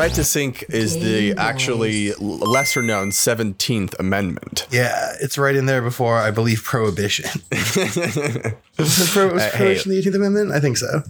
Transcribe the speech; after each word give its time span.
right 0.00 0.14
to 0.14 0.24
sync 0.24 0.64
is 0.70 0.94
the 0.98 1.34
actually 1.36 2.12
lesser 2.14 2.80
known 2.82 3.10
17th 3.10 3.94
Amendment. 3.98 4.66
Yeah, 4.70 5.12
it's 5.20 5.36
right 5.36 5.54
in 5.54 5.66
there 5.66 5.82
before 5.82 6.16
I 6.16 6.30
believe 6.30 6.64
prohibition. 6.64 7.28
was 7.50 7.66
it 7.68 9.08
pro- 9.10 9.32
was 9.32 9.42
Uh, 9.42 9.50
hey. 9.50 9.56
prohibition 9.56 9.92
the 9.92 10.00
18th 10.02 10.14
Amendment? 10.14 10.52
I 10.52 10.60
think 10.60 10.78
so. 10.78 11.02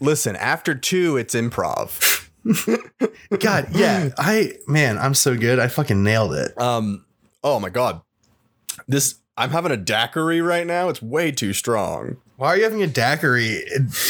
Listen, 0.00 0.34
after 0.36 0.74
two, 0.74 1.16
it's 1.16 1.34
improv. 1.36 2.28
God, 3.38 3.68
yeah. 3.70 4.10
I 4.18 4.54
man, 4.66 4.98
I'm 4.98 5.14
so 5.14 5.36
good. 5.36 5.60
I 5.60 5.68
fucking 5.68 6.02
nailed 6.02 6.32
it. 6.34 6.60
Um, 6.60 7.04
oh 7.44 7.60
my 7.60 7.68
god, 7.70 8.00
this 8.88 9.20
I'm 9.36 9.50
having 9.50 9.70
a 9.70 9.76
daiquiri 9.76 10.40
right 10.40 10.66
now. 10.66 10.88
It's 10.88 11.00
way 11.00 11.30
too 11.30 11.52
strong. 11.52 12.16
Why 12.42 12.48
are 12.48 12.56
you 12.56 12.64
having 12.64 12.82
a 12.82 12.88
daiquiri 12.88 13.62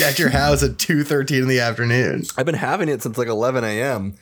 at 0.03 0.19
your 0.19 0.31
house 0.31 0.63
at 0.63 0.79
2:13 0.79 1.43
in 1.43 1.49
the 1.49 1.61
afternoon? 1.61 2.23
I've 2.35 2.47
been 2.47 2.55
having 2.55 2.89
it 2.89 3.03
since 3.03 3.19
like 3.19 3.29
11 3.29 3.63
a.m. 3.63 4.15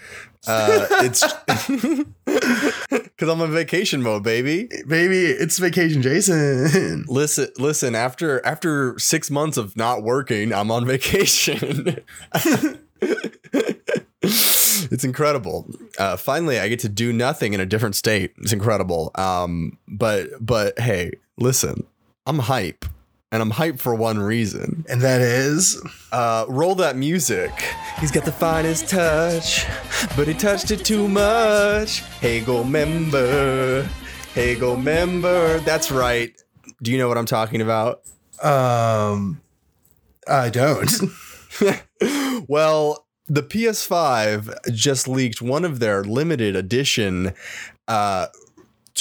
Uh, 0.49 0.85
it's 1.05 1.23
because 2.27 3.29
I'm 3.29 3.41
on 3.41 3.53
vacation 3.53 4.03
mode, 4.03 4.25
baby. 4.25 4.69
Baby, 4.89 5.27
it's 5.27 5.61
vacation, 5.61 6.03
Jason. 6.03 7.05
Listen, 7.09 7.51
listen. 7.59 7.95
After 7.95 8.45
after 8.45 8.99
six 8.99 9.31
months 9.31 9.57
of 9.57 9.77
not 9.77 10.03
working, 10.03 10.53
I'm 10.53 10.73
on 10.73 10.87
vacation. 10.87 12.01
it's 14.21 15.05
incredible. 15.05 15.73
Uh, 16.01 16.17
finally, 16.17 16.59
I 16.59 16.67
get 16.67 16.81
to 16.81 16.89
do 16.89 17.13
nothing 17.13 17.53
in 17.55 17.61
a 17.61 17.67
different 17.67 17.95
state. 17.95 18.33
It's 18.39 18.53
incredible. 18.53 19.13
Um, 19.15 19.79
but 19.87 20.31
but 20.41 20.81
hey, 20.81 21.13
listen, 21.39 21.87
I'm 22.27 22.41
hype, 22.41 22.85
and 23.33 23.41
I'm 23.43 23.51
hype 23.51 23.79
for 23.79 23.95
one 23.95 24.19
reason. 24.19 24.85
And 24.89 25.01
that 25.03 25.21
is 25.21 25.81
Uh, 26.13 26.45
roll 26.49 26.75
that 26.77 26.97
music. 26.97 27.53
He's 28.01 28.11
got 28.11 28.25
the 28.25 28.33
finest 28.33 28.89
touch, 28.89 29.65
but 30.17 30.27
he 30.27 30.35
touched 30.35 30.71
it 30.73 30.85
too 30.85 31.07
much. 31.09 32.01
Hey, 32.21 32.41
go 32.41 32.65
member. 32.65 33.89
Hey, 34.35 34.55
go 34.57 34.77
member. 34.77 35.59
That's 35.61 35.91
right. 35.93 36.33
Do 36.83 36.91
you 36.91 36.99
know 36.99 37.09
what 37.09 37.19
I'm 37.19 37.27
talking 37.27 37.61
about? 37.61 38.03
um 38.43 39.41
I 40.29 40.49
don't. 40.51 40.91
Well, 42.49 43.07
the 43.29 43.43
PS5 43.43 44.73
just 44.73 45.07
leaked 45.07 45.43
one 45.43 45.65
of 45.65 45.79
their 45.79 46.03
limited 46.03 46.57
edition 46.57 47.33
uh 47.87 48.27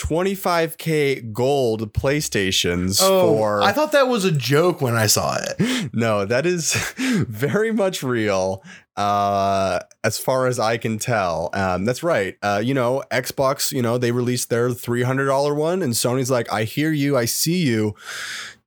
25k 0.02 1.31
gold 1.33 1.94
PlayStations 1.94 3.00
for 3.00 3.61
Oh, 3.61 3.66
I 3.66 3.72
thought 3.72 3.92
that 3.92 4.08
was 4.08 4.25
a 4.25 4.31
joke 4.31 4.81
when 4.81 4.95
I 4.95 5.08
saw 5.08 5.38
it. 5.39 5.89
No, 5.94 6.25
that 6.25 6.45
is 6.45 6.73
very 6.97 7.72
much 7.72 8.03
real. 8.03 8.64
Uh, 8.95 9.80
as 10.03 10.17
far 10.20 10.45
as 10.45 10.59
I 10.59 10.77
can 10.77 11.00
tell, 11.00 11.50
um, 11.53 11.86
that's 11.86 12.03
right. 12.03 12.36
Uh, 12.44 12.61
you 12.64 12.73
know, 12.73 13.02
Xbox. 13.11 13.72
You 13.72 13.81
know, 13.81 13.97
they 13.97 14.11
released 14.11 14.50
their 14.50 14.72
three 14.72 15.03
hundred 15.03 15.25
dollar 15.27 15.53
one, 15.55 15.81
and 15.81 15.94
Sony's 15.94 16.30
like, 16.30 16.52
"I 16.52 16.64
hear 16.66 16.92
you, 16.92 17.17
I 17.17 17.25
see 17.25 17.58
you." 17.66 17.95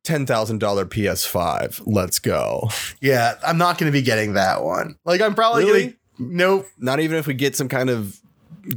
Ten 0.04 0.26
thousand 0.26 0.58
dollar 0.58 0.84
PS5. 0.84 1.82
Let's 1.86 2.18
go. 2.18 2.68
Yeah, 3.00 3.34
I'm 3.46 3.58
not 3.58 3.78
going 3.78 3.92
to 3.92 3.96
be 3.96 4.02
getting 4.02 4.32
that 4.34 4.64
one. 4.64 4.96
Like 5.04 5.20
I'm 5.20 5.34
probably 5.34 5.64
Really? 5.64 5.88
to 5.90 5.96
Nope. 6.18 6.66
Not 6.78 7.00
even 7.00 7.18
if 7.18 7.26
we 7.26 7.34
get 7.34 7.54
some 7.56 7.68
kind 7.68 7.88
of 7.90 8.18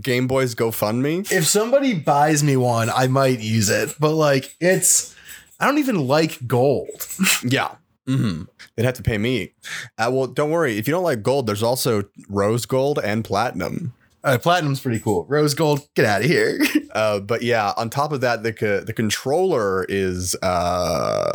Game 0.02 0.28
Boys 0.28 0.56
GoFundMe. 0.56 1.32
If 1.32 1.46
somebody 1.46 1.94
buys 1.94 2.44
me 2.44 2.58
one, 2.58 2.90
I 2.90 3.08
might 3.08 3.40
use 3.40 3.70
it. 3.70 3.96
But 4.00 4.14
like 4.14 4.56
it's 4.60 5.16
I 5.60 5.66
don't 5.66 5.78
even 5.78 6.08
like 6.08 6.46
gold. 6.48 6.90
Yeah. 7.44 7.76
Mm-hmm. 8.08 8.44
They'd 8.76 8.86
have 8.86 8.94
to 8.96 9.04
pay 9.04 9.18
me. 9.18 9.54
Uh, 9.98 10.12
well, 10.14 10.28
don't 10.28 10.52
worry. 10.52 10.78
If 10.78 10.88
you 10.88 10.92
don't 10.94 11.04
like 11.04 11.24
gold, 11.24 11.48
there's 11.48 11.64
also 11.64 12.04
rose 12.30 12.66
gold 12.68 13.00
and 13.04 13.26
platinum. 13.26 13.94
Uh, 14.24 14.38
platinum's 14.38 14.80
pretty 14.80 15.00
cool. 15.00 15.26
Rose 15.26 15.54
gold, 15.56 15.88
get 15.96 16.06
out 16.06 16.22
of 16.22 16.28
here. 16.28 16.60
Uh, 16.96 17.20
but 17.20 17.42
yeah, 17.42 17.74
on 17.76 17.90
top 17.90 18.14
of 18.14 18.22
that, 18.22 18.42
the 18.42 18.54
co- 18.54 18.80
the 18.80 18.94
controller 18.94 19.84
is 19.90 20.34
uh, 20.42 21.30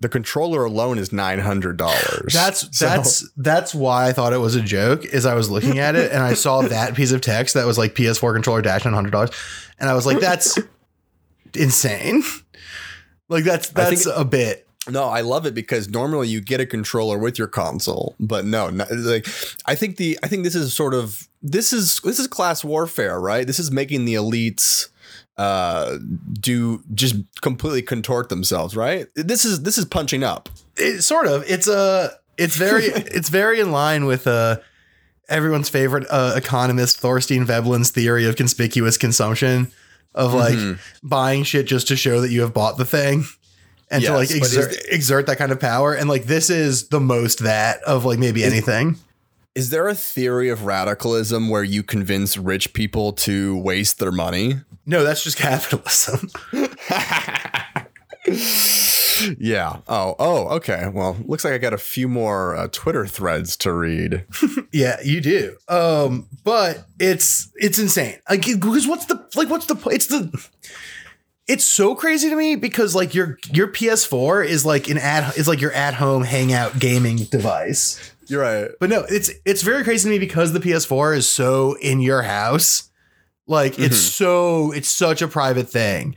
the 0.00 0.08
controller 0.08 0.64
alone 0.64 0.98
is 0.98 1.12
nine 1.12 1.38
hundred 1.40 1.76
dollars. 1.76 2.32
That's 2.32 2.78
that's 2.78 3.28
that's 3.36 3.74
why 3.74 4.08
I 4.08 4.12
thought 4.12 4.32
it 4.32 4.38
was 4.38 4.54
a 4.54 4.60
joke. 4.60 5.04
Is 5.04 5.26
I 5.26 5.34
was 5.34 5.50
looking 5.50 5.78
at 5.78 5.96
it 5.96 6.12
and 6.12 6.22
I 6.22 6.34
saw 6.34 6.62
that 6.68 6.94
piece 6.94 7.12
of 7.12 7.20
text 7.20 7.54
that 7.54 7.66
was 7.66 7.78
like 7.78 7.94
PS4 7.94 8.32
controller 8.32 8.62
dash 8.62 8.84
nine 8.84 8.94
hundred 8.94 9.10
dollars, 9.10 9.30
and 9.78 9.88
I 9.88 9.94
was 9.94 10.06
like, 10.06 10.20
that's 10.20 10.58
insane. 11.54 12.22
Like 13.28 13.44
that's 13.44 13.66
think 13.66 13.76
that's 13.76 14.06
a 14.06 14.24
bit. 14.24 14.66
no, 14.88 15.04
I 15.04 15.20
love 15.20 15.46
it 15.46 15.54
because 15.54 15.88
normally 15.88 16.28
you 16.28 16.40
get 16.40 16.60
a 16.60 16.66
controller 16.66 17.18
with 17.18 17.38
your 17.38 17.48
console, 17.48 18.14
but 18.18 18.44
no, 18.44 18.70
no, 18.70 18.86
like 18.90 19.26
I 19.66 19.74
think 19.74 19.96
the 19.96 20.18
I 20.22 20.28
think 20.28 20.44
this 20.44 20.54
is 20.54 20.72
sort 20.72 20.94
of 20.94 21.28
this 21.42 21.72
is 21.72 22.00
this 22.00 22.18
is 22.18 22.26
class 22.26 22.64
warfare, 22.64 23.20
right? 23.20 23.46
This 23.46 23.58
is 23.58 23.70
making 23.70 24.04
the 24.04 24.14
elites 24.14 24.88
uh 25.38 25.96
do 26.40 26.82
just 26.94 27.14
completely 27.40 27.80
contort 27.82 28.28
themselves 28.28 28.74
right 28.76 29.06
this 29.14 29.44
is 29.44 29.62
this 29.62 29.78
is 29.78 29.84
punching 29.84 30.24
up 30.24 30.48
It, 30.76 31.02
sort 31.02 31.26
of. 31.26 31.44
It's 31.48 31.68
a. 31.68 32.10
It's 32.36 32.56
very. 32.56 32.84
it's 33.16 33.28
very 33.30 33.60
in 33.60 33.70
line 33.72 34.04
with 34.06 34.26
uh 34.26 34.56
everyone's 35.28 35.68
favorite 35.68 36.06
uh, 36.10 36.32
economist 36.36 36.98
Thorstein 36.98 37.44
Veblen's 37.44 37.90
theory 37.90 38.26
of 38.26 38.36
conspicuous 38.36 38.96
consumption 38.96 39.70
of 40.14 40.32
like 40.34 40.54
Mhm. 40.54 40.78
buying 41.02 41.44
shit 41.44 41.66
just 41.66 41.86
to 41.88 41.96
show 41.96 42.20
that 42.22 42.30
you 42.30 42.40
have 42.40 42.54
bought 42.54 42.78
the 42.78 42.84
thing 42.84 43.24
and 43.90 44.02
to 44.04 44.12
like 44.14 44.30
exert, 44.30 44.74
exert 44.90 45.26
that 45.26 45.36
kind 45.38 45.52
of 45.52 45.60
power 45.60 45.92
and 45.94 46.08
like 46.08 46.24
this 46.24 46.48
is 46.50 46.88
the 46.88 47.00
most 47.00 47.40
that 47.40 47.82
of 47.82 48.04
like 48.04 48.18
maybe 48.18 48.42
anything 48.42 48.96
Is 49.58 49.70
there 49.70 49.88
a 49.88 49.94
theory 49.94 50.50
of 50.50 50.66
radicalism 50.66 51.48
where 51.48 51.64
you 51.64 51.82
convince 51.82 52.36
rich 52.36 52.72
people 52.74 53.12
to 53.14 53.58
waste 53.58 53.98
their 53.98 54.12
money? 54.12 54.54
no 54.86 55.02
that's 55.02 55.24
just 55.24 55.36
capitalism 55.36 56.30
yeah. 59.38 59.78
Oh, 59.88 60.14
oh, 60.20 60.46
okay. 60.56 60.88
Well, 60.94 61.16
looks 61.24 61.44
like 61.44 61.54
I 61.54 61.58
got 61.58 61.72
a 61.72 61.78
few 61.78 62.06
more 62.06 62.54
uh, 62.54 62.68
Twitter 62.70 63.04
threads 63.04 63.56
to 63.58 63.72
read. 63.72 64.24
yeah 64.72 64.98
you 65.02 65.20
do 65.20 65.56
um 65.68 66.28
but 66.44 66.86
it's 67.00 67.50
it's 67.56 67.80
insane 67.80 68.20
like 68.30 68.46
because 68.46 68.86
what's 68.86 69.06
the 69.06 69.28
like 69.34 69.50
what's 69.50 69.66
the 69.66 69.74
it's 69.90 70.06
the 70.06 70.48
it's 71.48 71.64
so 71.64 71.96
crazy 71.96 72.28
to 72.28 72.36
me 72.36 72.54
because 72.54 72.94
like 72.94 73.12
your 73.12 73.38
your 73.52 73.66
PS4 73.66 74.46
is 74.46 74.64
like 74.64 74.88
an 74.88 74.98
at 74.98 75.36
is 75.36 75.48
like 75.48 75.60
your 75.60 75.72
at 75.72 75.94
home 75.94 76.22
hangout 76.22 76.78
gaming 76.78 77.16
device 77.16 78.14
You're 78.28 78.42
right. 78.42 78.70
But 78.78 78.90
no, 78.90 79.04
it's 79.08 79.30
it's 79.44 79.62
very 79.62 79.84
crazy 79.84 80.08
to 80.08 80.10
me 80.10 80.18
because 80.18 80.52
the 80.52 80.60
PS4 80.60 81.16
is 81.16 81.28
so 81.28 81.76
in 81.80 82.00
your 82.00 82.22
house. 82.22 82.90
Like 83.46 83.78
it's 83.78 83.96
mm-hmm. 83.96 84.24
so 84.24 84.72
it's 84.72 84.88
such 84.88 85.22
a 85.22 85.28
private 85.28 85.68
thing. 85.68 86.16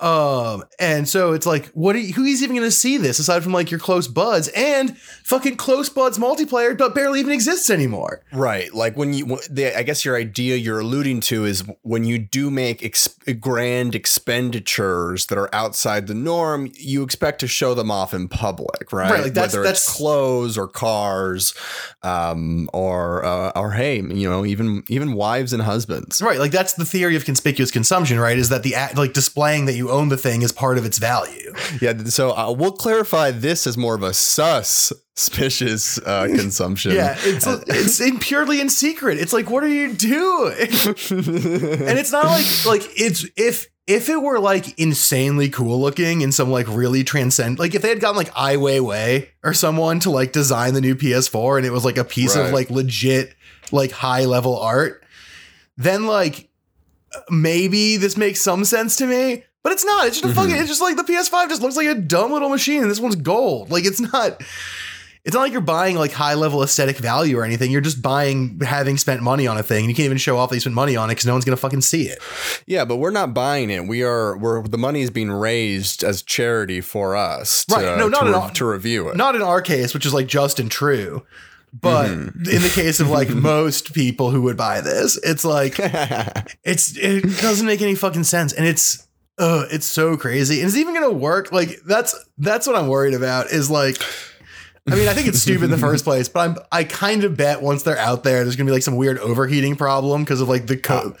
Um, 0.00 0.64
and 0.78 1.08
so 1.08 1.32
it's 1.32 1.46
like, 1.46 1.66
what 1.68 1.94
are 1.94 1.98
you, 1.98 2.14
who's 2.14 2.42
even 2.42 2.56
gonna 2.56 2.70
see 2.70 2.96
this 2.96 3.18
aside 3.18 3.42
from 3.42 3.52
like 3.52 3.70
your 3.70 3.80
close 3.80 4.08
buds 4.08 4.48
and 4.48 4.96
fucking 4.98 5.56
close 5.56 5.88
buds 5.88 6.18
multiplayer 6.18 6.76
but 6.76 6.94
barely 6.94 7.20
even 7.20 7.32
exists 7.32 7.68
anymore. 7.70 8.22
Right. 8.32 8.72
Like 8.72 8.96
when 8.96 9.12
you, 9.12 9.38
the, 9.50 9.76
I 9.78 9.82
guess 9.82 10.04
your 10.04 10.16
idea 10.16 10.56
you're 10.56 10.80
alluding 10.80 11.20
to 11.20 11.44
is 11.44 11.64
when 11.82 12.04
you 12.04 12.18
do 12.18 12.50
make 12.50 12.82
ex- 12.84 13.14
grand 13.40 13.94
expenditures 13.94 15.26
that 15.26 15.38
are 15.38 15.54
outside 15.54 16.06
the 16.06 16.14
norm, 16.14 16.70
you 16.78 17.02
expect 17.02 17.40
to 17.40 17.46
show 17.46 17.74
them 17.74 17.90
off 17.90 18.14
in 18.14 18.28
public, 18.28 18.92
right? 18.92 19.10
Right, 19.10 19.22
like 19.22 19.34
that's- 19.34 19.54
Whether 19.54 19.68
it's 19.68 19.96
clothes 19.96 20.56
or 20.56 20.66
cars, 20.68 21.54
um, 22.02 22.70
or 22.72 23.24
uh, 23.24 23.52
or 23.56 23.72
hey, 23.72 23.96
you 23.96 24.28
know, 24.28 24.44
even 24.46 24.84
even 24.88 25.12
wives 25.14 25.52
and 25.52 25.62
husbands. 25.62 26.22
Right, 26.22 26.38
like 26.38 26.52
that's 26.52 26.74
the 26.74 26.84
theory 26.84 27.16
of 27.16 27.24
conspicuous 27.24 27.70
consumption, 27.70 28.18
right? 28.18 28.38
Is 28.38 28.48
that 28.50 28.62
the 28.62 28.74
act, 28.76 28.96
like 28.96 29.12
displaying 29.12 29.66
that 29.66 29.74
you 29.74 29.89
own 29.90 30.08
the 30.08 30.16
thing 30.16 30.42
is 30.42 30.52
part 30.52 30.78
of 30.78 30.84
its 30.86 30.98
value. 30.98 31.52
Yeah. 31.80 31.96
So 32.04 32.30
uh, 32.30 32.52
we'll 32.56 32.72
clarify 32.72 33.30
this 33.32 33.66
as 33.66 33.76
more 33.76 33.94
of 33.94 34.02
a 34.02 34.14
sus 34.14 34.92
suspicious 35.16 35.98
uh, 35.98 36.26
consumption. 36.34 36.92
Yeah, 36.92 37.16
it's 37.18 37.46
it's 37.46 38.00
in 38.00 38.18
purely 38.18 38.60
in 38.60 38.70
secret. 38.70 39.18
It's 39.18 39.32
like, 39.34 39.50
what 39.50 39.62
are 39.62 39.68
you 39.68 39.92
doing? 39.92 40.56
and 41.10 41.98
it's 41.98 42.12
not 42.12 42.24
like 42.24 42.46
like 42.66 42.82
it's 42.96 43.26
if 43.36 43.66
if 43.86 44.08
it 44.08 44.22
were 44.22 44.38
like 44.38 44.78
insanely 44.78 45.48
cool 45.50 45.80
looking 45.80 46.22
and 46.22 46.32
some 46.32 46.48
like 46.50 46.66
really 46.68 47.02
transcend 47.02 47.58
like 47.58 47.74
if 47.74 47.82
they 47.82 47.88
had 47.88 47.98
gotten 48.00 48.16
like 48.16 48.30
Ai 48.38 48.54
Weiwei 48.56 49.28
or 49.42 49.52
someone 49.52 49.98
to 50.00 50.10
like 50.10 50.30
design 50.32 50.74
the 50.74 50.80
new 50.80 50.94
PS4 50.94 51.56
and 51.58 51.66
it 51.66 51.72
was 51.72 51.84
like 51.84 51.98
a 51.98 52.04
piece 52.04 52.36
Right. 52.36 52.46
of 52.46 52.52
like 52.52 52.70
legit 52.70 53.34
like 53.72 53.90
high 53.90 54.24
level 54.26 54.58
art, 54.58 55.04
then 55.76 56.06
like 56.06 56.48
maybe 57.28 57.96
this 57.96 58.16
makes 58.16 58.40
some 58.40 58.64
sense 58.64 58.96
to 58.96 59.06
me. 59.06 59.44
But 59.62 59.72
it's 59.72 59.84
not. 59.84 60.06
It's 60.06 60.20
just 60.20 60.32
a 60.32 60.34
fucking. 60.34 60.54
It's 60.56 60.68
just 60.68 60.80
like 60.80 60.96
the 60.96 61.02
PS5 61.02 61.48
just 61.48 61.60
looks 61.62 61.76
like 61.76 61.86
a 61.86 61.94
dumb 61.94 62.32
little 62.32 62.48
machine, 62.48 62.82
and 62.82 62.90
this 62.90 63.00
one's 63.00 63.16
gold. 63.16 63.70
Like 63.70 63.84
it's 63.84 64.00
not. 64.00 64.42
It's 65.22 65.34
not 65.34 65.42
like 65.42 65.52
you're 65.52 65.60
buying 65.60 65.96
like 65.96 66.12
high 66.12 66.32
level 66.32 66.62
aesthetic 66.62 66.96
value 66.96 67.36
or 67.38 67.44
anything. 67.44 67.70
You're 67.70 67.82
just 67.82 68.00
buying 68.00 68.58
having 68.60 68.96
spent 68.96 69.20
money 69.22 69.46
on 69.46 69.58
a 69.58 69.62
thing. 69.62 69.80
And 69.80 69.90
you 69.90 69.94
can't 69.94 70.06
even 70.06 70.16
show 70.16 70.38
off 70.38 70.48
that 70.48 70.56
you 70.56 70.60
spent 70.60 70.74
money 70.74 70.96
on 70.96 71.10
it 71.10 71.12
because 71.12 71.26
no 71.26 71.32
one's 71.34 71.44
gonna 71.44 71.58
fucking 71.58 71.82
see 71.82 72.04
it. 72.04 72.18
Yeah, 72.66 72.86
but 72.86 72.96
we're 72.96 73.10
not 73.10 73.34
buying 73.34 73.68
it. 73.68 73.86
We 73.86 74.02
are. 74.02 74.34
We're 74.38 74.62
the 74.62 74.78
money 74.78 75.02
is 75.02 75.10
being 75.10 75.30
raised 75.30 76.02
as 76.02 76.22
charity 76.22 76.80
for 76.80 77.16
us, 77.16 77.66
to, 77.66 77.74
Right. 77.74 77.98
No, 77.98 78.08
not 78.08 78.20
to, 78.20 78.26
re- 78.28 78.32
all. 78.34 78.48
to 78.48 78.64
review 78.64 79.08
it. 79.10 79.16
Not 79.18 79.34
in 79.36 79.42
our 79.42 79.60
case, 79.60 79.92
which 79.92 80.06
is 80.06 80.14
like 80.14 80.26
just 80.26 80.58
and 80.58 80.70
true. 80.70 81.22
But 81.78 82.08
Mhm. 82.08 82.48
in 82.48 82.62
the 82.62 82.70
case 82.70 82.98
of 82.98 83.10
like 83.10 83.28
most 83.28 83.92
people 83.92 84.30
who 84.30 84.40
would 84.42 84.56
buy 84.56 84.80
this, 84.80 85.18
it's 85.22 85.44
like 85.44 85.74
it's 86.64 86.96
it 86.96 87.20
doesn't 87.42 87.66
make 87.66 87.82
any 87.82 87.94
fucking 87.94 88.24
sense, 88.24 88.54
and 88.54 88.66
it's 88.66 89.06
uh 89.40 89.64
it's 89.72 89.86
so 89.86 90.16
crazy, 90.16 90.60
and 90.60 90.68
it's 90.68 90.76
even 90.76 90.94
gonna 90.94 91.10
work. 91.10 91.50
Like 91.50 91.80
that's 91.84 92.14
that's 92.38 92.66
what 92.66 92.76
I'm 92.76 92.86
worried 92.88 93.14
about. 93.14 93.46
Is 93.50 93.70
like. 93.70 93.96
I 94.90 94.94
mean, 94.94 95.08
I 95.08 95.12
think 95.12 95.28
it's 95.28 95.40
stupid 95.40 95.64
in 95.64 95.70
the 95.70 95.78
first 95.88 96.04
place, 96.04 96.28
but 96.28 96.40
I'm 96.40 96.56
I 96.72 96.84
kind 96.84 97.22
of 97.24 97.36
bet 97.36 97.60
once 97.62 97.82
they're 97.82 97.98
out 97.98 98.24
there, 98.24 98.42
there's 98.42 98.56
gonna 98.56 98.66
be 98.68 98.72
like 98.72 98.82
some 98.82 98.96
weird 98.96 99.18
overheating 99.18 99.76
problem 99.76 100.22
because 100.24 100.40
of 100.40 100.48
like 100.48 100.66
the 100.66 100.76
co- 100.76 101.14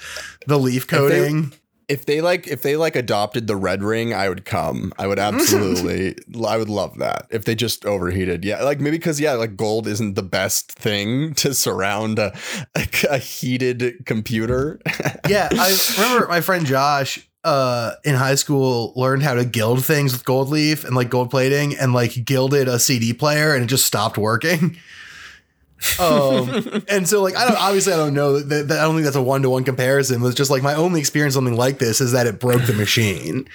the 0.46 0.58
leaf 0.58 0.86
they- 0.86 0.96
coating. 0.96 1.52
if 1.86 2.06
they 2.06 2.20
like 2.20 2.48
if 2.48 2.62
they 2.62 2.74
like 2.76 2.96
adopted 2.96 3.46
the 3.46 3.54
red 3.56 3.82
ring 3.82 4.14
i 4.14 4.28
would 4.28 4.44
come 4.44 4.92
i 4.98 5.06
would 5.06 5.18
absolutely 5.28 6.16
i 6.46 6.56
would 6.56 6.68
love 6.70 6.96
that 6.98 7.26
if 7.30 7.44
they 7.44 7.54
just 7.54 7.84
overheated 7.84 8.44
yeah 8.44 8.62
like 8.62 8.80
maybe 8.80 8.96
because 8.96 9.20
yeah 9.20 9.32
like 9.32 9.56
gold 9.56 9.86
isn't 9.88 10.14
the 10.14 10.22
best 10.22 10.72
thing 10.72 11.34
to 11.34 11.52
surround 11.52 12.18
a, 12.18 12.32
a, 12.76 12.86
a 13.10 13.18
heated 13.18 14.04
computer 14.06 14.80
yeah, 15.28 15.48
I 15.52 15.76
remember 15.98 16.26
my 16.28 16.40
friend 16.40 16.64
Josh 16.64 17.28
uh 17.44 17.92
in 18.04 18.14
high 18.14 18.34
school 18.34 18.92
learned 18.96 19.22
how 19.22 19.34
to 19.34 19.44
gild 19.44 19.84
things 19.84 20.12
with 20.12 20.24
gold 20.24 20.48
leaf 20.50 20.84
and 20.84 20.94
like 20.94 21.08
gold 21.08 21.30
plating 21.30 21.76
and 21.76 21.94
like 21.94 22.24
gilded 22.24 22.68
a 22.68 22.78
CD 22.78 23.12
player 23.12 23.54
and 23.54 23.64
it 23.64 23.66
just 23.66 23.86
stopped 23.86 24.18
working. 24.18 24.76
Um 25.98 26.82
and 26.88 27.08
so 27.08 27.22
like 27.22 27.36
I 27.36 27.46
don't 27.48 27.56
obviously 27.58 27.92
I 27.92 27.96
don't 27.96 28.14
know 28.14 28.40
that, 28.40 28.68
that 28.68 28.78
I 28.78 28.82
don't 28.82 28.94
think 28.94 29.04
that's 29.04 29.16
a 29.16 29.22
one 29.22 29.42
to 29.42 29.50
one 29.50 29.64
comparison. 29.64 30.24
It's 30.24 30.34
just 30.34 30.50
like 30.50 30.62
my 30.62 30.74
only 30.74 31.00
experience 31.00 31.34
something 31.34 31.56
like 31.56 31.78
this 31.78 32.00
is 32.00 32.12
that 32.12 32.26
it 32.26 32.38
broke 32.38 32.62
the 32.62 32.72
machine. 32.72 33.48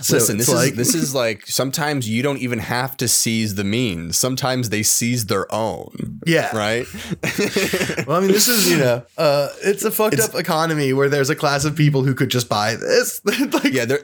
So 0.00 0.16
Listen, 0.16 0.38
this 0.38 0.48
like 0.48 0.72
is 0.72 0.76
this 0.76 0.94
is 0.94 1.14
like 1.14 1.46
sometimes 1.46 2.08
you 2.08 2.22
don't 2.22 2.38
even 2.38 2.58
have 2.60 2.96
to 2.98 3.08
seize 3.08 3.54
the 3.54 3.64
means. 3.64 4.16
Sometimes 4.16 4.70
they 4.70 4.82
seize 4.82 5.26
their 5.26 5.52
own, 5.54 6.20
yeah. 6.26 6.54
right? 6.56 6.86
Well, 8.06 8.18
I 8.18 8.20
mean, 8.20 8.32
this 8.32 8.48
is 8.48 8.70
you 8.70 8.76
know, 8.78 9.02
uh, 9.16 9.48
it's 9.62 9.84
a 9.84 9.90
fucked 9.90 10.14
It's- 10.14 10.28
up 10.28 10.34
economy 10.38 10.92
where 10.92 11.08
there's 11.08 11.30
a 11.30 11.36
class 11.36 11.64
of 11.64 11.74
people 11.76 12.02
who 12.02 12.14
could 12.14 12.28
just 12.30 12.48
buy 12.48 12.74
this. 12.76 13.20
like, 13.24 13.72
yeah, 13.72 13.84
there, 13.84 14.00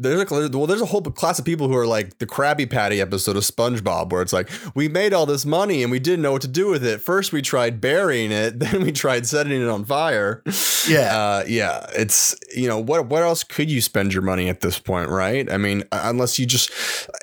there's 0.00 0.30
a 0.30 0.48
well, 0.56 0.66
there's 0.66 0.80
a 0.80 0.86
whole 0.86 1.02
class 1.02 1.38
of 1.38 1.44
people 1.44 1.68
who 1.68 1.76
are 1.76 1.86
like 1.86 2.18
the 2.18 2.26
Krabby 2.26 2.68
Patty 2.68 3.00
episode 3.00 3.36
of 3.36 3.42
SpongeBob, 3.42 4.10
where 4.10 4.22
it's 4.22 4.32
like 4.32 4.48
we 4.74 4.88
made 4.88 5.12
all 5.12 5.26
this 5.26 5.44
money 5.44 5.82
and 5.82 5.90
we 5.90 5.98
didn't 5.98 6.22
know 6.22 6.32
what 6.32 6.42
to 6.42 6.48
do 6.48 6.68
with 6.68 6.84
it. 6.84 7.00
First, 7.00 7.32
we 7.32 7.42
tried 7.42 7.80
burying 7.80 8.32
it, 8.32 8.58
then 8.60 8.82
we 8.82 8.92
tried 8.92 9.26
setting 9.26 9.60
it 9.60 9.68
on 9.68 9.84
fire. 9.84 10.42
Yeah. 10.88 11.16
uh, 11.16 11.44
yeah. 11.46 11.86
It's 11.94 12.34
you 12.54 12.66
know 12.66 12.78
what 12.78 13.06
what 13.06 13.22
else 13.22 13.44
could 13.44 13.70
you 13.70 13.80
spend 13.80 14.14
your 14.14 14.22
money 14.22 14.48
at 14.48 14.60
this 14.60 14.78
point, 14.78 15.10
right? 15.10 15.50
I 15.50 15.58
mean, 15.58 15.84
unless 15.92 16.38
you 16.38 16.46
just 16.46 16.70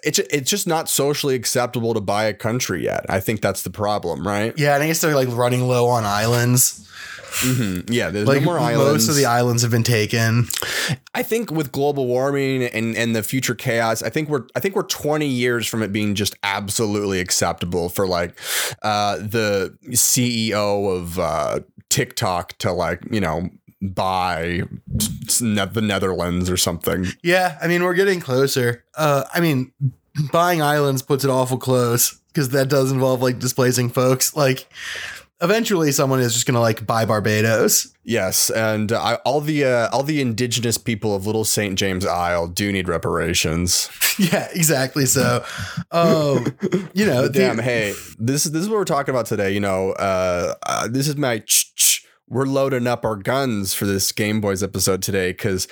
it's 0.03 0.19
it's 0.19 0.49
just 0.49 0.67
not 0.67 0.89
socially 0.89 1.35
acceptable 1.35 1.93
to 1.93 2.01
buy 2.01 2.25
a 2.25 2.33
country 2.33 2.83
yet. 2.83 3.05
I 3.09 3.19
think 3.19 3.41
that's 3.41 3.63
the 3.63 3.71
problem, 3.71 4.27
right? 4.27 4.53
yeah, 4.57 4.75
I 4.75 4.87
guess 4.87 5.01
they're 5.01 5.15
like 5.15 5.29
running 5.29 5.61
low 5.61 5.87
on 5.87 6.05
islands. 6.05 6.83
Mhm. 7.41 7.89
Yeah, 7.89 8.09
there's 8.09 8.27
Like 8.27 8.41
no 8.41 8.45
more 8.45 8.59
islands. 8.59 9.05
most 9.07 9.09
of 9.09 9.15
the 9.15 9.25
islands 9.25 9.61
have 9.61 9.71
been 9.71 9.83
taken. 9.83 10.47
I 11.13 11.23
think 11.23 11.51
with 11.51 11.71
global 11.71 12.07
warming 12.07 12.63
and 12.63 12.95
and 12.95 13.15
the 13.15 13.23
future 13.23 13.55
chaos, 13.55 14.01
I 14.01 14.09
think 14.09 14.29
we're 14.29 14.43
I 14.55 14.59
think 14.59 14.75
we're 14.75 14.83
20 14.83 15.27
years 15.27 15.67
from 15.67 15.83
it 15.83 15.91
being 15.91 16.15
just 16.15 16.35
absolutely 16.43 17.19
acceptable 17.19 17.89
for 17.89 18.07
like 18.07 18.33
uh 18.81 19.17
the 19.17 19.77
CEO 19.91 20.95
of 20.95 21.19
uh 21.19 21.59
TikTok 21.89 22.57
to 22.59 22.71
like, 22.71 23.01
you 23.11 23.21
know, 23.21 23.49
buy 23.81 24.63
the 25.39 25.81
Netherlands 25.83 26.49
or 26.49 26.57
something. 26.57 27.07
Yeah, 27.23 27.57
I 27.61 27.67
mean 27.67 27.83
we're 27.83 27.93
getting 27.93 28.19
closer. 28.19 28.83
Uh, 28.95 29.23
I 29.33 29.39
mean, 29.39 29.71
buying 30.31 30.61
islands 30.61 31.01
puts 31.01 31.23
it 31.23 31.29
awful 31.29 31.57
close 31.57 32.19
because 32.29 32.49
that 32.49 32.69
does 32.69 32.91
involve 32.91 33.21
like 33.21 33.39
displacing 33.39 33.89
folks. 33.89 34.35
Like, 34.35 34.67
eventually, 35.41 35.91
someone 35.91 36.19
is 36.19 36.33
just 36.33 36.45
gonna 36.45 36.59
like 36.61 36.85
buy 36.85 37.05
Barbados. 37.05 37.93
Yes, 38.03 38.49
and 38.49 38.91
uh, 38.91 39.01
I, 39.01 39.15
all 39.25 39.41
the 39.41 39.65
uh, 39.65 39.89
all 39.91 40.03
the 40.03 40.21
indigenous 40.21 40.77
people 40.77 41.15
of 41.15 41.25
Little 41.25 41.43
St. 41.45 41.77
James 41.77 42.05
Isle 42.05 42.47
do 42.47 42.71
need 42.71 42.87
reparations. 42.87 43.89
yeah, 44.17 44.47
exactly. 44.53 45.05
So, 45.05 45.43
um, 45.91 46.45
you 46.93 47.05
know, 47.05 47.23
But 47.23 47.33
the- 47.33 47.39
damn, 47.39 47.59
hey, 47.59 47.93
this 48.17 48.45
is 48.45 48.51
this 48.51 48.61
is 48.63 48.69
what 48.69 48.77
we're 48.77 48.85
talking 48.85 49.13
about 49.13 49.25
today. 49.25 49.51
You 49.51 49.59
know, 49.59 49.91
uh, 49.91 50.55
uh 50.65 50.87
this 50.87 51.07
is 51.07 51.17
my. 51.17 51.39
Ch- 51.39 51.73
ch- 51.75 52.06
we're 52.29 52.45
loading 52.45 52.87
up 52.87 53.05
our 53.05 53.15
guns 53.15 53.73
for 53.73 53.85
this 53.85 54.11
Game 54.11 54.41
Boys 54.41 54.61
episode 54.61 55.01
today 55.01 55.31
because 55.31 55.67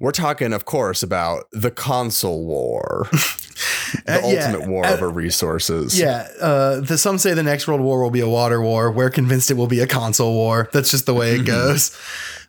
we're 0.00 0.12
talking, 0.12 0.52
of 0.52 0.64
course, 0.64 1.02
about 1.02 1.44
the 1.52 1.70
console 1.70 2.44
war, 2.44 3.08
the 3.12 4.22
Uh, 4.24 4.28
yeah, 4.28 4.46
ultimate 4.50 4.68
war 4.68 4.84
uh, 4.84 4.92
over 4.92 5.08
resources. 5.08 5.98
Yeah, 5.98 6.28
uh, 6.40 6.80
the, 6.80 6.98
some 6.98 7.16
say 7.18 7.32
the 7.34 7.42
next 7.42 7.66
world 7.66 7.80
war 7.80 8.02
will 8.02 8.10
be 8.10 8.20
a 8.20 8.28
water 8.28 8.60
war. 8.60 8.90
We're 8.92 9.10
convinced 9.10 9.50
it 9.50 9.54
will 9.54 9.66
be 9.66 9.80
a 9.80 9.86
console 9.86 10.34
war. 10.34 10.68
That's 10.72 10.90
just 10.90 11.06
the 11.06 11.14
way 11.14 11.36
it 11.36 11.44
goes. 11.46 11.96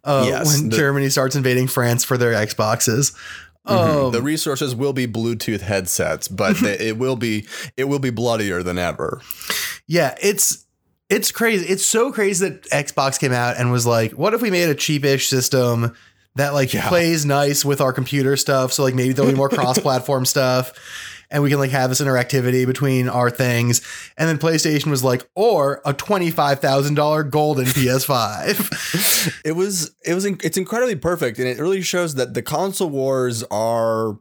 Uh, 0.04 0.26
Yes, 0.28 0.46
when 0.46 0.70
the- 0.70 0.76
Germany 0.78 1.10
starts 1.10 1.36
invading 1.36 1.68
France 1.68 2.04
for 2.04 2.18
their 2.18 2.34
Xboxes. 2.34 3.16
Mhm. 3.68 4.06
Um, 4.06 4.12
the 4.12 4.22
resources 4.22 4.76
will 4.76 4.94
be 4.94 5.08
Bluetooth 5.08 5.62
headsets, 5.62 6.28
but 6.28 6.56
they, 6.62 6.78
it 6.78 6.98
will 7.00 7.16
be 7.16 7.48
it 7.78 7.86
will 7.86 7.98
be 8.00 8.12
bloodier 8.12 8.62
than 8.62 8.78
ever. 8.78 9.22
yeah, 9.88 10.14
it's 10.22 10.65
it's 11.10 11.32
crazy. 11.32 11.66
It's 11.68 11.86
so 11.86 12.12
crazy 12.12 12.50
that 12.50 12.64
Xbox 12.70 13.20
came 13.20 13.32
out 13.34 13.58
and 13.58 13.72
was 13.72 13.86
like, 13.86 14.14
"What 14.14 14.34
if 14.34 14.42
we 14.42 14.52
made 14.52 14.70
a 14.70 14.76
cheapish 14.76 15.28
system 15.28 15.96
that 16.36 16.54
like 16.54 16.74
Yeah. 16.74 16.88
plays 16.90 17.26
nice 17.26 17.64
with 17.64 17.80
our 17.82 17.94
computer 17.94 18.36
stuff? 18.38 18.74
So 18.74 18.84
like 18.84 18.96
maybe 18.96 19.14
there'll 19.14 19.32
be 19.32 19.38
more 19.38 19.50
cross-platform 19.60 20.26
stuff." 20.26 20.74
And 21.32 21.42
we 21.42 21.50
can 21.50 21.58
like 21.58 21.72
have 21.72 21.90
this 21.90 22.02
interactivity 22.02 22.68
between 22.68 23.10
our 23.10 23.32
things. 23.32 23.82
And 24.16 24.30
then 24.30 24.38
PlayStation 24.38 24.92
was 24.92 25.04
like, 25.04 25.28
or 25.34 25.82
a 25.84 25.92
$25,000 25.92 27.32
golden 27.32 27.66
PS5. 27.66 29.42
it 29.46 29.54
was 29.54 29.96
it 30.06 30.14
was 30.14 30.26
in- 30.26 30.40
it's 30.44 30.56
incredibly 30.56 30.96
perfect 30.96 31.40
and 31.40 31.48
it 31.48 31.58
really 31.60 31.82
shows 31.82 32.14
that 32.16 32.36
the 32.36 32.44
console 32.44 32.90
wars 32.92 33.44
are 33.50 34.18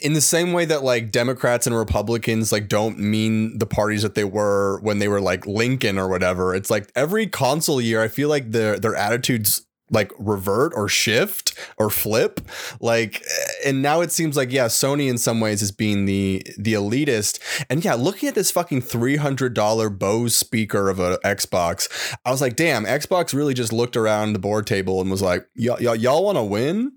in 0.00 0.12
the 0.12 0.20
same 0.20 0.52
way 0.52 0.64
that 0.64 0.82
like 0.82 1.10
Democrats 1.10 1.66
and 1.66 1.76
Republicans 1.76 2.52
like 2.52 2.68
don't 2.68 2.98
mean 2.98 3.58
the 3.58 3.66
parties 3.66 4.02
that 4.02 4.14
they 4.14 4.24
were 4.24 4.80
when 4.80 4.98
they 4.98 5.08
were 5.08 5.20
like 5.20 5.46
Lincoln 5.46 5.98
or 5.98 6.08
whatever. 6.08 6.54
It's 6.54 6.70
like 6.70 6.90
every 6.94 7.26
console 7.26 7.80
year 7.80 8.02
I 8.02 8.08
feel 8.08 8.28
like 8.28 8.52
their 8.52 8.78
their 8.78 8.94
attitudes 8.94 9.66
like 9.90 10.12
revert 10.18 10.72
or 10.74 10.88
shift 10.88 11.58
or 11.78 11.88
flip 11.88 12.40
like 12.80 13.22
eh, 13.22 13.68
and 13.70 13.80
now 13.80 14.00
it 14.00 14.12
seems 14.12 14.36
like 14.36 14.52
yeah 14.52 14.66
Sony 14.66 15.08
in 15.08 15.16
some 15.16 15.40
ways 15.40 15.62
is 15.62 15.72
being 15.72 16.04
the 16.04 16.44
the 16.58 16.74
elitist 16.74 17.38
and 17.70 17.82
yeah 17.82 17.94
looking 17.94 18.28
at 18.28 18.34
this 18.34 18.50
fucking 18.50 18.82
$300 18.82 19.98
Bose 19.98 20.36
speaker 20.36 20.90
of 20.90 21.00
a 21.00 21.16
Xbox 21.24 21.88
I 22.24 22.30
was 22.30 22.40
like 22.40 22.56
damn 22.56 22.84
Xbox 22.84 23.32
really 23.32 23.54
just 23.54 23.72
looked 23.72 23.96
around 23.96 24.34
the 24.34 24.38
board 24.38 24.66
table 24.66 25.00
and 25.00 25.10
was 25.10 25.22
like 25.22 25.48
y'all, 25.54 25.80
y'all 25.94 26.24
want 26.24 26.36
to 26.36 26.44
win 26.44 26.92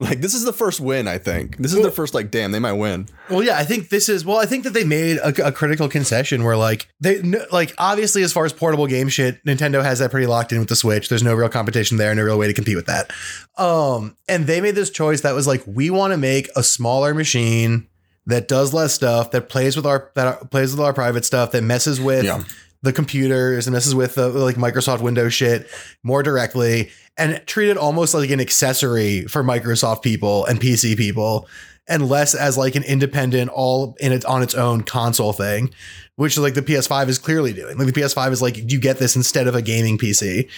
like 0.00 0.20
this 0.20 0.34
is 0.34 0.44
the 0.44 0.52
first 0.52 0.78
win 0.78 1.08
I 1.08 1.18
think 1.18 1.56
this 1.56 1.72
is 1.72 1.82
the 1.82 1.90
first 1.90 2.12
like 2.14 2.30
damn 2.30 2.52
they 2.52 2.58
might 2.58 2.74
win 2.74 3.08
Well, 3.30 3.42
yeah, 3.42 3.58
I 3.58 3.64
think 3.64 3.88
this 3.88 4.08
is. 4.08 4.24
Well, 4.24 4.36
I 4.36 4.46
think 4.46 4.64
that 4.64 4.72
they 4.72 4.84
made 4.84 5.16
a, 5.18 5.48
a 5.48 5.52
critical 5.52 5.88
concession 5.88 6.44
where, 6.44 6.56
like, 6.56 6.88
they 7.00 7.20
like 7.50 7.74
obviously 7.76 8.22
as 8.22 8.32
far 8.32 8.44
as 8.44 8.52
portable 8.52 8.86
game 8.86 9.08
shit, 9.08 9.44
Nintendo 9.44 9.82
has 9.82 9.98
that 9.98 10.10
pretty 10.10 10.26
locked 10.26 10.52
in 10.52 10.60
with 10.60 10.68
the 10.68 10.76
Switch. 10.76 11.08
There's 11.08 11.22
no 11.22 11.34
real 11.34 11.48
competition 11.48 11.96
there, 11.96 12.14
no 12.14 12.22
real 12.22 12.38
way 12.38 12.46
to 12.46 12.54
compete 12.54 12.76
with 12.76 12.86
that. 12.86 13.10
Um, 13.58 14.16
and 14.28 14.46
they 14.46 14.60
made 14.60 14.74
this 14.74 14.90
choice 14.90 15.22
that 15.22 15.34
was 15.34 15.46
like, 15.46 15.62
we 15.66 15.90
want 15.90 16.12
to 16.12 16.16
make 16.18 16.48
a 16.54 16.62
smaller 16.62 17.14
machine 17.14 17.88
that 18.26 18.48
does 18.48 18.72
less 18.72 18.92
stuff, 18.92 19.30
that 19.32 19.48
plays 19.48 19.76
with 19.76 19.86
our 19.86 20.10
that 20.14 20.50
plays 20.50 20.70
with 20.72 20.80
our 20.80 20.92
private 20.92 21.24
stuff, 21.24 21.50
that 21.52 21.62
messes 21.62 22.00
with 22.00 22.24
Yeah. 22.24 22.44
The 22.86 22.92
computers 22.92 23.66
and 23.66 23.74
messes 23.74 23.94
with 23.94 24.14
the 24.14 24.28
like 24.28 24.56
Microsoft 24.56 25.00
Windows 25.00 25.34
shit 25.34 25.68
more 26.02 26.22
directly, 26.22 26.90
and 27.18 27.42
treat 27.46 27.68
it 27.68 27.76
almost 27.76 28.14
like 28.14 28.30
an 28.30 28.40
accessory 28.40 29.24
for 29.24 29.42
Microsoft 29.42 30.02
people 30.02 30.46
and 30.46 30.60
PC 30.60 30.96
people 30.96 31.48
and 31.88 32.08
less 32.08 32.34
as 32.34 32.56
like 32.56 32.74
an 32.74 32.82
independent 32.82 33.50
all 33.50 33.96
in 34.00 34.12
it 34.12 34.24
on 34.24 34.42
its 34.42 34.54
own 34.54 34.82
console 34.82 35.32
thing 35.32 35.70
which 36.16 36.36
like 36.38 36.54
the 36.54 36.62
PS5 36.62 37.08
is 37.08 37.18
clearly 37.18 37.52
doing 37.52 37.76
like 37.78 37.86
the 37.92 38.00
PS5 38.00 38.32
is 38.32 38.42
like 38.42 38.56
you 38.70 38.80
get 38.80 38.98
this 38.98 39.16
instead 39.16 39.46
of 39.46 39.54
a 39.54 39.62
gaming 39.62 39.96
PC 39.98 40.48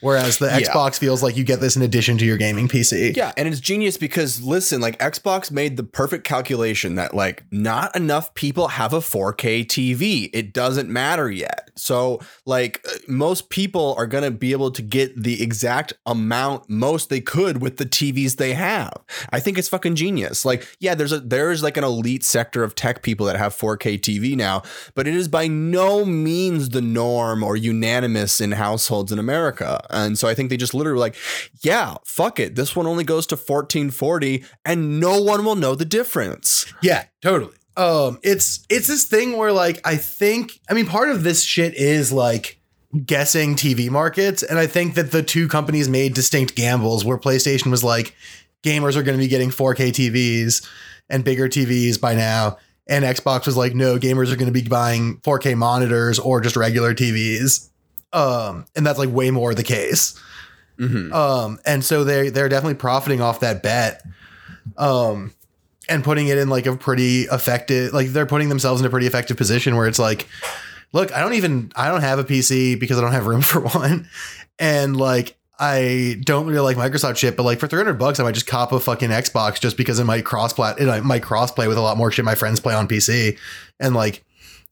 whereas 0.00 0.38
the 0.38 0.46
Yeah. 0.46 0.60
Xbox 0.60 0.96
feels 0.96 1.24
like 1.24 1.36
you 1.36 1.42
get 1.42 1.58
this 1.60 1.74
in 1.74 1.82
addition 1.82 2.18
to 2.18 2.24
your 2.24 2.36
gaming 2.36 2.68
PC 2.68 3.16
Yeah, 3.16 3.32
and 3.36 3.48
it's 3.48 3.58
genius 3.58 3.96
because 3.96 4.40
listen, 4.40 4.80
like 4.80 4.96
Xbox 5.00 5.50
made 5.50 5.76
the 5.76 5.82
perfect 5.82 6.22
calculation 6.22 6.94
that 6.94 7.14
like 7.14 7.42
not 7.50 7.96
enough 7.96 8.32
people 8.34 8.68
have 8.68 8.92
a 8.92 9.00
4K 9.00 9.66
TV. 9.66 10.30
It 10.32 10.52
doesn't 10.52 10.88
matter 10.88 11.28
yet. 11.28 11.70
So 11.74 12.20
like 12.46 12.80
uh, 12.88 12.98
most 13.08 13.50
people 13.50 13.96
are 13.98 14.06
going 14.06 14.22
to 14.22 14.30
be 14.30 14.52
able 14.52 14.70
to 14.70 14.82
get 14.82 15.20
the 15.20 15.42
exact 15.42 15.94
amount 16.06 16.70
most 16.70 17.08
they 17.08 17.20
could 17.20 17.60
with 17.60 17.78
the 17.78 17.84
TVs 17.86 18.36
they 18.36 18.52
have. 18.54 18.92
I 19.32 19.40
think 19.40 19.58
it's 19.58 19.68
fucking 19.68 19.96
genius. 19.96 20.44
Like 20.44 20.68
yeah, 20.78 20.94
there's 20.94 21.10
a 21.12 21.18
there's 21.18 21.64
like 21.64 21.76
an 21.76 21.82
elite 21.82 22.22
sector 22.22 22.62
of 22.62 22.76
tech 22.76 23.02
people 23.02 23.26
that 23.26 23.34
have 23.36 23.52
4K 23.52 23.98
TV 23.98 24.36
now, 24.36 24.62
but 24.94 25.07
it 25.08 25.14
is 25.14 25.28
by 25.28 25.48
no 25.48 26.04
means 26.04 26.70
the 26.70 26.82
norm 26.82 27.42
or 27.42 27.56
unanimous 27.56 28.40
in 28.40 28.52
households 28.52 29.10
in 29.10 29.18
America. 29.18 29.84
And 29.90 30.18
so 30.18 30.28
I 30.28 30.34
think 30.34 30.50
they 30.50 30.56
just 30.56 30.74
literally 30.74 31.00
like, 31.00 31.16
yeah, 31.62 31.96
fuck 32.04 32.38
it. 32.38 32.54
This 32.54 32.76
one 32.76 32.86
only 32.86 33.04
goes 33.04 33.26
to 33.28 33.36
1440 33.36 34.44
and 34.64 35.00
no 35.00 35.20
one 35.20 35.44
will 35.44 35.56
know 35.56 35.74
the 35.74 35.84
difference. 35.84 36.72
Yeah, 36.82 37.06
totally. 37.22 37.54
Um, 37.76 38.18
it's 38.24 38.66
it's 38.68 38.88
this 38.88 39.04
thing 39.04 39.36
where 39.36 39.52
like 39.52 39.80
I 39.84 39.96
think 39.96 40.58
I 40.68 40.74
mean 40.74 40.86
part 40.86 41.10
of 41.10 41.22
this 41.22 41.44
shit 41.44 41.74
is 41.74 42.12
like 42.12 42.58
guessing 43.04 43.54
TV 43.54 43.90
markets. 43.90 44.42
And 44.42 44.58
I 44.58 44.66
think 44.66 44.94
that 44.94 45.12
the 45.12 45.22
two 45.22 45.48
companies 45.48 45.88
made 45.88 46.14
distinct 46.14 46.54
gambles 46.54 47.04
where 47.04 47.18
PlayStation 47.18 47.70
was 47.70 47.84
like, 47.84 48.14
gamers 48.62 48.96
are 48.96 49.02
going 49.02 49.16
to 49.16 49.22
be 49.22 49.28
getting 49.28 49.50
4K 49.50 49.90
TVs 49.90 50.66
and 51.08 51.24
bigger 51.24 51.48
TVs 51.48 52.00
by 52.00 52.14
now. 52.14 52.58
And 52.88 53.04
Xbox 53.04 53.44
was 53.46 53.56
like, 53.56 53.74
no, 53.74 53.98
gamers 53.98 54.32
are 54.32 54.36
going 54.36 54.52
to 54.52 54.52
be 54.52 54.66
buying 54.66 55.18
4K 55.18 55.56
monitors 55.56 56.18
or 56.18 56.40
just 56.40 56.56
regular 56.56 56.94
TVs. 56.94 57.68
Um, 58.12 58.64
and 58.74 58.86
that's 58.86 58.98
like 58.98 59.10
way 59.10 59.30
more 59.30 59.54
the 59.54 59.62
case. 59.62 60.18
Mhm. 60.78 61.12
Um, 61.12 61.58
and 61.66 61.84
so 61.84 62.04
they 62.04 62.30
they're 62.30 62.48
definitely 62.48 62.76
profiting 62.76 63.20
off 63.20 63.40
that 63.40 63.62
bet. 63.62 64.02
Um, 64.76 65.32
and 65.88 66.04
putting 66.04 66.28
it 66.28 66.38
in 66.38 66.48
like 66.48 66.66
a 66.66 66.76
pretty 66.76 67.22
effective 67.22 67.92
like 67.92 68.08
they're 68.08 68.26
putting 68.26 68.48
themselves 68.48 68.80
in 68.80 68.86
a 68.86 68.90
pretty 68.90 69.06
effective 69.06 69.36
position 69.36 69.76
where 69.76 69.86
it's 69.86 69.98
like, 69.98 70.28
look, 70.92 71.12
I 71.12 71.20
don't 71.20 71.34
even 71.34 71.72
I 71.76 71.88
don't 71.88 72.02
have 72.02 72.18
a 72.18 72.24
PC 72.24 72.78
because 72.78 72.96
I 72.98 73.00
don't 73.00 73.12
have 73.12 73.26
room 73.26 73.40
for 73.42 73.60
one. 73.60 74.08
And 74.58 74.96
like 74.96 75.36
I 75.58 76.20
don't 76.24 76.46
really 76.46 76.60
like 76.60 76.76
Microsoft 76.76 77.16
shit, 77.16 77.36
but 77.36 77.42
like 77.42 77.58
for 77.58 77.66
300 77.66 77.94
bucks, 77.94 78.20
I 78.20 78.22
might 78.22 78.34
just 78.34 78.46
cop 78.46 78.70
a 78.70 78.78
fucking 78.78 79.10
Xbox 79.10 79.60
just 79.60 79.76
because 79.76 79.98
it 79.98 80.04
might 80.04 80.24
cross 80.24 80.52
plat, 80.52 80.78
it 80.78 81.04
might 81.04 81.22
cross 81.22 81.50
play 81.50 81.66
with 81.66 81.76
a 81.76 81.80
lot 81.80 81.96
more 81.96 82.12
shit 82.12 82.24
my 82.24 82.36
friends 82.36 82.60
play 82.60 82.74
on 82.74 82.86
PC. 82.86 83.36
And 83.80 83.94
like 83.94 84.24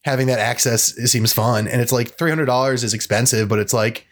having 0.05 0.29
that 0.29 0.39
access 0.39 0.95
seems 1.11 1.33
fun. 1.33 1.67
And 1.67 1.83
it's 1.83 1.91
like 1.91 2.17
$300 2.17 2.85
is 2.85 2.95
expensive, 2.95 3.49
but 3.49 3.59
it's 3.59 3.73
like, 3.73 4.07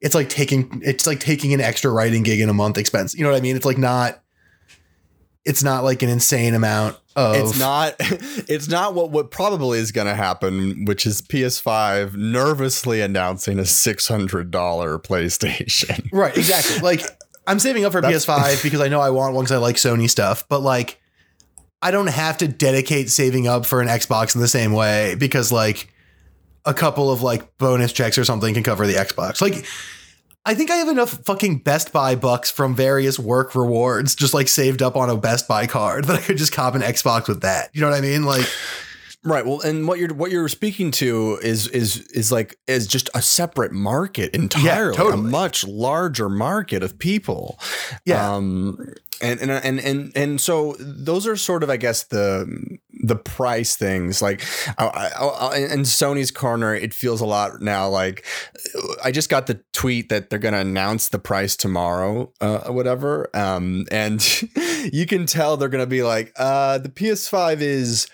it's 0.00 0.14
like 0.14 0.28
taking, 0.28 0.82
it's 0.84 1.06
like 1.06 1.20
taking 1.20 1.54
an 1.54 1.62
extra 1.62 1.90
writing 1.90 2.22
gig 2.22 2.40
in 2.40 2.50
a 2.50 2.54
month 2.54 2.76
expense. 2.76 3.14
You 3.14 3.24
know 3.24 3.30
what 3.30 3.38
I 3.38 3.40
mean? 3.40 3.56
It's 3.56 3.64
like 3.64 3.78
not, 3.78 4.22
it's 5.46 5.62
not 5.62 5.84
like 5.84 6.02
an 6.02 6.10
insane 6.10 6.54
amount 6.54 6.98
of, 7.18 7.36
It's 7.36 7.58
not. 7.58 7.94
It's 8.48 8.68
not 8.68 8.94
what 8.94 9.10
what 9.10 9.30
probably 9.30 9.78
is 9.78 9.92
going 9.92 10.06
to 10.06 10.14
happen, 10.14 10.84
which 10.84 11.04
is 11.06 11.20
PS5 11.20 12.14
nervously 12.14 13.00
announcing 13.00 13.58
a 13.58 13.64
six 13.64 14.08
hundred 14.08 14.50
dollar 14.50 14.98
PlayStation. 14.98 16.08
Right, 16.12 16.36
exactly. 16.36 16.78
Like 16.80 17.02
I'm 17.46 17.58
saving 17.58 17.84
up 17.84 17.92
for 17.92 18.00
That's- 18.00 18.24
PS5 18.26 18.62
because 18.62 18.80
I 18.80 18.88
know 18.88 19.00
I 19.00 19.10
want 19.10 19.34
one 19.34 19.44
because 19.44 19.56
I 19.56 19.58
like 19.58 19.76
Sony 19.76 20.08
stuff, 20.08 20.48
but 20.48 20.60
like 20.60 21.00
I 21.82 21.90
don't 21.90 22.08
have 22.08 22.38
to 22.38 22.48
dedicate 22.48 23.10
saving 23.10 23.46
up 23.46 23.66
for 23.66 23.80
an 23.80 23.88
Xbox 23.88 24.34
in 24.34 24.40
the 24.40 24.48
same 24.48 24.72
way 24.72 25.14
because 25.14 25.52
like 25.52 25.92
a 26.64 26.74
couple 26.74 27.10
of 27.10 27.22
like 27.22 27.56
bonus 27.58 27.92
checks 27.92 28.18
or 28.18 28.24
something 28.24 28.52
can 28.54 28.62
cover 28.62 28.86
the 28.86 28.94
Xbox. 28.94 29.40
Like 29.40 29.64
I 30.48 30.54
think 30.54 30.70
I 30.70 30.76
have 30.76 30.88
enough 30.88 31.10
fucking 31.26 31.58
Best 31.58 31.92
Buy 31.92 32.14
bucks 32.14 32.50
from 32.50 32.74
various 32.74 33.18
work 33.18 33.54
rewards 33.54 34.14
just 34.14 34.32
like 34.32 34.48
saved 34.48 34.80
up 34.80 34.96
on 34.96 35.10
a 35.10 35.16
Best 35.18 35.46
Buy 35.46 35.66
card 35.66 36.04
that 36.06 36.16
I 36.16 36.22
could 36.22 36.38
just 36.38 36.52
cop 36.52 36.74
an 36.74 36.80
Xbox 36.80 37.28
with 37.28 37.42
that. 37.42 37.68
You 37.74 37.82
know 37.82 37.90
what 37.90 37.98
I 37.98 38.00
mean? 38.00 38.24
Like 38.24 38.46
Right. 39.24 39.44
Well, 39.44 39.60
and 39.60 39.86
what 39.88 39.98
you're 39.98 40.14
what 40.14 40.30
you're 40.30 40.48
speaking 40.48 40.92
to 40.92 41.38
is 41.42 41.66
is 41.68 41.98
is 42.12 42.30
like 42.30 42.56
is 42.68 42.86
just 42.86 43.10
a 43.14 43.20
separate 43.20 43.72
market 43.72 44.32
entirely, 44.32 44.94
a 44.94 44.96
totally. 44.96 45.28
much 45.28 45.66
larger 45.66 46.28
market 46.28 46.84
of 46.84 46.98
people. 47.00 47.58
Yeah. 48.04 48.34
Um, 48.34 48.94
and 49.20 49.40
and 49.40 49.50
and 49.50 49.80
and 49.80 50.12
and 50.16 50.40
so 50.40 50.76
those 50.78 51.26
are 51.26 51.36
sort 51.36 51.62
of, 51.62 51.70
I 51.70 51.76
guess, 51.76 52.04
the 52.04 52.78
the 52.90 53.16
price 53.16 53.76
things. 53.76 54.20
Like, 54.20 54.42
I, 54.76 54.86
I, 54.86 55.24
I, 55.24 55.56
in 55.58 55.80
Sony's 55.80 56.30
corner, 56.30 56.74
it 56.74 56.92
feels 56.92 57.20
a 57.20 57.26
lot 57.26 57.60
now. 57.60 57.88
Like, 57.88 58.24
I 59.02 59.10
just 59.10 59.28
got 59.28 59.46
the 59.46 59.60
tweet 59.72 60.08
that 60.08 60.30
they're 60.30 60.38
to 60.54 60.60
announce 60.60 61.08
the 61.08 61.18
price 61.18 61.56
tomorrow, 61.56 62.32
uh, 62.40 62.62
or 62.66 62.72
whatever. 62.72 63.30
Um, 63.34 63.86
and 63.90 64.24
you 64.92 65.06
can 65.06 65.26
tell 65.26 65.56
they're 65.56 65.68
to 65.84 65.86
be 65.86 66.02
like, 66.02 66.32
uh, 66.36 66.78
the 66.78 66.88
PS5 66.88 67.60
is 67.60 68.08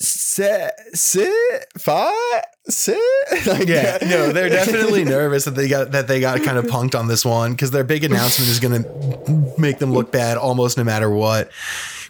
sit, 0.00 0.72
sit, 0.94 1.66
fight, 1.78 2.42
sit. 2.68 2.98
Like, 3.46 3.68
Yeah, 3.68 3.98
no, 4.02 4.32
they're 4.32 4.48
definitely 4.50 5.04
nervous 5.04 5.44
that 5.44 5.52
they 5.52 5.68
got 5.68 5.92
that 5.92 6.08
they 6.08 6.20
got 6.20 6.42
kind 6.42 6.58
of 6.58 6.64
punked 6.66 6.98
on 6.98 7.08
this 7.08 7.24
one 7.24 7.52
because 7.52 7.70
their 7.70 7.84
big 7.84 8.04
announcement 8.04 8.50
is 8.50 8.60
going 8.60 8.82
to 8.82 9.60
make 9.60 9.78
them 9.78 9.92
look 9.92 10.10
bad 10.10 10.36
almost 10.36 10.76
no 10.78 10.84
matter 10.84 11.10
what. 11.10 11.50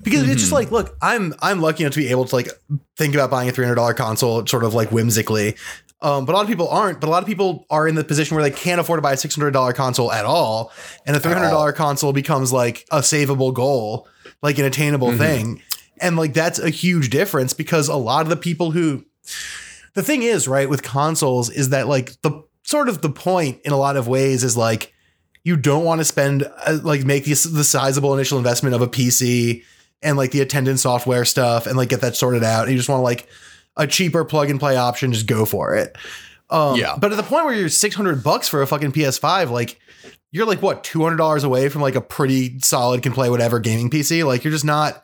Because 0.03 0.29
it's 0.29 0.41
just 0.41 0.53
like, 0.53 0.71
look, 0.71 0.97
I'm 1.03 1.35
I'm 1.43 1.61
lucky 1.61 1.83
enough 1.83 1.95
to 1.95 2.01
be 2.01 2.09
able 2.09 2.25
to 2.25 2.35
like 2.35 2.49
think 2.97 3.15
about 3.15 3.31
buying 3.31 3.49
a 3.49 3.53
three 3.53 3.65
hundred 3.65 3.77
dollar 3.77 3.95
console, 3.95 4.47
sort 4.47 4.65
of 4.65 4.73
like 4.73 4.91
whimsically. 4.91 5.57
Um, 6.03 6.25
but 6.25 6.33
a 6.33 6.37
lot 6.37 6.43
of 6.43 6.49
people 6.49 6.69
aren't. 6.69 7.01
But 7.01 7.09
a 7.09 7.11
lot 7.11 7.23
of 7.23 7.29
people 7.29 7.67
are 7.69 7.87
in 7.87 7.95
the 7.95 8.05
position 8.05 8.35
where 8.35 8.43
they 8.43 8.51
can't 8.51 8.81
afford 8.81 8.99
to 8.99 9.03
buy 9.03 9.13
a 9.13 9.17
six 9.17 9.35
hundred 9.35 9.51
dollar 9.51 9.75
console 9.75 10.11
at 10.11 10.25
all, 10.25 10.73
and 11.07 11.15
a 11.15 11.21
three 11.21 11.35
hundred 11.35 11.51
dollar 11.51 11.73
console 11.73 12.13
becomes 12.15 12.53
like 12.53 12.87
a 12.91 13.01
savable 13.01 13.53
goal, 13.53 14.09
like 14.43 14.59
an 14.59 14.65
attainable 14.65 15.13
thing, 15.19 15.61
and 16.01 16.17
like 16.17 16.35
that's 16.35 16.59
a 16.59 16.71
huge 16.71 17.11
difference 17.11 17.53
because 17.53 17.89
a 17.89 17.97
lot 17.97 18.23
of 18.23 18.29
the 18.29 18.37
people 18.37 18.71
who 18.71 19.05
the 19.95 20.03
thing 20.03 20.23
is, 20.23 20.47
right, 20.47 20.69
with 20.69 20.83
consoles 20.83 21.51
is 21.51 21.71
that 21.71 21.89
like 21.89 22.21
the 22.23 22.43
sort 22.65 22.89
of 22.89 23.03
the 23.03 23.11
point 23.11 23.61
in 23.65 23.73
a 23.73 23.77
lot 23.77 23.97
of 23.97 24.09
ways 24.09 24.45
is 24.45 24.57
like 24.57 24.93
you 25.43 25.57
don't 25.57 25.85
want 25.85 26.01
to 26.01 26.05
spend 26.05 26.49
uh, 26.67 26.79
like 26.83 27.05
make 27.05 27.25
the, 27.25 27.35
the 27.53 27.65
sizable 27.65 28.15
initial 28.15 28.39
investment 28.39 28.75
of 28.75 28.83
a 28.83 28.87
PC 28.87 29.65
and 30.03 30.17
like 30.17 30.31
the 30.31 30.41
attendant 30.41 30.79
software 30.79 31.25
stuff 31.25 31.67
and 31.67 31.77
like 31.77 31.89
get 31.89 32.01
that 32.03 32.17
sorted 32.17 32.45
out. 32.45 32.65
And 32.65 32.73
you 32.73 32.79
just 32.79 32.89
want 32.89 33.01
to 33.01 33.05
like 33.05 33.29
a 33.77 33.87
cheaper 33.87 34.25
plug 34.25 34.51
and 34.51 34.61
play 34.61 34.77
option, 34.77 35.13
just 35.13 35.27
go 35.27 35.45
for 35.45 35.75
it. 35.75 35.97
Um, 36.51 36.77
Yeah. 36.77 36.97
But 36.99 37.13
at 37.13 37.17
the 37.17 37.23
point 37.23 37.45
where 37.45 37.55
you're 37.55 37.69
600 37.69 38.23
bucks 38.23 38.49
for 38.49 38.63
a 38.63 38.67
fucking 38.67 38.93
PS5, 38.93 39.51
like 39.51 39.79
you're 40.33 40.47
like 40.47 40.63
what 40.63 40.85
$200 40.85 41.45
away 41.45 41.69
from 41.69 41.83
like 41.83 41.95
a 41.95 42.01
pretty 42.01 42.59
solid 42.61 43.03
can 43.03 43.13
play 43.13 43.31
whatever 43.31 43.59
gaming 43.59 43.91
PC. 43.91 44.25
Like 44.27 44.45
you're 44.45 44.53
just 44.53 44.65
not 44.65 45.03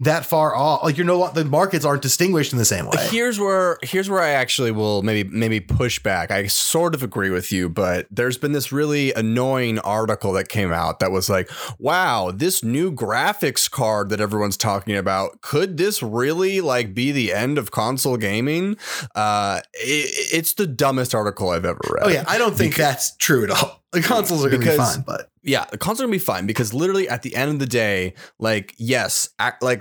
that 0.00 0.26
far 0.26 0.54
off. 0.54 0.84
Like 0.84 0.96
you're 0.98 1.06
no 1.06 1.28
the 1.30 1.44
markets 1.44 1.84
aren't 1.84 2.02
distinguished 2.02 2.52
in 2.52 2.58
the 2.58 2.64
same 2.64 2.86
way. 2.86 3.08
Here's 3.08 3.38
where 3.38 3.78
here's 3.82 4.10
where 4.10 4.20
I 4.20 4.30
actually 4.30 4.70
will 4.70 5.02
maybe 5.02 5.28
maybe 5.30 5.60
push 5.60 6.02
back. 6.02 6.30
I 6.30 6.48
sort 6.48 6.94
of 6.94 7.02
agree 7.02 7.30
with 7.30 7.50
you, 7.50 7.68
but 7.70 8.06
there's 8.10 8.36
been 8.36 8.52
this 8.52 8.72
really 8.72 9.12
annoying 9.14 9.78
article 9.78 10.32
that 10.32 10.48
came 10.48 10.70
out 10.72 11.00
that 11.00 11.10
was 11.10 11.30
like, 11.30 11.50
"Wow, 11.78 12.30
this 12.34 12.62
new 12.62 12.92
graphics 12.92 13.70
card 13.70 14.10
that 14.10 14.20
everyone's 14.20 14.58
talking 14.58 14.96
about, 14.96 15.40
could 15.40 15.78
this 15.78 16.02
really 16.02 16.60
like 16.60 16.94
be 16.94 17.10
the 17.10 17.32
end 17.32 17.56
of 17.56 17.70
console 17.70 18.18
gaming?" 18.18 18.76
Uh 19.14 19.60
it, 19.74 20.34
it's 20.34 20.54
the 20.54 20.66
dumbest 20.66 21.14
article 21.14 21.50
I've 21.50 21.64
ever 21.64 21.80
read. 21.90 22.02
Oh 22.04 22.08
yeah, 22.08 22.24
I 22.28 22.36
don't 22.36 22.54
think 22.54 22.76
that's 22.76 23.16
true 23.16 23.44
at 23.44 23.50
all. 23.50 23.82
The 23.96 24.06
consoles 24.06 24.44
are 24.44 24.48
going 24.50 24.62
to 24.62 24.70
be 24.70 24.76
fine, 24.76 25.00
but 25.06 25.30
Yeah, 25.42 25.64
the 25.70 25.78
console 25.78 26.06
gonna 26.06 26.12
be 26.12 26.18
fine 26.18 26.44
because 26.44 26.74
literally 26.74 27.08
at 27.08 27.22
the 27.22 27.36
end 27.36 27.52
of 27.52 27.58
the 27.60 27.66
day, 27.66 28.14
like 28.40 28.74
yes, 28.78 29.28
act, 29.38 29.62
like 29.62 29.80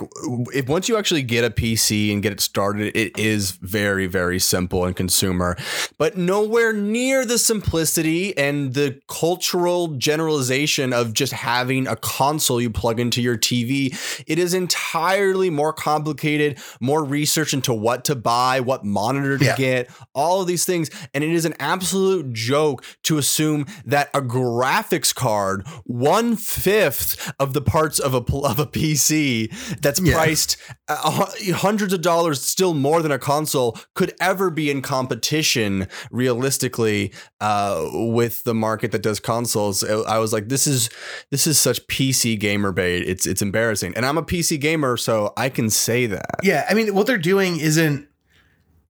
if 0.54 0.68
once 0.68 0.88
you 0.88 0.96
actually 0.96 1.24
get 1.24 1.44
a 1.44 1.50
PC 1.50 2.14
and 2.14 2.22
get 2.22 2.32
it 2.32 2.40
started, 2.40 2.96
it 2.96 3.18
is 3.18 3.52
very 3.52 4.06
very 4.06 4.38
simple 4.40 4.86
and 4.86 4.96
consumer, 4.96 5.58
but 5.98 6.18
nowhere 6.18 6.72
near 6.72 7.26
the 7.26 7.40
simplicity 7.40 8.38
and 8.38 8.76
the 8.76 9.00
cultural 9.08 9.88
generalization 9.98 10.94
of 10.94 11.14
just 11.14 11.34
having 11.34 11.88
a 11.88 11.96
console 11.96 12.62
you 12.62 12.70
plug 12.70 13.00
into 13.00 13.20
your 13.22 13.36
TV. 13.38 13.92
It 14.28 14.38
is 14.38 14.54
entirely 14.54 15.50
more 15.50 15.74
complicated, 15.74 16.60
more 16.80 17.04
research 17.04 17.56
into 17.56 17.74
what 17.74 18.06
to 18.06 18.14
buy, 18.16 18.60
what 18.60 18.86
monitor 18.86 19.40
to 19.40 19.46
Yeah. 19.46 19.56
get, 19.58 19.90
all 20.14 20.42
of 20.42 20.48
these 20.48 20.64
things, 20.64 20.92
and 21.16 21.24
it 21.24 21.32
is 21.32 21.46
an 21.46 21.56
absolute 21.60 22.34
joke 22.34 22.84
to 23.04 23.18
assume 23.18 23.66
that 23.86 24.05
a 24.14 24.22
graphics 24.22 25.14
card, 25.14 25.66
one 25.86 26.36
fifth 26.36 27.34
of 27.40 27.54
the 27.54 27.62
parts 27.62 28.00
of 28.00 28.14
a 28.14 28.18
of 28.46 28.60
a 28.60 28.66
PC 28.66 29.50
that's 29.82 30.00
Yeah. 30.00 30.14
priced 30.14 30.58
uh, 30.88 31.26
hundreds 31.56 31.94
of 31.94 32.02
dollars, 32.02 32.42
still 32.42 32.74
more 32.74 33.02
than 33.02 33.12
a 33.12 33.20
console, 33.20 33.78
could 33.94 34.14
ever 34.20 34.50
be 34.50 34.70
in 34.70 34.82
competition 34.82 35.88
realistically 36.12 37.12
uh, 37.42 37.88
with 37.94 38.44
the 38.44 38.54
market 38.54 38.92
that 38.92 39.02
does 39.02 39.20
consoles. 39.20 39.84
I 39.84 39.94
I 40.16 40.18
was 40.20 40.32
like, 40.34 40.50
this 40.50 40.68
is 40.68 40.90
this 41.32 41.48
is 41.48 41.60
such 41.60 41.86
PC 41.88 42.40
gamer 42.40 42.72
bait. 42.72 43.04
It's 43.08 43.26
it's 43.26 43.42
embarrassing, 43.42 43.94
and 43.96 44.06
I'm 44.06 44.18
a 44.18 44.24
PC 44.24 44.60
gamer, 44.60 44.98
so 44.98 45.34
I 45.38 45.50
can 45.50 45.70
say 45.70 46.06
that. 46.08 46.26
yeah, 46.44 46.66
I 46.70 46.74
mean, 46.74 46.94
what 46.94 47.08
they're 47.08 47.18
doing 47.18 47.60
isn't 47.60 48.08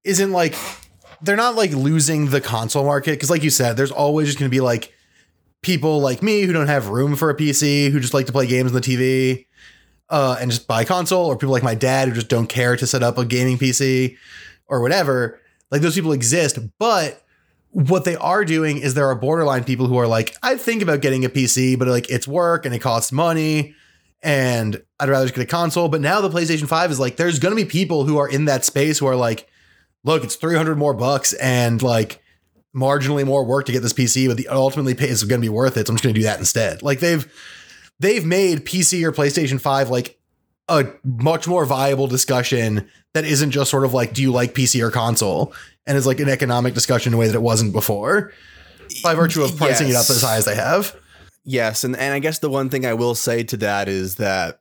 isn't 0.03 0.31
like 0.31 0.55
they're 1.22 1.36
not 1.36 1.55
like 1.55 1.72
losing 1.72 2.29
the 2.29 2.41
console 2.41 2.84
market 2.84 3.12
because, 3.12 3.29
like 3.29 3.43
you 3.43 3.50
said, 3.50 3.77
there's 3.77 3.91
always 3.91 4.27
just 4.27 4.38
going 4.39 4.50
to 4.50 4.55
be 4.55 4.62
like 4.62 4.93
people 5.65 6.00
like 6.00 6.22
me 6.22 6.43
who 6.43 6.53
don't 6.53 6.67
have 6.67 6.89
room 6.89 7.15
for 7.15 7.31
a 7.31 7.36
PC 7.36 7.89
who 7.89 8.00
just 8.00 8.13
like 8.13 8.27
to 8.27 8.31
play 8.31 8.45
games 8.45 8.69
on 8.72 8.75
the 8.75 8.81
TV 8.81 9.48
uh, 10.12 10.38
and 10.39 10.51
just 10.51 10.67
buy 10.67 10.84
a 10.84 10.86
console, 10.86 11.25
or 11.25 11.36
people 11.36 11.51
like 11.51 11.63
my 11.63 11.74
dad 11.74 12.07
who 12.07 12.13
just 12.13 12.29
don't 12.29 12.45
care 12.45 12.77
to 12.77 12.86
set 12.86 13.01
up 13.01 13.17
a 13.17 13.25
gaming 13.25 13.57
PC 13.57 14.15
or 14.67 14.79
whatever. 14.79 15.41
Like 15.72 15.81
those 15.81 15.95
people 15.95 16.12
exist, 16.12 16.60
but 16.77 17.24
what 17.72 18.05
they 18.05 18.15
are 18.15 18.45
doing 18.45 18.77
is 18.77 18.93
there 18.93 19.07
are 19.07 19.15
borderline 19.15 19.63
people 19.63 19.88
who 19.88 19.98
are 19.98 20.05
like, 20.07 20.38
I 20.43 20.55
think 20.55 20.84
about 20.84 21.01
getting 21.01 21.25
a 21.25 21.29
PC, 21.29 21.77
but 21.79 21.88
like 21.88 22.12
it's 22.12 22.27
work 22.27 22.67
and 22.67 22.75
it 22.75 22.79
costs 22.79 23.12
money 23.12 23.74
and 24.22 24.81
I'd 25.00 25.10
rather 25.10 25.25
just 25.25 25.36
get 25.36 25.43
a 25.43 25.48
console. 25.48 25.89
But 25.89 26.00
now 26.00 26.22
the 26.22 26.29
PlayStation 26.29 26.67
5 26.67 26.91
is 26.91 27.00
like, 27.00 27.17
there's 27.17 27.39
going 27.39 27.55
to 27.55 27.62
be 27.62 27.67
people 27.67 28.05
who 28.05 28.17
are 28.17 28.29
in 28.29 28.45
that 28.45 28.63
space 28.63 29.00
who 29.00 29.07
are 29.07 29.15
like, 29.15 29.50
look, 30.03 30.24
it's 30.24 30.36
300 30.36 30.77
more 30.77 30.93
bucks 30.93 31.34
and 31.34 31.81
like 31.81 32.22
marginally 32.75 33.25
more 33.25 33.46
work 33.46 33.65
to 33.65 33.72
get 33.72 33.82
this 33.82 33.94
PC, 33.94 34.27
but 34.27 34.38
the 34.38 34.48
ultimately 34.48 34.94
pay 34.94 35.10
is 35.10 35.24
going 35.24 35.41
to 35.41 35.46
be 35.46 35.50
worth 35.50 35.77
it. 35.77 35.88
So 35.88 35.91
I'm 35.91 35.96
just 35.96 36.03
going 36.03 36.13
to 36.13 36.20
do 36.20 36.25
that 36.25 36.39
instead. 36.39 36.84
Like 36.84 37.00
they've, 37.00 37.32
they've 38.00 38.25
made 38.25 38.65
PC 38.65 39.03
or 39.03 39.12
PlayStation 39.12 39.60
5 39.60 39.89
like 39.89 40.20
a 40.67 40.88
much 41.03 41.48
more 41.48 41.65
viable 41.65 42.08
discussion 42.08 42.89
that 43.13 43.24
isn't 43.24 43.51
just 43.51 43.72
sort 43.72 43.86
of 43.86 43.94
like, 43.94 44.13
do 44.13 44.22
you 44.22 44.32
like 44.32 44.53
PC 44.53 44.82
or 44.82 44.91
console? 44.91 45.53
And 45.88 45.98
is 45.98 46.08
like 46.08 46.20
an 46.20 46.29
economic 46.29 46.74
discussion 46.74 47.12
in 47.12 47.15
a 47.15 47.17
way 47.17 47.27
that 47.27 47.36
it 47.36 47.41
wasn't 47.41 47.72
before 47.72 48.34
by 49.03 49.13
virtue 49.13 49.44
of 49.44 49.55
pricing 49.55 49.88
it 49.89 49.96
up 49.96 50.10
as 50.10 50.22
high 50.22 50.38
as 50.38 50.46
they 50.46 50.55
have. 50.55 50.96
Yes, 51.44 51.84
and, 51.84 51.96
and 51.96 52.13
I 52.13 52.20
guess 52.20 52.39
the 52.39 52.50
one 52.50 52.70
thing 52.70 52.86
I 52.86 52.94
will 52.94 53.13
say 53.13 53.44
to 53.44 53.58
that 53.58 53.88
is 53.88 54.15
that 54.15 54.60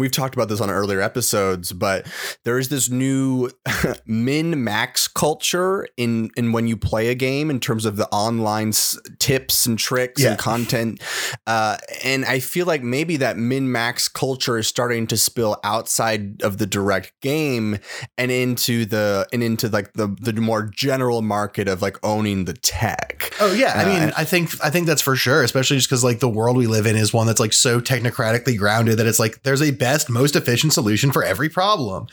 we've 0.00 0.10
talked 0.10 0.34
about 0.34 0.48
this 0.48 0.60
on 0.60 0.70
earlier 0.70 1.00
episodes, 1.00 1.72
but 1.72 2.06
there 2.44 2.58
is 2.58 2.68
this 2.68 2.88
new 2.90 3.50
min 4.06 4.62
max 4.64 5.08
culture 5.08 5.86
in 5.96 6.30
in 6.36 6.52
when 6.52 6.66
you 6.66 6.76
play 6.76 7.08
a 7.08 7.14
game 7.14 7.50
in 7.50 7.60
terms 7.60 7.84
of 7.84 7.96
the 7.96 8.08
online 8.08 8.68
s- 8.68 8.98
tips 9.18 9.66
and 9.66 9.78
tricks 9.78 10.22
Yeah. 10.22 10.30
and 10.30 10.38
content, 10.38 11.02
uh, 11.46 11.76
and 12.04 12.24
I 12.24 12.40
feel 12.40 12.66
like 12.66 12.82
maybe 12.82 13.16
that 13.18 13.36
min 13.36 13.70
max 13.70 14.08
culture 14.08 14.58
is 14.58 14.66
starting 14.66 15.06
to 15.08 15.16
spill 15.16 15.58
outside 15.64 16.42
of 16.42 16.58
the 16.58 16.66
direct 16.66 17.12
game 17.20 17.78
and 18.18 18.30
into 18.30 18.84
the 18.84 19.26
and 19.32 19.42
into 19.42 19.68
like 19.68 19.92
the 19.94 20.14
the 20.20 20.32
more 20.40 20.62
general 20.74 21.22
market 21.22 21.68
of 21.68 21.82
like 21.82 21.96
owning 22.02 22.44
the 22.44 22.54
tech. 22.54 23.32
Oh 23.40 23.52
yeah, 23.52 23.72
I 23.76 23.82
Uh, 23.84 23.86
mean, 23.88 24.12
I 24.16 24.24
think 24.24 24.50
I 24.64 24.70
think 24.70 24.86
that's 24.86 25.02
for 25.02 25.16
sure, 25.16 25.42
especially 25.42 25.76
just 25.76 25.88
because 25.88 26.04
like 26.04 26.20
the 26.20 26.28
world 26.28 26.56
we 26.56 26.66
live 26.66 26.86
in 26.86 26.96
is 26.96 27.12
one 27.12 27.26
that's 27.26 27.40
like 27.40 27.52
so 27.52 27.80
technocratically 27.80 28.56
grounded 28.56 28.98
that 28.98 29.06
it's 29.06 29.18
like 29.18 29.42
there's 29.42 29.60
a 29.60 29.70
best, 29.90 30.08
most 30.10 30.36
efficient 30.36 30.72
solution 30.72 31.10
for 31.12 31.24
every 31.24 31.48
problem. 31.48 32.06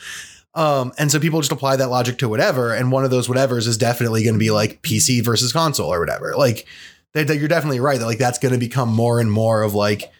Um, 0.54 0.92
and 0.98 1.10
so 1.12 1.20
people 1.20 1.40
just 1.40 1.52
apply 1.52 1.76
that 1.76 1.88
logic 1.88 2.18
to 2.18 2.28
whatever, 2.28 2.74
and 2.74 2.90
one 2.90 3.04
of 3.04 3.10
those 3.10 3.28
whatevers 3.28 3.66
is 3.68 3.76
definitely 3.76 4.24
going 4.24 4.34
to 4.34 4.38
be 4.40 4.50
like 4.50 4.82
PC 4.82 5.22
versus 5.24 5.52
console 5.52 5.92
or 5.92 6.00
whatever. 6.00 6.34
Like, 6.36 6.66
that, 7.12 7.28
that 7.28 7.36
you're 7.36 7.48
definitely 7.48 7.80
right 7.80 7.98
that 7.98 8.06
like 8.06 8.18
that's 8.18 8.38
going 8.38 8.52
to 8.52 8.58
become 8.58 8.88
more 8.88 9.20
and 9.20 9.30
more 9.30 9.62
of 9.62 9.74
like 9.74 10.10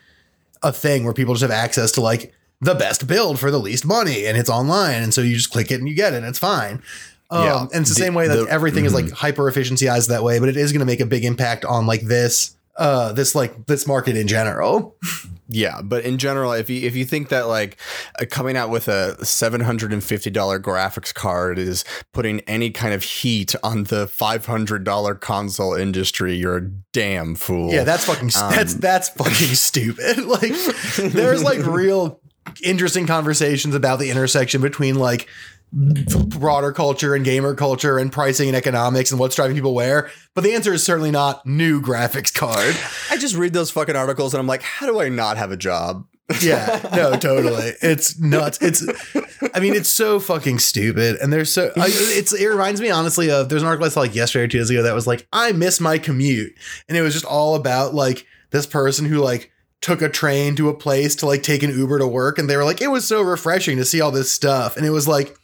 a 0.62 0.72
thing 0.72 1.04
where 1.04 1.12
people 1.14 1.34
just 1.34 1.42
have 1.42 1.50
access 1.50 1.92
to 1.92 2.00
like 2.00 2.32
the 2.60 2.74
best 2.74 3.06
build 3.06 3.38
for 3.38 3.50
the 3.50 3.58
least 3.58 3.84
money, 3.86 4.26
and 4.26 4.36
it's 4.38 4.50
online, 4.50 5.02
and 5.02 5.12
so 5.12 5.20
you 5.22 5.34
just 5.36 5.50
click 5.50 5.70
it 5.70 5.80
and 5.80 5.88
you 5.88 5.94
get 5.94 6.12
it, 6.12 6.18
and 6.18 6.26
it's 6.26 6.38
fine. 6.38 6.82
Um, 7.30 7.44
Yeah. 7.44 7.60
and 7.62 7.80
it's 7.82 7.90
the, 7.90 7.94
The- 7.94 8.00
same 8.00 8.14
way 8.14 8.28
that 8.28 8.36
the- 8.36 8.42
mm-hmm. 8.44 8.52
everything 8.52 8.84
is 8.84 8.94
like 8.94 9.10
hyper 9.10 9.50
efficiencyized 9.50 10.08
that 10.08 10.22
way, 10.22 10.38
but 10.38 10.48
it 10.48 10.56
is 10.56 10.72
going 10.72 10.80
to 10.80 10.86
make 10.86 11.00
a 11.00 11.06
big 11.06 11.24
impact 11.24 11.64
on 11.64 11.86
like 11.86 12.02
this, 12.02 12.54
uh, 12.76 13.12
this 13.12 13.34
like 13.34 13.66
this 13.66 13.86
market 13.86 14.16
in 14.16 14.28
general. 14.28 14.94
Yeah, 15.48 15.80
but 15.82 16.04
in 16.04 16.18
general, 16.18 16.52
if 16.52 16.68
you 16.68 16.86
if 16.86 16.94
you 16.94 17.06
think 17.06 17.30
that 17.30 17.48
like 17.48 17.78
uh, 18.20 18.26
coming 18.30 18.56
out 18.56 18.68
with 18.68 18.86
a 18.86 19.24
seven 19.24 19.62
hundred 19.62 19.92
and 19.94 20.04
fifty 20.04 20.28
dollar 20.28 20.60
graphics 20.60 21.14
card 21.14 21.58
is 21.58 21.84
putting 22.12 22.40
any 22.40 22.70
kind 22.70 22.92
of 22.92 23.02
heat 23.02 23.54
on 23.62 23.84
the 23.84 24.06
five 24.06 24.44
hundred 24.44 24.84
dollar 24.84 25.14
console 25.14 25.72
industry, 25.74 26.34
you're 26.36 26.58
a 26.58 26.70
damn 26.92 27.34
fool. 27.34 27.72
Yeah, 27.72 27.84
that's 27.84 28.04
fucking 28.04 28.30
Um, 28.36 28.50
that's 28.52 28.74
that's 28.74 29.08
fucking 29.08 29.32
stupid. 29.54 30.18
Like 30.28 30.52
there's 30.98 31.42
like 31.42 31.58
real 31.66 32.20
interesting 32.62 33.06
conversations 33.06 33.74
about 33.74 33.98
the 33.98 34.10
intersection 34.10 34.60
between 34.60 34.96
like 34.96 35.28
broader 35.72 36.72
culture 36.72 37.14
and 37.14 37.24
gamer 37.24 37.54
culture 37.54 37.98
and 37.98 38.10
pricing 38.10 38.48
and 38.48 38.56
economics 38.56 39.10
and 39.10 39.20
what's 39.20 39.36
driving 39.36 39.54
people 39.54 39.74
where. 39.74 40.10
But 40.34 40.44
the 40.44 40.54
answer 40.54 40.72
is 40.72 40.82
certainly 40.82 41.10
not 41.10 41.44
new 41.44 41.80
graphics 41.82 42.32
card. 42.32 42.76
I 43.10 43.16
just 43.18 43.34
read 43.36 43.52
those 43.52 43.70
fucking 43.70 43.96
articles 43.96 44.34
and 44.34 44.40
I'm 44.40 44.46
like, 44.46 44.62
how 44.62 44.86
do 44.86 45.00
I 45.00 45.08
not 45.08 45.36
have 45.36 45.52
a 45.52 45.56
job? 45.56 46.06
Yeah, 46.42 46.86
no, 46.94 47.16
totally. 47.16 47.72
It's 47.80 48.18
nuts. 48.18 48.58
It's, 48.60 48.84
I 49.54 49.60
mean, 49.60 49.74
it's 49.74 49.88
so 49.88 50.20
fucking 50.20 50.58
stupid. 50.58 51.16
And 51.16 51.32
there's 51.32 51.50
so, 51.50 51.72
I, 51.74 51.86
it's, 51.88 52.34
it 52.34 52.46
reminds 52.46 52.82
me 52.82 52.90
honestly 52.90 53.30
of, 53.30 53.48
there's 53.48 53.62
an 53.62 53.68
article 53.68 53.86
I 53.86 53.88
saw 53.88 54.00
like 54.00 54.14
yesterday 54.14 54.44
or 54.44 54.48
two 54.48 54.58
days 54.58 54.68
ago 54.68 54.82
that 54.82 54.94
was 54.94 55.06
like, 55.06 55.26
I 55.32 55.52
miss 55.52 55.80
my 55.80 55.96
commute. 55.96 56.52
And 56.86 56.98
it 56.98 57.02
was 57.02 57.14
just 57.14 57.24
all 57.24 57.54
about 57.54 57.94
like 57.94 58.26
this 58.50 58.66
person 58.66 59.06
who 59.06 59.18
like 59.18 59.50
took 59.80 60.02
a 60.02 60.08
train 60.08 60.54
to 60.56 60.68
a 60.68 60.74
place 60.74 61.16
to 61.16 61.26
like 61.26 61.42
take 61.42 61.62
an 61.62 61.70
Uber 61.70 62.00
to 62.00 62.06
work. 62.06 62.38
And 62.38 62.48
they 62.48 62.56
were 62.58 62.64
like, 62.64 62.82
it 62.82 62.90
was 62.90 63.08
so 63.08 63.22
refreshing 63.22 63.78
to 63.78 63.84
see 63.86 64.02
all 64.02 64.10
this 64.10 64.30
stuff. 64.30 64.76
And 64.76 64.84
it 64.84 64.90
was 64.90 65.08
like, 65.08 65.37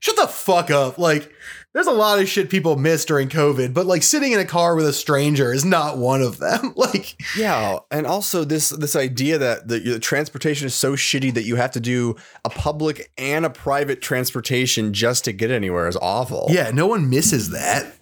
shut 0.00 0.16
the 0.16 0.26
fuck 0.26 0.70
up. 0.70 0.98
Like, 0.98 1.32
there's 1.76 1.86
a 1.86 1.92
lot 1.92 2.18
of 2.18 2.26
shit 2.26 2.48
people 2.48 2.76
miss 2.76 3.04
during 3.04 3.28
COVID, 3.28 3.74
but 3.74 3.84
like 3.84 4.02
sitting 4.02 4.32
in 4.32 4.40
a 4.40 4.46
car 4.46 4.74
with 4.74 4.86
a 4.86 4.94
stranger 4.94 5.52
is 5.52 5.62
not 5.62 5.98
one 5.98 6.22
of 6.22 6.38
them. 6.38 6.72
like, 6.76 7.20
Yeah, 7.36 7.80
and 7.90 8.06
also 8.06 8.44
this 8.44 8.70
this 8.70 8.96
idea 8.96 9.36
that 9.36 9.68
the, 9.68 9.78
the 9.80 9.98
transportation 9.98 10.66
is 10.66 10.74
so 10.74 10.94
shitty 10.94 11.34
that 11.34 11.44
you 11.44 11.56
have 11.56 11.72
to 11.72 11.80
do 11.80 12.16
a 12.46 12.48
public 12.48 13.12
and 13.18 13.44
a 13.44 13.50
private 13.50 14.00
transportation 14.00 14.94
just 14.94 15.26
to 15.26 15.32
get 15.32 15.50
anywhere 15.50 15.86
is 15.86 15.98
awful. 15.98 16.46
Yeah, 16.48 16.70
no 16.70 16.86
one 16.86 17.10
misses 17.10 17.50
that. 17.50 17.92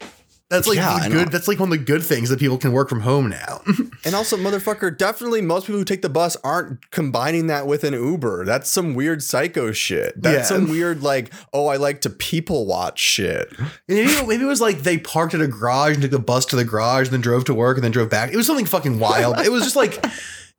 That's 0.51 0.67
like 0.69 0.77
Yeah, 0.77 1.09
good. 1.09 1.29
That's 1.33 1.49
like 1.49 1.59
one 1.59 1.73
of 1.73 1.79
the 1.79 1.85
good 1.85 2.03
things 2.03 2.29
that 2.29 2.39
people 2.39 2.59
can 2.59 2.73
work 2.73 2.89
from 2.89 3.01
home 3.01 3.29
now. 3.29 3.63
And 4.07 4.15
also, 4.15 4.37
motherfucker, 4.37 4.95
definitely 4.99 5.41
most 5.41 5.65
people 5.67 5.79
who 5.79 5.85
take 5.87 6.03
the 6.03 6.11
bus 6.11 6.37
aren't 6.45 6.91
combining 6.91 7.47
that 7.47 7.67
with 7.67 7.85
an 7.85 7.95
Uber. 7.95 8.45
That's 8.45 8.71
some 8.71 8.93
weird 8.95 9.23
psycho 9.23 9.73
shit. 9.73 10.13
That's 10.21 10.51
Yeah. 10.51 10.57
some 10.59 10.69
weird, 10.69 11.03
like, 11.03 11.33
oh, 11.55 11.69
I 11.69 11.77
like 11.79 12.03
to 12.03 12.11
people 12.11 12.67
watch 12.67 12.99
shit. 13.01 13.51
maybe, 13.89 14.15
maybe 14.27 14.43
it 14.45 14.47
was 14.47 14.61
like 14.61 14.81
they 14.81 14.99
parked 14.99 15.33
at 15.33 15.41
a 15.41 15.49
garage 15.49 15.95
and 15.95 16.03
took 16.03 16.11
the 16.11 16.19
bus 16.19 16.45
to 16.47 16.57
the 16.57 16.67
garage, 16.67 17.07
and 17.07 17.15
then 17.15 17.23
drove 17.23 17.47
to 17.47 17.55
work 17.55 17.79
and 17.79 17.85
then 17.85 17.93
drove 17.93 18.11
back. 18.11 18.31
It 18.31 18.37
was 18.37 18.47
something 18.47 18.67
fucking 18.67 18.99
wild. 18.99 19.39
It 19.41 19.51
was 19.51 19.63
just 19.65 19.77
like. 19.77 20.05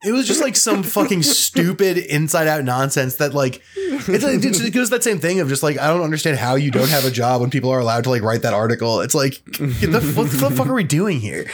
It 0.06 0.12
was 0.12 0.28
just 0.28 0.42
like 0.42 0.56
some 0.56 0.84
fucking 0.84 1.24
stupid 1.46 1.98
inside 1.98 2.48
out 2.48 2.64
nonsense 2.64 3.16
that 3.16 3.34
like 3.34 3.62
it's 3.76 4.24
like, 4.24 4.44
it 4.44 4.72
goes 4.72 4.90
that 4.92 5.04
same 5.04 5.20
thing 5.20 5.40
of 5.40 5.50
just 5.50 5.64
like 5.64 5.80
I 5.80 5.88
don't 5.88 6.04
understand 6.04 6.38
how 6.38 6.56
you 6.56 6.72
don't 6.72 6.90
have 6.90 7.06
a 7.06 7.12
job 7.12 7.42
when 7.42 7.50
people 7.50 7.72
are 7.72 7.80
allowed 7.80 8.04
to 8.06 8.10
like 8.10 8.22
write 8.22 8.44
that 8.44 8.54
article. 8.54 9.02
It's 9.02 9.16
like 9.16 9.44
the, 9.46 10.14
what 10.16 10.30
the 10.30 10.52
fuck 10.52 10.68
are 10.68 10.74
we 10.74 10.84
doing 10.84 11.20
here? 11.20 11.50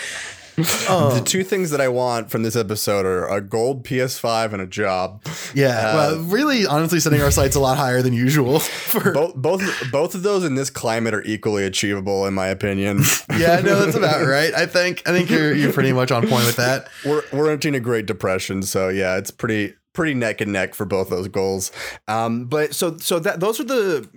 The 0.64 1.22
two 1.26 1.44
things 1.44 1.72
that 1.72 1.82
I 1.82 1.88
want 1.88 2.30
from 2.32 2.44
this 2.44 2.56
episode 2.56 3.06
are 3.06 3.28
a 3.28 3.42
gold 3.42 3.84
PS5 3.84 4.54
and 4.54 4.62
a 4.62 4.68
job. 4.68 5.24
Yeah, 5.54 5.96
well, 5.96 6.20
really, 6.20 6.66
honestly, 6.66 7.00
setting 7.00 7.22
our 7.22 7.32
sights 7.32 7.56
a 7.56 7.60
lot 7.60 7.78
higher 7.78 8.02
than 8.02 8.14
usual. 8.14 8.60
For 8.92 9.14
Both, 9.14 9.36
both, 9.36 9.92
both 9.92 10.16
of 10.16 10.24
those 10.24 10.44
in 10.44 10.56
this 10.56 10.70
climate 10.70 11.14
are 11.14 11.24
equally 11.24 11.66
achievable, 11.66 12.26
in 12.26 12.34
my 12.34 12.48
opinion. 12.48 13.00
yeah, 13.38 13.62
no, 13.62 13.84
that's 13.84 13.96
about 13.96 14.26
right. 14.26 14.54
I 14.54 14.66
think 14.66 15.02
I 15.08 15.12
think 15.12 15.30
you're 15.30 15.54
you're 15.54 15.74
pretty 15.74 15.94
much 15.94 16.12
on 16.12 16.28
point 16.28 16.46
with 16.46 16.58
that. 16.58 16.90
we're 17.06 17.24
we're 17.32 17.50
entering 17.52 17.76
a 17.76 17.80
Great 17.80 18.06
Depression, 18.06 18.64
so 18.64 18.90
yeah, 18.90 19.18
it's 19.18 19.32
pretty 19.32 19.74
pretty 19.94 20.14
neck 20.14 20.42
and 20.42 20.52
neck 20.54 20.74
for 20.74 20.86
both 20.86 21.10
those 21.10 21.28
goals. 21.28 21.72
Um, 22.08 22.46
but 22.46 22.74
so 22.74 22.98
so 22.98 23.20
that 23.20 23.40
those 23.40 23.60
are 23.60 23.64
the 23.66 24.08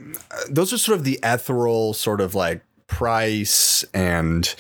those 0.49 0.73
are 0.73 0.79
sort 0.79 0.99
of 0.99 1.05
the 1.05 1.19
ethereal 1.23 1.95
sort 1.95 2.21
of 2.21 2.35
like 2.35 2.63
price 2.95 3.85
and 3.93 4.55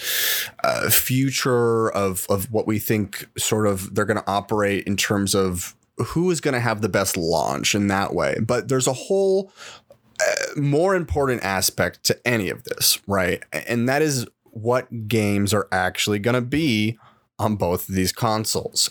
uh, 0.64 0.90
future 0.90 1.88
of 1.90 2.26
of 2.28 2.50
what 2.50 2.66
we 2.66 2.80
think 2.80 3.28
sort 3.38 3.64
of 3.64 3.94
they're 3.94 4.04
going 4.04 4.16
to 4.18 4.30
operate 4.30 4.84
in 4.88 4.96
terms 4.96 5.36
of 5.36 5.76
who 5.98 6.32
is 6.32 6.40
going 6.40 6.54
to 6.54 6.60
have 6.60 6.80
the 6.80 6.88
best 6.88 7.16
launch 7.16 7.76
in 7.76 7.86
that 7.86 8.12
way. 8.12 8.36
But 8.44 8.66
there's 8.66 8.88
a 8.88 8.92
whole 8.92 9.52
uh, 10.20 10.60
more 10.60 10.96
important 10.96 11.44
aspect 11.44 12.02
to 12.04 12.18
any 12.26 12.48
of 12.48 12.64
this, 12.64 12.98
right? 13.06 13.40
And 13.52 13.88
that 13.88 14.02
is 14.02 14.26
what 14.42 15.06
games 15.06 15.54
are 15.54 15.68
actually 15.70 16.18
going 16.18 16.34
to 16.34 16.40
be 16.40 16.98
on 17.38 17.56
both 17.56 17.88
of 17.88 17.94
these 17.94 18.12
consoles. 18.12 18.90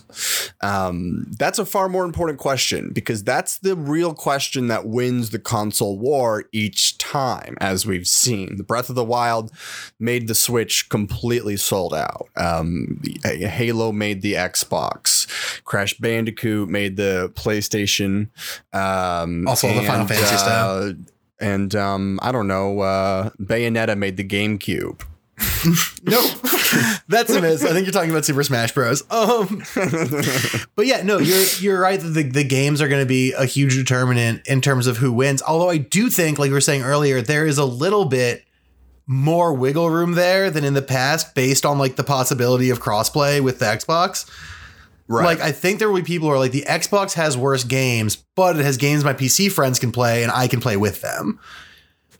Um, 0.62 1.28
that's 1.40 1.60
a 1.60 1.66
far 1.66 1.88
more 1.88 2.04
important 2.04 2.40
question 2.40 2.92
because 2.94 3.24
that's 3.24 3.58
the 3.60 3.76
real 3.76 4.14
question 4.14 4.68
that 4.68 4.86
wins 4.86 5.30
the 5.30 5.40
console 5.40 5.98
war 5.98 6.46
each 6.52 6.98
time, 6.98 7.58
as 7.62 7.86
we've 7.86 8.08
seen. 8.08 8.58
The 8.58 8.64
Breath 8.64 8.90
of 8.90 8.96
the 8.96 9.04
Wild 9.04 9.52
made 10.00 10.28
the 10.28 10.36
Switch 10.36 10.90
completely 10.90 11.56
sold 11.56 11.94
out. 11.94 12.28
Um, 12.36 13.02
Halo 13.24 13.92
made 13.94 14.22
the 14.22 14.34
Xbox. 14.34 15.26
Crash 15.64 15.94
Bandicoot 15.98 16.68
made 16.70 16.98
the 16.98 17.32
PlayStation. 17.36 18.30
Um, 18.74 19.48
Also 19.48 19.68
the 19.74 19.84
Final 19.84 20.06
Fantasy 20.08 20.36
stuff. 20.38 20.84
uh, 20.84 20.94
And 21.40 21.74
um, 21.76 22.20
I 22.22 22.32
don't 22.32 22.48
know, 22.48 22.82
uh, 22.82 23.30
Bayonetta 23.42 23.98
made 23.98 24.18
the 24.18 24.24
GameCube. 24.28 25.02
Nope. 26.04 26.26
That's 27.08 27.34
a 27.34 27.42
miss. 27.42 27.64
I 27.64 27.70
think 27.70 27.86
you're 27.86 27.94
talking 27.94 28.12
about 28.12 28.26
Super 28.26 28.44
Smash 28.44 28.74
Bros. 28.74 29.04
Um, 29.10 29.64
but 30.76 30.86
yeah, 30.86 31.02
no, 31.04 31.18
you're 31.18 31.46
you're 31.60 31.80
right 31.80 32.00
that 32.00 32.10
the, 32.10 32.24
the 32.24 32.44
games 32.44 32.82
are 32.82 32.90
going 32.90 33.02
to 33.02 33.08
be 33.08 33.32
a 33.32 33.46
huge 33.46 33.76
determinant 33.76 34.46
in 34.48 34.60
terms 34.60 34.88
of 34.88 34.98
who 34.98 35.14
wins. 35.14 35.42
Although 35.42 35.70
I 35.70 35.78
do 35.78 36.10
think, 36.10 36.40
like 36.40 36.50
we 36.50 36.54
were 36.54 36.62
saying 36.62 36.84
earlier, 36.84 37.22
there 37.22 37.46
is 37.46 37.58
a 37.58 37.66
little 37.66 38.06
bit 38.06 38.44
more 39.08 39.54
wiggle 39.54 39.90
room 39.90 40.14
there 40.14 40.50
than 40.52 40.66
in 40.66 40.74
the 40.74 40.82
past, 40.82 41.36
based 41.36 41.66
on 41.66 41.78
like 41.78 41.96
the 41.96 42.04
possibility 42.04 42.70
of 42.70 42.82
crossplay 42.82 43.42
with 43.42 43.60
the 43.60 43.66
Xbox. 43.66 44.30
Right. 45.08 45.26
Like 45.26 45.40
I 45.40 45.52
think 45.52 45.80
there 45.80 45.90
will 45.90 46.02
be 46.02 46.04
people 46.04 46.28
who 46.28 46.34
are 46.34 46.40
like 46.40 46.52
the 46.52 46.66
Xbox 46.68 47.14
has 47.14 47.38
worse 47.38 47.64
games, 47.64 48.18
but 48.36 48.58
it 48.58 48.66
has 48.66 48.78
games 48.78 49.04
my 49.04 49.14
PC 49.14 49.52
friends 49.52 49.80
can 49.80 49.92
play 49.92 50.24
and 50.24 50.32
I 50.32 50.48
can 50.48 50.60
play 50.60 50.76
with 50.78 51.02
them. 51.02 51.40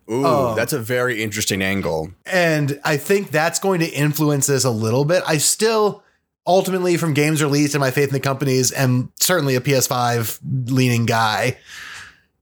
Ooh, 0.10 0.26
Oh. 0.26 0.56
that's 0.56 0.74
a 0.74 0.80
very 0.80 1.24
interesting 1.24 1.62
angle. 1.62 2.12
And 2.26 2.80
I 2.84 2.98
think 2.98 3.32
that's 3.32 3.60
going 3.60 3.80
to 3.80 3.88
influence 3.90 4.48
this 4.48 4.64
a 4.66 4.70
little 4.72 5.06
bit. 5.06 5.24
I 5.26 5.38
still 5.38 6.04
ultimately 6.46 6.98
from 6.98 7.14
games 7.14 7.42
released 7.42 7.74
and 7.74 7.80
my 7.80 7.92
faith 7.92 8.10
in 8.10 8.14
the 8.14 8.20
companies 8.20 8.74
am 8.74 9.12
certainly 9.20 9.56
a 9.56 9.62
PS5 9.62 10.40
leaning 10.70 11.06
guy. 11.06 11.58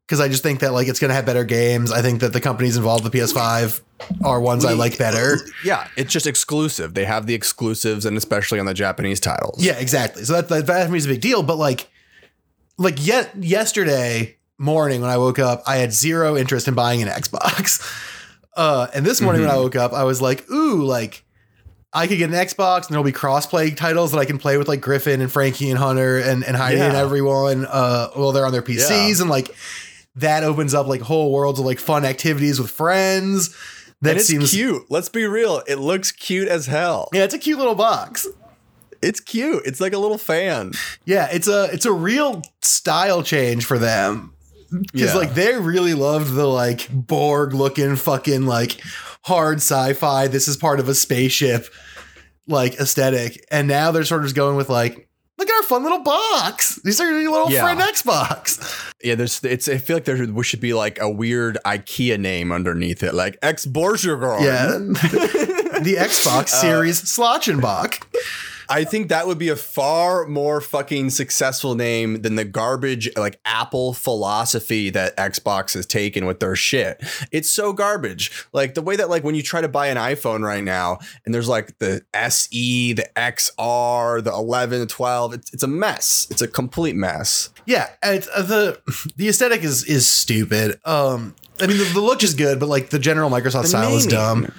Cause 0.07 0.19
I 0.19 0.27
just 0.27 0.43
think 0.43 0.59
that 0.59 0.73
like 0.73 0.89
it's 0.89 0.99
gonna 0.99 1.13
have 1.13 1.25
better 1.25 1.45
games. 1.45 1.89
I 1.91 2.01
think 2.01 2.19
that 2.19 2.33
the 2.33 2.41
companies 2.41 2.75
involved 2.75 3.05
with 3.05 3.13
PS5 3.13 3.79
are 4.25 4.41
ones 4.41 4.65
I 4.65 4.73
like 4.73 4.97
better. 4.97 5.37
Yeah, 5.63 5.87
it's 5.95 6.11
just 6.11 6.27
exclusive. 6.27 6.95
They 6.95 7.05
have 7.05 7.27
the 7.27 7.33
exclusives, 7.33 8.05
and 8.05 8.17
especially 8.17 8.59
on 8.59 8.65
the 8.65 8.73
Japanese 8.73 9.21
titles. 9.21 9.63
Yeah, 9.63 9.77
exactly. 9.77 10.25
So 10.25 10.33
that, 10.33 10.49
that, 10.49 10.65
that 10.65 10.89
me 10.91 10.97
is 10.97 11.05
a 11.05 11.09
big 11.09 11.21
deal. 11.21 11.43
But 11.43 11.57
like, 11.57 11.87
like 12.77 12.95
yet 13.05 13.31
yesterday 13.41 14.35
morning 14.61 15.01
when 15.01 15.09
I 15.09 15.17
woke 15.17 15.39
up, 15.39 15.63
I 15.67 15.77
had 15.77 15.91
zero 15.91 16.37
interest 16.37 16.67
in 16.67 16.73
buying 16.73 17.01
an 17.01 17.09
Xbox. 17.09 17.81
Uh, 18.53 18.85
and 18.93 19.05
this 19.05 19.21
morning 19.21 19.43
when 19.43 19.49
I 19.49 19.55
woke 19.55 19.77
up, 19.77 19.93
I 19.93 20.03
was 20.03 20.21
like, 20.21 20.45
ooh, 20.51 20.83
like 20.83 21.23
I 21.93 22.05
could 22.05 22.17
get 22.17 22.29
an 22.29 22.35
Xbox 22.35 22.79
and 22.81 22.89
there'll 22.89 23.03
be 23.05 23.13
cross-play 23.13 23.71
titles 23.71 24.11
that 24.11 24.17
I 24.17 24.25
can 24.25 24.37
play 24.37 24.57
with 24.57 24.67
like 24.67 24.81
Griffin 24.81 25.21
and 25.21 25.31
Frankie 25.31 25.69
and 25.69 25.79
Hunter 25.79 26.17
and, 26.19 26.43
and 26.43 26.57
Heidi 26.57 26.81
and 26.81 26.93
everyone. 26.97 27.65
Uh, 27.65 28.09
well, 28.13 28.33
they're 28.33 28.45
on 28.45 28.51
their 28.51 28.61
PCs 28.61 28.89
Yeah. 28.89 29.21
and 29.21 29.29
like 29.29 29.55
that 30.17 30.43
opens 30.43 30.73
up 30.73 30.85
like 30.87 30.99
whole 30.99 31.31
worlds 31.31 31.61
of 31.61 31.65
like 31.65 31.79
fun 31.79 32.03
activities 32.03 32.59
with 32.59 32.69
friends. 32.69 33.55
That 34.01 34.09
And 34.11 34.19
it's 34.19 34.27
seems 34.27 34.51
cute. 34.51 34.83
Let's 34.89 35.07
be 35.07 35.23
real. 35.23 35.63
It 35.65 35.77
looks 35.79 36.11
cute 36.11 36.49
as 36.49 36.65
hell. 36.65 37.07
Yeah, 37.13 37.23
it's 37.23 37.33
a 37.33 37.39
cute 37.39 37.57
little 37.57 37.75
box. 37.75 38.27
It's 39.01 39.21
cute. 39.21 39.63
It's 39.65 39.79
like 39.79 39.93
a 39.93 39.97
little 39.97 40.17
fan. 40.17 40.73
Yeah, 41.05 41.29
it's 41.31 41.47
a 41.47 41.69
it's 41.71 41.85
a 41.85 41.93
real 41.93 42.41
style 42.61 43.23
change 43.23 43.63
for 43.63 43.79
them. 43.79 44.33
Because 44.71 45.13
Yeah. 45.13 45.15
like 45.15 45.33
they 45.33 45.55
really 45.57 45.93
loved 45.93 46.33
the 46.33 46.47
like 46.47 46.87
Borg 46.89 47.53
looking 47.53 47.95
fucking 47.95 48.45
like 48.45 48.79
hard 49.23 49.57
sci-fi. 49.57 50.27
This 50.27 50.47
is 50.47 50.57
part 50.57 50.79
of 50.79 50.87
a 50.89 50.95
spaceship 50.95 51.67
like 52.47 52.75
aesthetic. 52.75 53.45
And 53.51 53.67
now 53.67 53.91
they're 53.91 54.03
sort 54.05 54.21
of 54.21 54.25
just 54.25 54.35
going 54.35 54.55
with 54.55 54.69
like, 54.69 55.07
look 55.37 55.49
at 55.49 55.55
our 55.55 55.63
fun 55.63 55.83
little 55.83 56.03
box. 56.03 56.79
These 56.83 56.99
are 57.01 57.05
your 57.19 57.31
little 57.31 57.51
Yeah. 57.51 57.63
friend 57.63 57.79
Xbox. 57.79 58.93
Yeah, 59.03 59.15
there's. 59.15 59.43
It's. 59.43 59.67
I 59.67 59.77
feel 59.79 59.95
like 59.97 60.05
there 60.05 60.43
should 60.43 60.61
be 60.61 60.73
like 60.73 60.99
a 60.99 61.09
weird 61.09 61.57
IKEA 61.65 62.19
name 62.19 62.51
underneath 62.51 63.01
it, 63.03 63.13
like 63.15 63.37
Ex 63.41 63.65
Borgergård. 63.65 64.41
Yeah. 64.41 64.77
the 65.81 65.95
Xbox 65.97 66.53
uh, 66.53 66.61
series 66.61 67.01
Slotchenbach. 67.01 68.03
I 68.71 68.85
think 68.85 69.09
that 69.09 69.27
would 69.27 69.37
be 69.37 69.49
a 69.49 69.57
far 69.57 70.25
more 70.27 70.61
fucking 70.61 71.09
successful 71.09 71.75
name 71.75 72.21
than 72.21 72.35
the 72.35 72.45
garbage 72.45 73.09
like 73.17 73.37
Apple 73.43 73.91
philosophy 73.91 74.89
that 74.91 75.17
Xbox 75.17 75.73
has 75.73 75.85
taken 75.85 76.25
with 76.25 76.39
their 76.39 76.55
shit. 76.55 77.03
It's 77.33 77.51
so 77.51 77.73
garbage. 77.73 78.47
Like 78.53 78.73
the 78.73 78.81
way 78.81 78.95
that 78.95 79.09
like 79.09 79.25
when 79.25 79.35
you 79.35 79.43
try 79.43 79.59
to 79.59 79.67
buy 79.67 79.87
an 79.87 79.97
iPhone 79.97 80.41
right 80.41 80.63
now 80.63 80.99
and 81.25 81.35
there's 81.35 81.49
like 81.49 81.77
the 81.79 82.05
SE, 82.13 82.93
the 82.93 83.09
XR, 83.17 84.23
the 84.23 84.31
11, 84.31 84.79
the 84.79 84.85
12, 84.85 85.33
it's, 85.33 85.53
it's 85.53 85.63
a 85.63 85.67
mess. 85.67 86.27
It's 86.31 86.41
a 86.41 86.47
complete 86.47 86.95
mess. 86.95 87.49
Yeah, 87.65 87.89
it's, 88.01 88.29
uh, 88.33 88.41
the 88.41 88.81
the 89.17 89.27
aesthetic 89.27 89.63
is 89.63 89.83
is 89.83 90.09
stupid. 90.09 90.79
Um, 90.85 91.35
I 91.59 91.67
mean 91.67 91.77
the, 91.77 91.83
the 91.93 91.99
look 91.99 92.23
is 92.23 92.35
good, 92.35 92.57
but 92.57 92.69
like 92.69 92.89
the 92.89 92.99
general 92.99 93.29
Microsoft 93.29 93.65
style 93.65 93.97
is 93.97 94.07
dumb. 94.07 94.49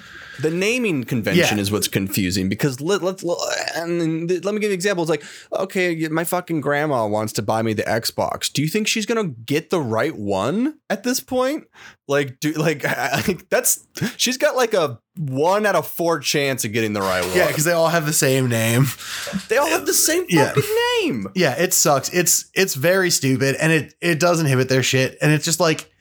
The 0.41 0.49
naming 0.49 1.03
convention 1.03 1.57
Yeah. 1.57 1.61
is 1.61 1.71
what's 1.71 1.87
confusing 1.87 2.49
because 2.49 2.81
let, 2.81 3.01
let's 3.03 3.23
and 3.75 4.29
let 4.43 4.53
me 4.53 4.59
give 4.59 4.71
you 4.71 4.73
examples 4.73 5.07
like 5.09 5.23
okay 5.51 6.07
my 6.09 6.23
fucking 6.23 6.59
grandma 6.61 7.05
wants 7.05 7.33
to 7.33 7.41
buy 7.41 7.61
me 7.61 7.73
the 7.73 7.83
Xbox. 7.83 8.51
Do 8.51 8.61
you 8.63 8.67
think 8.67 8.87
she's 8.87 9.05
gonna 9.05 9.27
get 9.27 9.69
the 9.69 9.79
right 9.79 10.15
one 10.15 10.79
at 10.89 11.03
this 11.03 11.19
point? 11.19 11.65
Like 12.07 12.39
do 12.39 12.51
like 12.53 12.83
I- 12.87 13.37
that's 13.49 13.85
she's 14.17 14.37
got 14.37 14.55
like 14.55 14.73
a 14.73 14.99
one 15.15 15.65
out 15.67 15.75
of 15.75 15.87
four 15.87 16.19
chance 16.19 16.65
of 16.65 16.73
getting 16.73 16.93
the 16.93 17.01
right 17.01 17.23
one. 17.23 17.37
Yeah, 17.37 17.47
because 17.47 17.65
they 17.65 17.73
all 17.73 17.89
have 17.89 18.05
the 18.07 18.13
same 18.13 18.49
name. 18.49 18.85
they 19.49 19.57
all 19.57 19.67
have 19.69 19.85
the 19.85 19.93
same 19.93 20.25
Yeah. 20.29 20.47
fucking 20.53 20.63
name. 21.03 21.27
Yeah, 21.35 21.53
it 21.61 21.73
sucks. 21.73 22.09
It's 22.09 22.49
it's 22.55 22.73
very 22.73 23.11
stupid, 23.11 23.55
and 23.59 23.71
it 23.71 23.93
it 24.01 24.19
does 24.19 24.39
inhibit 24.39 24.67
their 24.69 24.81
shit, 24.83 25.17
and 25.21 25.31
it's 25.31 25.45
just 25.45 25.59
like 25.59 25.91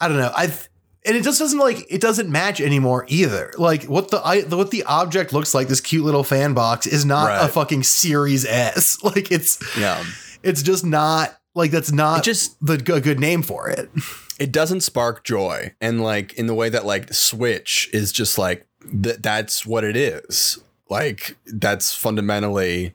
I 0.00 0.08
don't 0.08 0.16
know. 0.16 0.32
I've 0.34 0.68
and 1.06 1.16
it 1.16 1.22
just 1.22 1.38
doesn't 1.38 1.58
like 1.58 1.86
it 1.90 2.00
doesn't 2.00 2.28
match 2.30 2.60
anymore 2.60 3.04
either. 3.08 3.52
Like 3.56 3.84
what 3.84 4.10
the 4.10 4.18
I, 4.18 4.42
what 4.42 4.70
the 4.70 4.84
object 4.84 5.32
looks 5.32 5.54
like, 5.54 5.68
this 5.68 5.80
cute 5.80 6.04
little 6.04 6.24
fan 6.24 6.54
box, 6.54 6.86
is 6.86 7.04
not 7.04 7.44
a 7.44 7.48
fucking 7.48 7.82
Series 7.84 8.44
S. 8.44 8.98
Like 9.04 9.30
it's 9.32 9.58
Yeah. 9.78 10.02
it's 10.42 10.62
just 10.62 10.84
not 10.84 11.38
like 11.54 11.70
that's 11.70 11.92
not 11.92 12.20
It 12.20 12.24
just 12.24 12.56
the 12.64 12.76
g- 12.78 13.00
good 13.00 13.18
name 13.20 13.42
for 13.42 13.68
it. 13.68 13.90
it 14.38 14.52
doesn't 14.52 14.80
spark 14.82 15.24
joy 15.24 15.74
and 15.80 16.02
like 16.02 16.32
in 16.34 16.46
the 16.46 16.54
way 16.54 16.68
that 16.68 16.84
like 16.86 17.12
switch 17.12 17.88
is 17.92 18.12
just 18.12 18.38
like 18.38 18.66
th- 19.02 19.16
that's 19.20 19.64
what 19.66 19.84
it 19.84 19.96
is 19.96 20.58
like 20.90 21.36
that's 21.46 21.94
fundamentally 21.94 22.94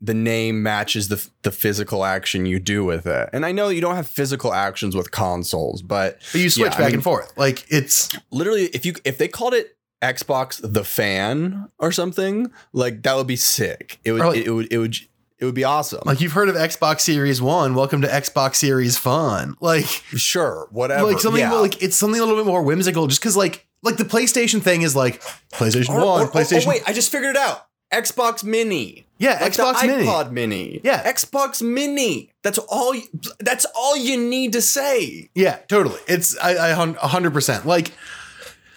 the 0.00 0.14
name 0.14 0.62
matches 0.62 1.08
the 1.08 1.28
the 1.42 1.50
physical 1.50 2.04
action 2.04 2.46
you 2.46 2.58
do 2.58 2.84
with 2.84 3.06
it 3.06 3.28
and 3.32 3.44
i 3.44 3.52
know 3.52 3.68
you 3.68 3.80
don't 3.80 3.96
have 3.96 4.06
physical 4.06 4.52
actions 4.52 4.94
with 4.94 5.10
consoles 5.10 5.82
but 5.82 6.18
But 6.32 6.40
you 6.40 6.50
switch 6.50 6.66
Yeah, 6.72 6.76
I 6.76 6.78
back 6.78 6.86
mean- 6.86 6.94
and 6.94 7.04
forth. 7.04 7.32
Like 7.36 7.64
it's 7.68 8.08
literally 8.30 8.66
if 8.66 8.84
you 8.86 8.94
if 9.04 9.18
they 9.18 9.28
called 9.28 9.54
it 9.54 9.76
xbox 10.02 10.60
the 10.62 10.84
fan 10.84 11.68
or 11.78 11.92
something 11.92 12.50
like 12.72 13.02
that 13.02 13.16
would 13.16 13.26
be 13.26 13.36
sick 13.36 13.98
it 14.04 14.12
would 14.12 14.20
like- 14.20 14.44
it, 14.44 14.50
would 14.50 14.72
it 14.72 14.78
would 14.78 14.96
it 15.38 15.44
would 15.44 15.54
be 15.54 15.64
awesome 15.64 16.00
like 16.06 16.20
you've 16.20 16.32
heard 16.32 16.48
of 16.48 16.54
Xbox 16.54 17.00
Series 17.00 17.42
One. 17.42 17.74
Welcome 17.74 18.00
to 18.02 18.06
Xbox 18.06 18.54
Series 18.56 18.96
Fun. 18.96 19.56
Like 19.60 19.86
sure 19.86 20.68
whatever 20.70 21.04
like 21.08 21.18
something 21.18 21.40
yeah. 21.40 21.52
like 21.54 21.82
it's 21.82 21.96
something 21.96 22.20
a 22.20 22.24
little 22.24 22.38
bit 22.40 22.46
more 22.46 22.62
whimsical 22.62 23.08
just 23.08 23.20
because 23.20 23.36
like 23.36 23.66
like 23.82 23.96
the 23.96 24.04
playstation 24.04 24.62
thing 24.62 24.82
is 24.82 24.94
like 24.96 25.22
playstation 25.52 25.90
Or- 25.90 26.04
1 26.04 26.06
or- 26.06 26.24
or- 26.26 26.30
playstation 26.30 26.66
oh, 26.66 26.70
wait 26.70 26.82
i 26.86 26.92
just 26.92 27.10
figured 27.12 27.36
it 27.36 27.42
out 27.42 27.66
xbox 27.92 28.42
mini 28.42 29.06
yeah 29.18 29.38
like 29.40 29.52
xbox 29.52 29.80
the 29.80 29.86
mini 29.88 30.04
iPod 30.06 30.30
Mini. 30.32 30.80
Yeah. 30.82 31.12
Xbox 31.12 31.60
Mini. 31.62 32.30
That's 32.42 32.58
all. 32.58 32.94
You, 32.94 33.02
that's 33.38 33.66
all 33.76 33.96
you 33.96 34.16
need 34.16 34.52
to 34.54 34.62
say. 34.62 35.28
yeah 35.34 35.56
totally 35.68 36.00
it's 36.08 36.36
i 36.38 36.70
i 36.70 36.74
100% 36.74 37.64
like 37.66 37.92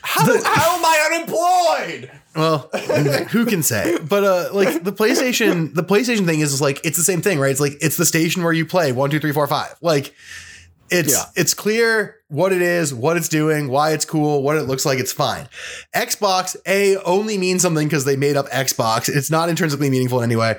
How, 0.02 0.26
how 0.26 0.78
am 0.78 0.86
I 0.86 1.10
unemployed? 1.14 2.12
well 2.36 2.70
who 3.32 3.46
can 3.46 3.64
say 3.64 3.98
but 4.00 4.24
uh 4.26 4.50
like 4.54 4.84
the 4.84 4.92
playstation 4.92 5.74
the 5.74 5.84
playstation 5.84 6.26
thing 6.26 6.42
is 6.42 6.60
like 6.62 6.82
it's 6.84 6.98
the 6.98 7.04
same 7.04 7.22
thing 7.22 7.40
right 7.40 7.52
it's 7.52 7.62
like 7.62 7.78
it's 7.82 7.96
the 7.98 8.06
station 8.06 8.44
where 8.44 8.52
you 8.54 8.66
play 8.66 8.92
one 8.92 9.10
two 9.10 9.20
three 9.22 9.32
four 9.32 9.48
five 9.48 9.74
like 9.82 10.14
it's 10.92 11.14
Yeah. 11.14 11.24
it's 11.36 11.54
clear 11.54 12.18
what 12.30 12.52
it 12.52 12.62
is 12.62 12.92
what 12.94 13.18
it's 13.18 13.30
doing 13.30 13.68
why 13.70 13.92
it's 13.92 14.04
cool 14.06 14.42
what 14.42 14.58
it 14.58 14.64
looks 14.64 14.84
like 14.86 14.98
it's 14.98 15.14
fine 15.14 15.48
xbox 15.96 16.56
a 16.68 16.98
only 17.04 17.38
means 17.38 17.62
something 17.62 17.88
because 17.88 18.04
they 18.06 18.16
made 18.16 18.36
up 18.36 18.48
xbox 18.50 19.08
it's 19.08 19.30
not 19.30 19.48
intrinsically 19.48 19.90
meaningful 19.90 20.22
anyway. 20.22 20.58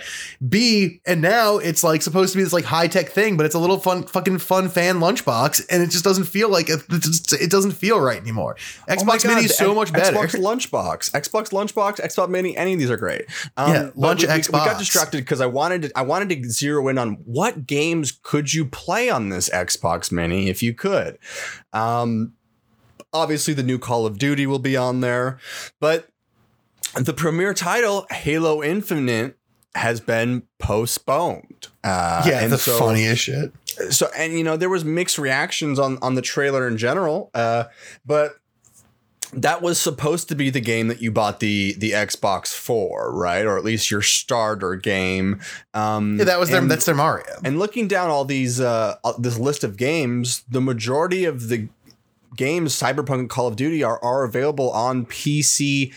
b 0.49 1.01
and 1.07 1.21
now 1.21 1.59
it's 1.59 1.83
like 1.83 2.03
supposed 2.03 2.33
to 2.33 2.39
be 2.39 2.45
this 2.45 2.53
like 2.53 2.65
high-tech 2.65 3.09
thing 3.09 3.37
but 3.37 3.45
it's 3.47 3.55
a 3.55 3.59
little 3.59 3.79
fun 3.79 4.05
fucking 4.05 4.39
fun 4.39 4.69
fan 4.69 5.01
lunchbox 5.01 5.65
and 5.69 5.83
it 5.83 5.91
just 5.91 6.05
doesn't 6.05 6.25
feel 6.27 6.49
like 6.49 6.69
it, 6.71 6.83
it 7.41 7.51
doesn't 7.51 7.73
feel 7.73 7.99
right 8.01 8.21
anymore 8.21 8.57
Oh 8.89 8.93
xbox 8.95 9.25
God, 9.25 9.27
mini 9.35 9.45
is 9.47 9.57
so 9.57 9.75
much 9.75 9.93
better 9.93 10.17
Xbox 10.17 10.37
Lunchbox, 10.37 11.11
Xbox 11.11 11.51
Lunchbox, 11.51 12.01
Xbox 12.01 12.29
Mini. 12.29 12.57
Any 12.57 12.75
of 12.75 12.79
these 12.79 12.91
are 12.91 12.97
great. 12.97 13.25
Um, 13.57 13.73
Yeah, 13.73 13.91
Lunch 13.95 14.23
we, 14.23 14.29
we- 14.29 14.35
We 14.35 14.51
got 14.53 14.79
distracted 14.79 15.19
because 15.19 15.41
I 15.41 15.47
wanted 15.47 15.83
to. 15.83 15.93
I 15.99 16.03
wanted 16.03 16.29
to 16.31 16.49
zero 16.49 16.89
in 16.89 16.99
on 16.99 17.15
what 17.25 17.67
games 17.67 18.19
could 18.23 18.53
you 18.55 18.65
play 18.67 19.11
on 19.11 19.29
this 19.29 19.49
Xbox 19.51 20.11
Mini 20.13 20.49
if 20.49 20.63
you 20.63 20.73
could. 20.75 21.19
Um, 21.77 22.33
obviously, 23.13 23.55
the 23.55 23.63
new 23.63 23.79
Call 23.79 24.07
of 24.07 24.19
Duty 24.19 24.47
will 24.47 24.59
be 24.59 24.77
on 24.77 25.01
there, 25.01 25.39
but 25.81 26.09
the 26.95 27.13
premier 27.13 27.53
title, 27.55 28.07
Halo 28.11 28.63
Infinite, 28.63 29.37
has 29.75 30.01
been 30.01 30.43
postponed. 30.59 31.69
Uh, 31.85 32.25
yeah 32.27 32.41
and 32.43 32.51
the 32.53 32.59
so- 32.59 32.79
funniest 32.79 33.23
shit 33.23 33.53
so 33.91 34.09
and 34.17 34.33
you 34.33 34.43
know 34.43 34.57
there 34.57 34.71
was 34.71 34.85
mixed 34.85 35.19
reactions 35.19 35.79
on 35.79 35.99
on 36.01 36.15
the 36.15 36.23
trailer 36.23 36.67
in 36.67 36.79
general 36.79 37.31
uh 37.35 37.65
but 38.07 38.33
that 39.33 39.63
was 39.63 39.79
supposed 39.81 40.29
to 40.29 40.35
be 40.35 40.51
the 40.51 40.61
game 40.61 40.89
that 40.89 41.01
you 41.03 41.11
bought 41.11 41.41
the 41.41 41.75
the 41.79 41.93
Xbox 41.93 42.55
for, 42.55 43.13
right? 43.13 43.45
Or 43.45 43.57
at 43.59 43.65
least 43.65 43.91
your 43.91 44.03
starter 44.03 44.77
game. 44.77 45.41
Um, 45.75 46.19
yeah, 46.19 46.25
that 46.25 46.39
was 46.39 46.51
their 46.51 46.61
and- 46.61 46.71
that's 46.71 46.85
their 46.87 46.95
mario 46.95 47.27
and 47.45 47.59
looking 47.59 47.89
down 47.89 48.11
all 48.11 48.25
these 48.25 48.61
uh 48.61 48.97
uh, 49.05 49.13
this 49.19 49.39
list 49.39 49.65
of 49.65 49.77
games, 49.77 50.43
the 50.49 50.61
majority 50.61 51.25
of 51.25 51.49
the 51.49 51.69
games 52.37 52.75
Cyberpunk 52.75 53.21
and 53.21 53.31
Call 53.31 53.47
of 53.49 53.57
Duty 53.57 53.83
are 53.83 54.03
are 54.03 54.25
available 54.25 54.71
on 54.71 55.07
PC 55.07 55.93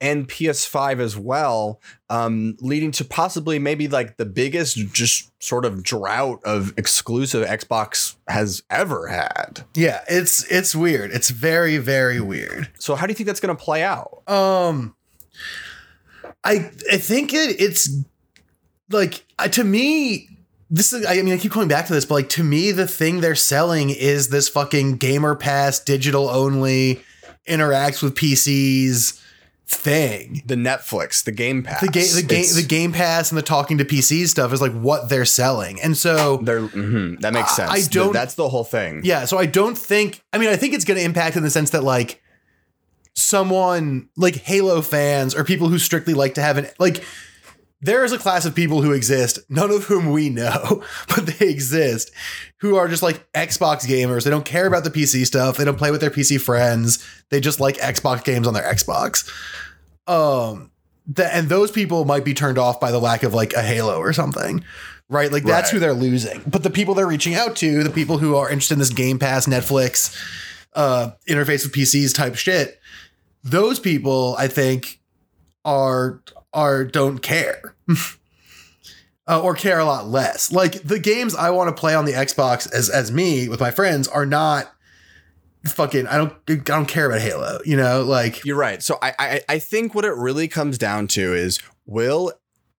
and 0.00 0.28
PS5 0.28 0.98
as 0.98 1.16
well, 1.16 1.80
um, 2.08 2.56
leading 2.60 2.90
to 2.92 3.04
possibly 3.04 3.58
maybe 3.58 3.86
like 3.88 4.16
the 4.16 4.24
biggest 4.24 4.76
just 4.92 5.30
sort 5.42 5.64
of 5.64 5.82
drought 5.82 6.40
of 6.44 6.72
exclusive 6.78 7.46
Xbox 7.46 8.16
has 8.28 8.62
ever 8.70 9.08
had. 9.08 9.64
Yeah, 9.74 10.02
it's 10.08 10.50
it's 10.50 10.74
weird. 10.74 11.10
It's 11.10 11.30
very 11.30 11.76
very 11.78 12.20
weird. 12.20 12.70
So 12.78 12.94
how 12.94 13.06
do 13.06 13.10
you 13.10 13.14
think 13.14 13.26
that's 13.26 13.40
going 13.40 13.56
to 13.56 13.62
play 13.62 13.82
out? 13.82 14.22
Um, 14.26 14.94
I 16.44 16.70
I 16.90 16.96
think 16.96 17.34
it 17.34 17.60
it's 17.60 17.90
like 18.90 19.24
uh, 19.38 19.48
to 19.48 19.64
me. 19.64 20.28
This 20.72 20.92
is, 20.92 21.04
I 21.04 21.20
mean, 21.22 21.34
I 21.34 21.38
keep 21.38 21.50
coming 21.52 21.68
back 21.68 21.86
to 21.86 21.92
this, 21.92 22.04
but 22.04 22.14
like 22.14 22.28
to 22.30 22.44
me, 22.44 22.70
the 22.70 22.86
thing 22.86 23.20
they're 23.20 23.34
selling 23.34 23.90
is 23.90 24.28
this 24.28 24.48
fucking 24.48 24.96
Gamer 24.98 25.34
Pass 25.34 25.80
digital 25.80 26.28
only 26.30 27.02
interacts 27.48 28.02
with 28.02 28.14
PCs 28.14 29.20
thing. 29.66 30.42
The 30.46 30.54
Netflix, 30.54 31.24
the 31.24 31.32
Game 31.32 31.64
Pass, 31.64 31.80
The 31.80 31.88
game, 31.88 32.06
the 32.14 32.22
game, 32.22 32.44
the 32.54 32.62
Game 32.62 32.92
Pass 32.92 33.30
and 33.32 33.38
the 33.38 33.42
talking 33.42 33.78
to 33.78 33.84
PCs 33.84 34.28
stuff 34.28 34.52
is 34.52 34.60
like 34.60 34.72
what 34.72 35.08
they're 35.08 35.24
selling, 35.24 35.80
and 35.80 35.96
so 35.96 36.36
they're 36.38 36.60
mhm, 36.68 37.20
that 37.20 37.32
makes 37.32 37.54
sense. 37.56 37.70
I 37.72 37.80
don't- 37.90 38.12
That's 38.12 38.34
the 38.34 38.48
whole 38.48 38.64
thing. 38.64 39.00
Yeah, 39.04 39.24
so 39.24 39.38
I 39.38 39.46
don't 39.46 39.76
think 39.76 40.22
I 40.32 40.38
mean 40.38 40.50
I 40.50 40.56
think 40.56 40.74
it's 40.74 40.84
going 40.84 40.98
to 40.98 41.04
impact 41.04 41.36
in 41.36 41.42
the 41.42 41.50
sense 41.50 41.70
that 41.70 41.82
like 41.82 42.22
someone 43.14 44.08
like 44.16 44.36
Halo 44.36 44.82
fans 44.82 45.34
or 45.34 45.44
people 45.44 45.68
who 45.68 45.78
strictly 45.78 46.14
like 46.14 46.34
to 46.34 46.42
have 46.42 46.58
an 46.58 46.68
like 46.78 47.04
there 47.82 48.04
is 48.04 48.12
a 48.12 48.18
class 48.18 48.44
of 48.44 48.54
people 48.54 48.82
who 48.82 48.92
exist, 48.92 49.38
none 49.48 49.70
of 49.70 49.84
whom 49.84 50.10
we 50.10 50.28
know, 50.28 50.82
but 51.08 51.26
they 51.26 51.48
exist, 51.48 52.10
who 52.58 52.76
are 52.76 52.88
just 52.88 53.02
like 53.02 53.30
Xbox 53.32 53.86
gamers. 53.86 54.24
They 54.24 54.30
don't 54.30 54.44
care 54.44 54.66
about 54.66 54.84
the 54.84 54.90
PC 54.90 55.24
stuff. 55.26 55.56
They 55.56 55.64
don't 55.64 55.78
play 55.78 55.90
with 55.90 56.00
their 56.00 56.10
PC 56.10 56.40
friends. 56.40 57.04
They 57.30 57.40
just 57.40 57.58
like 57.60 57.76
Xbox 57.78 58.22
games 58.24 58.46
on 58.46 58.54
their 58.54 58.64
Xbox. 58.70 59.28
Um, 60.06 60.70
th- 61.14 61.28
and 61.32 61.48
those 61.48 61.70
people 61.70 62.04
might 62.04 62.24
be 62.24 62.34
turned 62.34 62.58
off 62.58 62.80
by 62.80 62.90
the 62.90 62.98
lack 63.00 63.22
of 63.22 63.32
like 63.34 63.52
a 63.54 63.62
Halo 63.62 63.98
or 63.98 64.12
something, 64.12 64.64
right? 65.08 65.30
Like 65.32 65.44
that's 65.44 65.68
Right. 65.68 65.74
who 65.74 65.80
they're 65.80 65.94
losing. 65.94 66.42
But 66.46 66.62
the 66.62 66.70
people 66.70 66.94
they're 66.94 67.06
reaching 67.06 67.34
out 67.34 67.56
to, 67.56 67.82
the 67.82 67.90
people 67.90 68.18
who 68.18 68.36
are 68.36 68.48
interested 68.50 68.74
in 68.74 68.78
this 68.80 68.90
Game 68.90 69.18
Pass, 69.18 69.46
Netflix, 69.46 70.14
uh, 70.74 71.12
interface 71.28 71.64
with 71.64 71.72
PCs 71.72 72.14
type 72.14 72.34
shit, 72.36 72.78
those 73.42 73.80
people, 73.80 74.34
I 74.38 74.48
think, 74.48 75.00
are 75.64 76.20
are 76.52 76.84
don't 76.84 77.18
care. 77.18 77.74
Uh, 79.28 79.40
or 79.40 79.54
care 79.54 79.78
a 79.78 79.84
lot 79.84 80.08
less. 80.08 80.50
Like 80.50 80.82
the 80.82 80.98
games 80.98 81.36
I 81.36 81.50
want 81.50 81.68
to 81.68 81.80
play 81.80 81.94
on 81.94 82.04
the 82.04 82.14
Xbox 82.14 82.68
as 82.72 82.90
as 82.90 83.12
me 83.12 83.48
with 83.48 83.60
my 83.60 83.70
friends 83.70 84.08
are 84.08 84.26
not 84.26 84.72
fucking. 85.66 86.08
I 86.08 86.16
don't 86.16 86.32
I 86.48 86.56
don't 86.56 86.88
care 86.88 87.06
about 87.06 87.20
Halo. 87.20 87.60
You 87.64 87.76
know, 87.76 88.02
like 88.02 88.44
You're 88.44 88.56
right. 88.56 88.82
So 88.82 88.98
I, 89.00 89.14
I 89.20 89.40
I 89.48 89.58
think 89.60 89.94
what 89.94 90.04
it 90.04 90.16
really 90.16 90.48
comes 90.48 90.78
down 90.78 91.06
to 91.08 91.32
is 91.32 91.60
will 91.86 92.32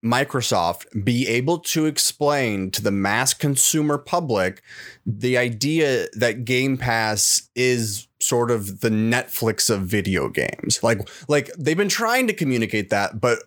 Microsoft 0.04 1.06
be 1.06 1.28
able 1.28 1.60
to 1.60 1.86
explain 1.86 2.72
to 2.72 2.82
the 2.82 2.92
mass 2.92 3.34
consumer 3.34 3.98
public 3.98 4.64
the 5.06 5.38
idea 5.38 6.08
that 6.14 6.44
Game 6.44 6.76
Pass 6.76 7.50
is 7.56 8.08
sort 8.20 8.52
of 8.52 8.82
the 8.82 8.90
Netflix 8.90 9.70
of 9.70 9.84
video 9.84 10.28
games. 10.28 10.84
Like 10.84 11.08
like 11.30 11.50
they've 11.58 11.78
been 11.78 11.88
trying 11.88 12.28
to 12.28 12.34
communicate 12.34 12.90
that, 12.90 13.22
but 13.22 13.44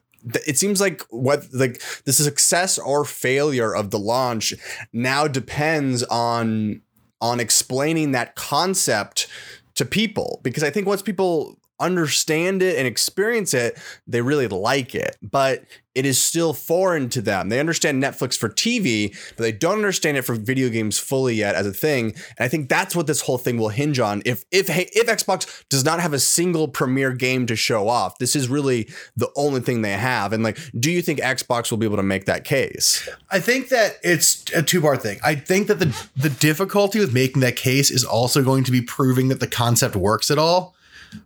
it 0.46 0.58
seems 0.58 0.80
like 0.80 1.02
what 1.10 1.46
like 1.52 1.82
the 2.04 2.12
success 2.12 2.78
or 2.78 3.04
failure 3.04 3.74
of 3.74 3.90
the 3.90 3.98
launch 3.98 4.54
now 4.92 5.26
depends 5.26 6.02
on 6.04 6.80
on 7.20 7.40
explaining 7.40 8.12
that 8.12 8.34
concept 8.34 9.26
to 9.74 9.84
people. 9.84 10.40
Because 10.42 10.62
I 10.62 10.70
think 10.70 10.86
once 10.86 11.02
people 11.02 11.58
understand 11.80 12.62
it 12.62 12.76
and 12.76 12.86
experience 12.86 13.54
it, 13.54 13.78
they 14.06 14.20
really 14.20 14.48
like 14.48 14.94
it. 14.94 15.16
But 15.22 15.64
it 15.94 16.04
is 16.04 16.22
still 16.22 16.52
foreign 16.52 17.08
to 17.10 17.22
them. 17.22 17.48
They 17.48 17.60
understand 17.60 18.02
Netflix 18.02 18.36
for 18.36 18.48
TV, 18.48 19.16
but 19.36 19.42
they 19.42 19.52
don't 19.52 19.76
understand 19.76 20.16
it 20.16 20.22
for 20.22 20.34
video 20.34 20.68
games 20.68 20.98
fully 20.98 21.36
yet 21.36 21.54
as 21.54 21.66
a 21.66 21.72
thing. 21.72 22.06
And 22.06 22.40
I 22.40 22.48
think 22.48 22.68
that's 22.68 22.96
what 22.96 23.06
this 23.06 23.20
whole 23.20 23.38
thing 23.38 23.58
will 23.58 23.68
hinge 23.68 24.00
on. 24.00 24.22
If 24.24 24.44
if 24.50 24.68
if 24.68 25.06
Xbox 25.06 25.64
does 25.68 25.84
not 25.84 26.00
have 26.00 26.12
a 26.12 26.18
single 26.18 26.66
premiere 26.66 27.12
game 27.12 27.46
to 27.46 27.54
show 27.54 27.88
off, 27.88 28.18
this 28.18 28.34
is 28.34 28.48
really 28.48 28.88
the 29.16 29.30
only 29.36 29.60
thing 29.60 29.82
they 29.82 29.92
have. 29.92 30.32
And 30.32 30.42
like, 30.42 30.58
do 30.78 30.90
you 30.90 31.00
think 31.00 31.20
Xbox 31.20 31.70
will 31.70 31.78
be 31.78 31.86
able 31.86 31.96
to 31.96 32.02
make 32.02 32.24
that 32.24 32.44
case? 32.44 33.08
I 33.30 33.38
think 33.38 33.68
that 33.68 33.98
it's 34.02 34.44
a 34.52 34.62
two 34.62 34.80
part 34.80 35.00
thing. 35.00 35.20
I 35.22 35.36
think 35.36 35.68
that 35.68 35.78
the 35.78 36.08
the 36.16 36.30
difficulty 36.30 36.98
with 36.98 37.14
making 37.14 37.40
that 37.42 37.56
case 37.56 37.90
is 37.90 38.04
also 38.04 38.42
going 38.42 38.64
to 38.64 38.72
be 38.72 38.82
proving 38.82 39.28
that 39.28 39.38
the 39.38 39.46
concept 39.46 39.94
works 39.94 40.30
at 40.30 40.38
all, 40.38 40.74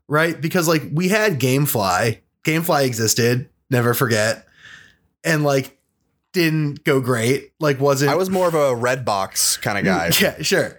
right? 0.07 0.41
Because 0.41 0.69
like 0.69 0.83
we 0.93 1.09
had 1.09 1.41
GameFly, 1.41 2.19
GameFly 2.45 2.87
existed, 2.87 3.49
never 3.71 3.95
forget, 3.95 4.47
and 5.25 5.45
like 5.45 5.79
didn't 6.33 6.85
go 6.85 7.01
great. 7.01 7.53
Like 7.61 7.81
wasn't 7.81 8.11
I 8.11 8.15
was 8.15 8.31
more 8.31 8.49
of 8.49 8.55
a 8.55 8.75
Redbox 8.75 9.61
kind 9.63 9.79
of 9.79 9.85
guy. 9.85 10.11
Yeah, 10.21 10.43
sure. 10.43 10.79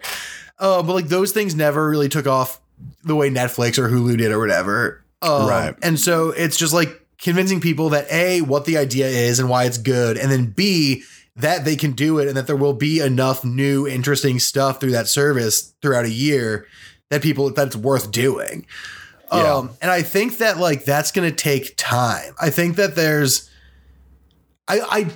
Uh, 0.58 0.84
but 0.84 0.94
like 0.94 1.08
those 1.08 1.32
things 1.32 1.56
never 1.56 1.90
really 1.90 2.10
took 2.10 2.28
off 2.28 2.60
the 3.04 3.16
way 3.16 3.30
Netflix 3.30 3.78
or 3.78 3.90
Hulu 3.90 4.18
did 4.18 4.32
or 4.32 4.40
whatever. 4.40 5.04
Um, 5.22 5.48
Right. 5.48 5.76
And 5.82 6.00
so 6.00 6.30
it's 6.30 6.58
just 6.58 6.74
like 6.74 6.90
convincing 7.18 7.60
people 7.62 7.90
that 7.90 8.12
A, 8.12 8.42
what 8.42 8.66
the 8.66 8.78
idea 8.78 9.08
is 9.08 9.40
and 9.40 9.50
why 9.50 9.66
it's 9.66 9.78
good, 9.78 10.18
and 10.18 10.32
then 10.32 10.48
B, 10.48 11.04
that 11.36 11.66
they 11.66 11.76
can 11.76 11.94
do 11.94 12.20
it 12.20 12.28
and 12.28 12.36
that 12.36 12.48
there 12.48 12.56
will 12.56 12.74
be 12.74 13.00
enough 13.00 13.44
new, 13.46 13.88
interesting 13.88 14.40
stuff 14.40 14.80
through 14.80 14.92
that 14.92 15.08
service 15.08 15.74
throughout 15.82 16.06
a 16.06 16.12
year 16.12 16.68
that 17.10 17.22
people 17.22 17.50
that 17.52 17.68
it's 17.68 17.76
worth 17.76 18.12
doing. 18.12 18.66
Yeah. 19.32 19.56
Um, 19.56 19.72
and 19.82 19.92
I 19.92 20.02
think 20.02 20.38
that 20.38 20.58
like 20.58 20.86
that's 20.86 21.12
gonna 21.12 21.32
take 21.32 21.76
time. 21.78 22.34
I 22.40 22.50
think 22.50 22.76
that 22.78 22.96
there's 22.96 23.50
I 24.68 24.80
I 24.80 25.08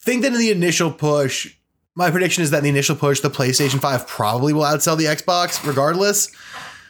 think 0.00 0.22
that 0.22 0.32
in 0.32 0.38
the 0.38 0.50
initial 0.50 0.90
push, 0.90 1.54
my 1.94 2.10
prediction 2.10 2.42
is 2.42 2.50
that 2.50 2.58
in 2.58 2.64
the 2.64 2.70
initial 2.70 2.96
push, 2.96 3.20
the 3.20 3.30
PlayStation 3.30 3.80
5 3.80 4.06
probably 4.06 4.52
will 4.52 4.62
outsell 4.62 4.96
the 4.96 5.06
Xbox 5.06 5.66
regardless. 5.66 6.30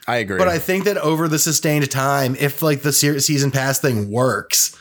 I 0.07 0.17
agree. 0.19 0.38
But 0.38 0.49
I 0.49 0.59
think 0.59 0.85
that 0.85 0.97
over 0.97 1.29
the 1.29 1.38
sustained 1.38 1.91
time, 1.91 2.35
if 2.38 2.62
like 2.62 2.83
the 2.83 2.93
season 2.93 3.51
pass 3.51 3.79
thing 3.79 4.11
works 4.11 4.77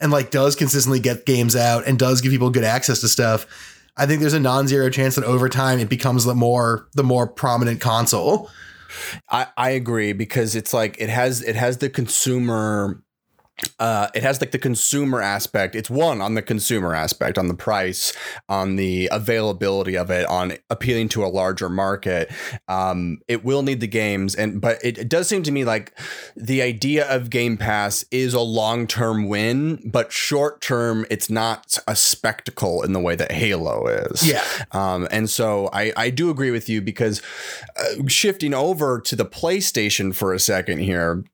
and 0.00 0.10
like 0.10 0.30
does 0.30 0.56
consistently 0.56 0.98
get 0.98 1.24
games 1.24 1.54
out 1.54 1.86
and 1.86 1.98
does 1.98 2.20
give 2.20 2.32
people 2.32 2.50
good 2.50 2.64
access 2.64 3.00
to 3.00 3.08
stuff, 3.08 3.46
I 3.96 4.06
think 4.06 4.20
there's 4.20 4.32
a 4.32 4.40
non-zero 4.40 4.90
chance 4.90 5.14
that 5.14 5.24
over 5.24 5.48
time 5.48 5.78
it 5.78 5.88
becomes 5.88 6.24
the 6.24 6.34
more 6.34 6.88
the 6.94 7.04
more 7.04 7.26
prominent 7.26 7.80
console. 7.80 8.50
I, 9.30 9.46
I 9.56 9.70
agree 9.70 10.12
because 10.12 10.54
it's 10.54 10.72
like 10.72 10.96
it 10.98 11.08
has 11.08 11.42
it 11.42 11.56
has 11.56 11.78
the 11.78 11.90
consumer 11.90 13.02
uh 13.78 14.08
it 14.14 14.22
has 14.22 14.40
like 14.40 14.50
the 14.50 14.58
consumer 14.58 15.20
aspect 15.20 15.74
it's 15.74 15.90
one 15.90 16.20
on 16.20 16.34
the 16.34 16.42
consumer 16.42 16.94
aspect 16.94 17.38
on 17.38 17.48
the 17.48 17.54
price 17.54 18.12
on 18.48 18.76
the 18.76 19.08
availability 19.12 19.96
of 19.96 20.10
it 20.10 20.26
on 20.26 20.52
appealing 20.70 21.08
to 21.08 21.24
a 21.24 21.28
larger 21.28 21.68
market 21.68 22.30
um 22.68 23.18
it 23.28 23.44
will 23.44 23.62
need 23.62 23.80
the 23.80 23.86
games 23.86 24.34
and 24.34 24.60
but 24.60 24.82
it, 24.84 24.98
it 24.98 25.08
does 25.08 25.28
seem 25.28 25.42
to 25.42 25.50
me 25.52 25.64
like 25.64 25.96
the 26.36 26.62
idea 26.62 27.08
of 27.08 27.30
game 27.30 27.56
pass 27.56 28.04
is 28.10 28.34
a 28.34 28.40
long-term 28.40 29.28
win 29.28 29.80
but 29.90 30.12
short-term 30.12 31.06
it's 31.10 31.30
not 31.30 31.78
a 31.86 31.96
spectacle 31.96 32.82
in 32.82 32.92
the 32.92 33.00
way 33.00 33.14
that 33.16 33.32
halo 33.32 33.86
is 33.86 34.26
Yeah. 34.28 34.44
um, 34.72 35.08
and 35.10 35.28
so 35.28 35.68
I, 35.72 35.92
I 35.96 36.10
do 36.10 36.30
agree 36.30 36.50
with 36.50 36.68
you 36.68 36.80
because 36.80 37.22
uh, 37.78 38.06
shifting 38.08 38.54
over 38.54 39.00
to 39.00 39.16
the 39.16 39.24
PlayStation 39.24 40.14
for 40.14 40.32
a 40.32 40.38
second 40.38 40.78
here. 40.80 41.24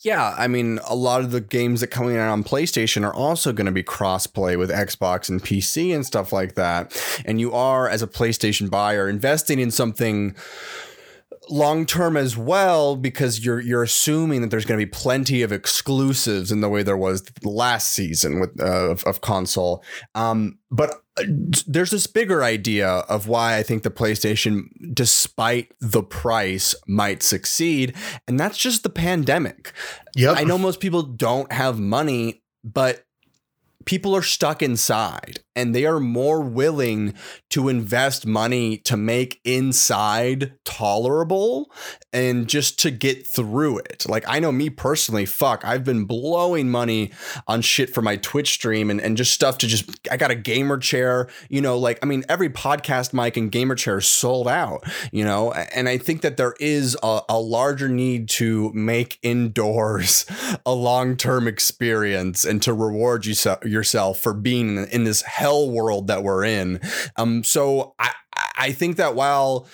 Yeah, 0.00 0.34
I 0.36 0.48
mean, 0.48 0.80
a 0.86 0.96
lot 0.96 1.20
of 1.20 1.30
the 1.30 1.40
games 1.40 1.80
that 1.80 1.88
coming 1.88 2.16
out 2.16 2.28
on 2.28 2.42
PlayStation 2.42 3.04
are 3.04 3.14
also 3.14 3.52
going 3.52 3.66
to 3.66 3.72
be 3.72 3.84
cross-play 3.84 4.56
with 4.56 4.70
Xbox 4.70 5.28
and 5.28 5.40
PC 5.40 5.94
and 5.94 6.04
stuff 6.04 6.32
like 6.32 6.54
that. 6.54 7.00
And 7.24 7.40
you 7.40 7.52
are, 7.52 7.88
as 7.88 8.02
a 8.02 8.08
PlayStation 8.08 8.68
buyer, 8.68 9.08
investing 9.08 9.60
in 9.60 9.70
something 9.70 10.34
long 11.48 11.86
term 11.86 12.16
as 12.16 12.36
well 12.36 12.96
because 12.96 13.44
you're 13.44 13.60
you're 13.60 13.82
assuming 13.82 14.40
that 14.40 14.50
there's 14.50 14.64
going 14.64 14.78
to 14.78 14.84
be 14.84 14.90
plenty 14.90 15.42
of 15.42 15.52
exclusives 15.52 16.50
in 16.50 16.60
the 16.60 16.68
way 16.68 16.82
there 16.82 16.96
was 16.96 17.22
last 17.42 17.92
season 17.92 18.40
with 18.40 18.60
uh, 18.60 18.90
of, 18.90 19.04
of 19.04 19.20
console. 19.20 19.82
Um, 20.14 20.58
but 20.70 21.02
uh, 21.18 21.24
there's 21.66 21.90
this 21.90 22.06
bigger 22.06 22.42
idea 22.42 22.88
of 22.88 23.28
why 23.28 23.56
I 23.56 23.62
think 23.62 23.82
the 23.82 23.90
PlayStation, 23.90 24.68
despite 24.92 25.72
the 25.80 26.02
price, 26.02 26.74
might 26.86 27.22
succeed, 27.22 27.94
and 28.26 28.38
that's 28.38 28.58
just 28.58 28.82
the 28.82 28.90
pandemic. 28.90 29.72
Yep. 30.16 30.36
I 30.38 30.44
know 30.44 30.58
most 30.58 30.80
people 30.80 31.02
don't 31.02 31.52
have 31.52 31.78
money, 31.78 32.42
but 32.64 33.04
people 33.84 34.16
are 34.16 34.22
stuck 34.22 34.62
inside 34.62 35.40
and 35.56 35.74
they 35.74 35.86
are 35.86 35.98
more 35.98 36.40
willing 36.42 37.14
to 37.50 37.68
invest 37.68 38.26
money 38.26 38.76
to 38.76 38.96
make 38.96 39.40
inside 39.42 40.52
tolerable 40.64 41.72
and 42.12 42.48
just 42.48 42.78
to 42.80 42.90
get 42.90 43.26
through 43.26 43.78
it. 43.78 44.06
Like 44.08 44.24
I 44.28 44.38
know 44.38 44.52
me 44.52 44.68
personally, 44.68 45.24
fuck, 45.24 45.64
I've 45.64 45.82
been 45.82 46.04
blowing 46.04 46.68
money 46.68 47.12
on 47.48 47.62
shit 47.62 47.92
for 47.92 48.02
my 48.02 48.16
Twitch 48.16 48.52
stream 48.52 48.90
and, 48.90 49.00
and 49.00 49.16
just 49.16 49.32
stuff 49.32 49.58
to 49.58 49.66
just 49.66 49.90
I 50.10 50.18
got 50.18 50.30
a 50.30 50.34
gamer 50.34 50.76
chair, 50.76 51.28
you 51.48 51.62
know, 51.62 51.78
like 51.78 51.98
I 52.02 52.06
mean 52.06 52.24
every 52.28 52.50
podcast 52.50 53.14
mic 53.14 53.36
and 53.38 53.50
gamer 53.50 53.74
chair 53.74 53.98
is 53.98 54.06
sold 54.06 54.48
out, 54.48 54.84
you 55.10 55.24
know, 55.24 55.52
and 55.52 55.88
I 55.88 55.96
think 55.96 56.20
that 56.20 56.36
there 56.36 56.54
is 56.60 56.96
a, 57.02 57.22
a 57.30 57.40
larger 57.40 57.88
need 57.88 58.28
to 58.30 58.70
make 58.74 59.18
indoors 59.22 60.26
a 60.66 60.74
long-term 60.74 61.48
experience 61.48 62.44
and 62.44 62.60
to 62.62 62.74
reward 62.74 63.24
you 63.24 63.34
yourself 63.64 64.20
for 64.20 64.34
being 64.34 64.86
in 64.88 65.04
this 65.04 65.22
hell 65.22 65.45
world 65.54 66.08
that 66.08 66.22
we're 66.22 66.44
in. 66.44 66.80
Um, 67.16 67.44
so 67.44 67.94
I 67.98 68.10
I 68.56 68.72
think 68.72 68.96
that 68.96 69.14
while 69.14 69.66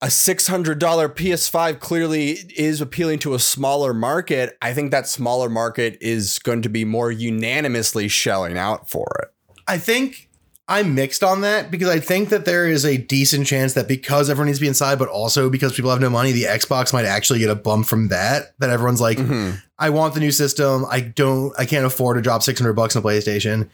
a 0.00 0.06
$600 0.06 0.78
PS5 0.78 1.78
clearly 1.78 2.30
is 2.56 2.80
appealing 2.80 3.18
to 3.20 3.34
a 3.34 3.38
smaller 3.38 3.92
market, 3.92 4.56
I 4.62 4.72
think 4.72 4.90
that 4.90 5.06
smaller 5.06 5.48
market 5.50 5.98
is 6.00 6.38
going 6.38 6.62
to 6.62 6.68
be 6.68 6.84
more 6.84 7.12
unanimously 7.12 8.08
shelling 8.08 8.56
out 8.56 8.88
for 8.88 9.06
it. 9.22 9.28
I 9.68 9.78
think 9.78 10.30
I'm 10.68 10.94
mixed 10.94 11.22
on 11.22 11.42
that 11.42 11.70
because 11.70 11.88
I 11.90 12.00
think 12.00 12.30
that 12.30 12.46
there 12.46 12.66
is 12.66 12.86
a 12.86 12.96
decent 12.96 13.46
chance 13.46 13.74
that 13.74 13.86
because 13.86 14.30
everyone 14.30 14.46
needs 14.46 14.58
to 14.58 14.62
be 14.64 14.68
inside, 14.68 14.98
but 14.98 15.08
also 15.08 15.50
because 15.50 15.74
people 15.74 15.90
have 15.90 16.00
no 16.00 16.08
money, 16.08 16.32
the 16.32 16.44
Xbox 16.44 16.92
might 16.94 17.04
actually 17.04 17.40
get 17.40 17.50
a 17.50 17.54
bump 17.54 17.86
from 17.86 18.08
that. 18.08 18.58
That 18.60 18.70
everyone's 18.70 19.00
like, 19.00 19.18
Mm-hmm. 19.18 19.56
I 19.78 19.90
want 19.90 20.14
the 20.14 20.20
new 20.20 20.30
system. 20.30 20.86
I 20.88 21.00
don't, 21.00 21.52
I 21.58 21.66
can't 21.66 21.84
afford 21.84 22.16
to 22.16 22.22
drop 22.22 22.42
600 22.42 22.72
bucks 22.74 22.94
on 22.96 23.02
a 23.02 23.04
PlayStation. 23.04 23.68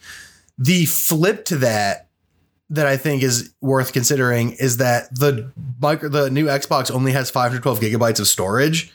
The 0.61 0.85
flip 0.85 1.47
to 1.47 1.57
that, 1.57 2.09
that 2.69 2.87
I 2.87 2.97
think 2.97 3.23
is 3.25 3.53
worth 3.61 3.93
considering 3.93 4.53
is 4.53 4.77
that 4.77 5.13
the 5.19 5.51
micro, 5.81 6.09
the 6.09 6.31
new 6.31 6.47
Xbox 6.47 6.91
only 6.91 7.13
has 7.13 7.31
512 7.31 7.81
gigabytes 7.81 8.21
of 8.21 8.29
storage. 8.29 8.93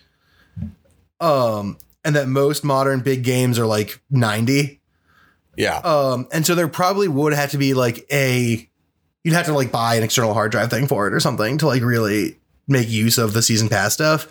Um, 1.19 1.78
and 2.04 2.15
that 2.15 2.28
most 2.28 2.63
modern 2.63 2.99
big 3.01 3.23
games 3.23 3.58
are 3.58 3.65
like 3.65 3.99
90. 4.12 4.80
Yeah. 5.58 5.78
Um, 5.78 6.28
and 6.32 6.45
so 6.45 6.54
there 6.54 6.67
probably 6.67 7.08
would 7.08 7.34
have 7.34 7.51
to 7.51 7.58
be 7.58 7.73
like 7.73 8.06
a 8.12 8.69
you'd 9.23 9.34
have 9.34 9.47
to 9.47 9.54
like 9.54 9.71
buy 9.71 9.95
an 9.95 10.04
external 10.04 10.34
hard 10.34 10.51
drive 10.51 10.69
thing 10.69 10.88
for 10.88 11.08
it 11.08 11.13
or 11.13 11.19
something 11.19 11.58
to 11.58 11.65
like 11.65 11.82
really 11.82 12.38
make 12.67 12.88
use 12.88 13.17
of 13.17 13.34
the 13.34 13.41
season 13.41 13.69
pass 13.69 13.93
stuff. 13.93 14.28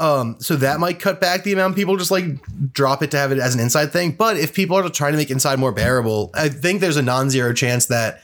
Um, 0.00 0.36
so 0.40 0.56
that 0.56 0.80
might 0.80 0.98
cut 0.98 1.20
back 1.20 1.44
the 1.44 1.52
amount 1.52 1.72
of 1.72 1.76
people 1.76 1.98
just 1.98 2.10
like 2.10 2.24
drop 2.72 3.02
it 3.02 3.10
to 3.10 3.18
have 3.18 3.32
it 3.32 3.38
as 3.38 3.54
an 3.54 3.60
inside 3.60 3.92
thing. 3.92 4.12
But 4.12 4.38
if 4.38 4.54
people 4.54 4.78
are 4.78 4.88
trying 4.88 5.12
to 5.12 5.18
make 5.18 5.30
inside 5.30 5.58
more 5.58 5.72
bearable, 5.72 6.30
I 6.32 6.48
think 6.48 6.80
there's 6.80 6.96
a 6.96 7.02
non-zero 7.02 7.52
chance 7.52 7.86
that 7.86 8.22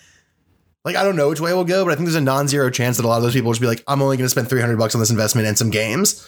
like 0.86 0.96
I 0.96 1.04
don't 1.04 1.16
know 1.16 1.28
which 1.28 1.40
way 1.40 1.50
it 1.50 1.54
will 1.54 1.64
go, 1.64 1.84
but 1.84 1.92
I 1.92 1.96
think 1.96 2.06
there's 2.06 2.16
a 2.16 2.20
non-zero 2.22 2.70
chance 2.70 2.96
that 2.96 3.04
a 3.04 3.08
lot 3.08 3.18
of 3.18 3.22
those 3.22 3.34
people 3.34 3.48
will 3.48 3.52
just 3.52 3.60
be 3.60 3.66
like, 3.66 3.84
I'm 3.86 4.00
only 4.00 4.16
gonna 4.16 4.30
spend 4.30 4.48
300 4.48 4.78
bucks 4.78 4.94
on 4.94 5.00
this 5.00 5.10
investment 5.10 5.46
and 5.46 5.58
some 5.58 5.68
games. 5.68 6.26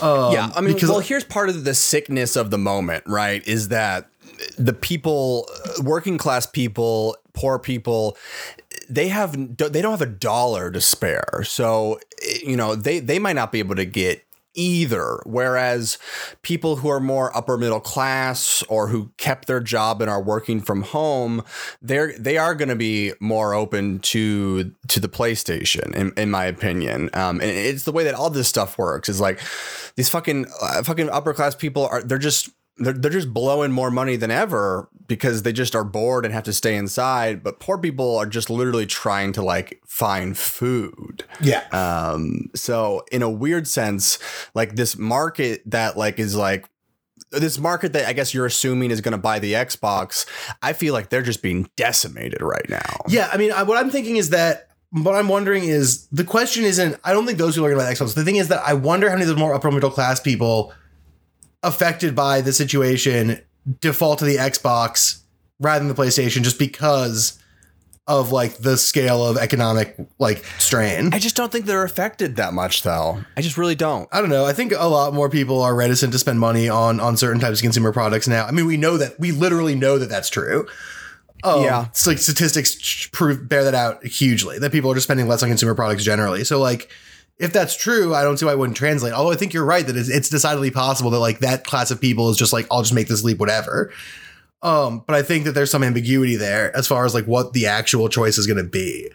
Um, 0.00 0.32
yeah, 0.32 0.52
I 0.54 0.60
mean, 0.60 0.74
because 0.74 0.88
well, 0.88 1.00
here's 1.00 1.24
part 1.24 1.48
of 1.48 1.64
the 1.64 1.74
sickness 1.74 2.36
of 2.36 2.52
the 2.52 2.58
moment, 2.58 3.04
right? 3.06 3.46
Is 3.46 3.68
that 3.68 4.08
the 4.56 4.72
people, 4.72 5.48
uh, 5.64 5.82
working 5.82 6.18
class 6.18 6.46
people, 6.46 7.16
poor 7.32 7.58
people, 7.58 8.16
they 8.88 9.08
have 9.08 9.32
they 9.56 9.82
don't 9.82 9.92
have 9.92 10.02
a 10.02 10.06
dollar 10.06 10.70
to 10.70 10.80
spare. 10.80 11.42
So 11.44 11.98
you 12.44 12.56
know 12.56 12.74
they 12.74 12.98
they 12.98 13.18
might 13.18 13.34
not 13.34 13.52
be 13.52 13.58
able 13.58 13.76
to 13.76 13.84
get 13.84 14.25
either. 14.56 15.20
Whereas 15.24 15.98
people 16.42 16.76
who 16.76 16.88
are 16.88 17.00
more 17.00 17.36
upper 17.36 17.56
middle 17.56 17.80
class 17.80 18.64
or 18.68 18.88
who 18.88 19.12
kept 19.16 19.46
their 19.46 19.60
job 19.60 20.00
and 20.00 20.10
are 20.10 20.22
working 20.22 20.60
from 20.60 20.82
home, 20.82 21.44
they're 21.80 22.16
they 22.18 22.36
are 22.36 22.54
going 22.54 22.68
to 22.68 22.76
be 22.76 23.12
more 23.20 23.54
open 23.54 24.00
to 24.00 24.72
to 24.88 25.00
the 25.00 25.08
PlayStation, 25.08 25.94
in, 25.94 26.12
in 26.16 26.30
my 26.30 26.46
opinion. 26.46 27.10
Um, 27.14 27.40
and 27.40 27.50
it's 27.50 27.84
the 27.84 27.92
way 27.92 28.04
that 28.04 28.14
all 28.14 28.30
this 28.30 28.48
stuff 28.48 28.78
works. 28.78 29.08
Is 29.08 29.20
like 29.20 29.40
these 29.94 30.08
fucking 30.08 30.46
uh, 30.60 30.82
fucking 30.82 31.10
upper 31.10 31.32
class 31.32 31.54
people 31.54 31.86
are 31.86 32.02
they're 32.02 32.18
just 32.18 32.50
they're, 32.78 32.92
they're 32.92 33.10
just 33.10 33.32
blowing 33.32 33.72
more 33.72 33.90
money 33.90 34.16
than 34.16 34.30
ever 34.30 34.88
because 35.08 35.42
they 35.42 35.52
just 35.52 35.74
are 35.74 35.84
bored 35.84 36.24
and 36.24 36.34
have 36.34 36.44
to 36.44 36.52
stay 36.52 36.76
inside 36.76 37.42
but 37.42 37.60
poor 37.60 37.78
people 37.78 38.16
are 38.16 38.26
just 38.26 38.50
literally 38.50 38.86
trying 38.86 39.32
to 39.32 39.42
like 39.42 39.80
find 39.86 40.36
food 40.36 41.24
yeah, 41.40 41.64
um 41.72 42.48
so 42.54 43.04
in 43.12 43.22
a 43.22 43.30
weird 43.30 43.66
sense 43.66 44.18
like 44.54 44.76
this 44.76 44.96
market 44.96 45.62
that 45.66 45.96
like 45.96 46.18
is 46.18 46.36
like 46.36 46.68
this 47.30 47.58
market 47.58 47.92
that 47.92 48.06
I 48.06 48.12
guess 48.12 48.34
you're 48.34 48.46
assuming 48.46 48.90
is 48.90 49.00
going 49.00 49.12
to 49.12 49.18
buy 49.18 49.38
the 49.38 49.54
Xbox, 49.54 50.26
I 50.62 50.72
feel 50.72 50.92
like 50.92 51.10
they're 51.10 51.22
just 51.22 51.42
being 51.42 51.68
decimated 51.76 52.40
right 52.40 52.68
now. 52.68 53.04
Yeah, 53.08 53.28
I 53.32 53.36
mean, 53.36 53.52
I, 53.52 53.62
what 53.64 53.78
I'm 53.78 53.90
thinking 53.90 54.16
is 54.16 54.30
that 54.30 54.70
what 54.90 55.14
I'm 55.14 55.28
wondering 55.28 55.64
is 55.64 56.06
the 56.08 56.24
question 56.24 56.64
isn't. 56.64 56.98
I 57.04 57.12
don't 57.12 57.26
think 57.26 57.38
those 57.38 57.54
people 57.54 57.66
are 57.66 57.74
going 57.74 57.80
to 57.80 57.86
buy 57.86 57.92
Xbox. 57.92 58.14
The 58.14 58.24
thing 58.24 58.36
is 58.36 58.48
that 58.48 58.62
I 58.66 58.74
wonder 58.74 59.08
how 59.08 59.16
many 59.16 59.28
of 59.28 59.34
the 59.34 59.40
more 59.40 59.54
upper 59.54 59.70
middle 59.70 59.90
class 59.90 60.20
people 60.20 60.72
affected 61.62 62.14
by 62.14 62.40
the 62.40 62.52
situation 62.52 63.40
default 63.80 64.18
to 64.20 64.24
the 64.24 64.36
Xbox 64.36 65.20
rather 65.60 65.80
than 65.84 65.88
the 65.88 66.00
PlayStation 66.00 66.42
just 66.42 66.58
because 66.58 67.38
of 68.08 68.30
like 68.30 68.58
the 68.58 68.76
scale 68.76 69.26
of 69.26 69.36
economic 69.36 69.96
like 70.20 70.44
strain. 70.58 71.12
I 71.12 71.18
just 71.18 71.34
don't 71.34 71.50
think 71.50 71.66
they're 71.66 71.82
affected 71.82 72.36
that 72.36 72.52
much 72.52 72.82
though. 72.84 73.24
I 73.36 73.40
just 73.40 73.58
really 73.58 73.74
don't. 73.74 74.08
I 74.12 74.20
don't 74.20 74.30
know. 74.30 74.44
I 74.46 74.52
think 74.52 74.72
a 74.72 74.86
lot 74.88 75.12
more 75.12 75.28
people 75.28 75.60
are 75.62 75.74
reticent 75.74 76.12
to 76.12 76.18
spend 76.20 76.38
money 76.38 76.68
on 76.68 77.00
on 77.00 77.16
certain 77.16 77.40
types 77.40 77.58
of 77.58 77.62
consumer 77.62 77.92
products 77.92 78.28
now. 78.28 78.46
I 78.46 78.52
mean, 78.52 78.66
we 78.66 78.76
know 78.76 78.96
that 78.96 79.18
we 79.18 79.32
literally 79.32 79.74
know 79.74 79.98
that 79.98 80.08
that's 80.08 80.30
true. 80.30 80.68
Um, 81.42 81.62
Yeah. 81.64 81.86
it's 81.86 82.06
like 82.06 82.18
statistics 82.18 83.08
prove 83.12 83.48
bear 83.48 83.64
that 83.64 83.74
out 83.74 84.06
hugely. 84.06 84.58
That 84.60 84.70
people 84.70 84.90
are 84.92 84.94
just 84.94 85.04
spending 85.06 85.26
less 85.26 85.42
on 85.42 85.48
consumer 85.48 85.74
products 85.74 86.04
generally. 86.04 86.44
So 86.44 86.60
like, 86.60 86.88
if 87.38 87.52
that's 87.52 87.76
true, 87.76 88.14
I 88.14 88.22
don't 88.22 88.38
see 88.38 88.46
why 88.46 88.52
it 88.52 88.58
wouldn't 88.58 88.76
translate. 88.76 89.12
Although 89.12 89.32
I 89.32 89.36
think 89.36 89.52
you're 89.52 89.64
right 89.64 89.86
that 89.86 89.96
it's, 89.96 90.08
it's 90.08 90.28
decidedly 90.28 90.70
possible 90.70 91.10
that 91.10 91.18
like 91.18 91.40
that 91.40 91.64
class 91.64 91.90
of 91.90 92.00
people 92.00 92.30
is 92.30 92.36
just 92.36 92.52
like 92.52 92.66
I'll 92.70 92.82
just 92.82 92.94
make 92.94 93.08
this 93.08 93.22
leap, 93.24 93.38
whatever. 93.38 93.92
Um, 94.62 95.04
but 95.06 95.14
I 95.14 95.22
think 95.22 95.44
that 95.44 95.52
there's 95.52 95.70
some 95.70 95.82
ambiguity 95.84 96.36
there 96.36 96.74
as 96.76 96.86
far 96.86 97.04
as 97.04 97.12
like 97.14 97.26
what 97.26 97.52
the 97.52 97.66
actual 97.66 98.08
choice 98.08 98.38
is 98.38 98.46
going 98.46 98.56
to 98.56 98.64
be. 98.68 99.10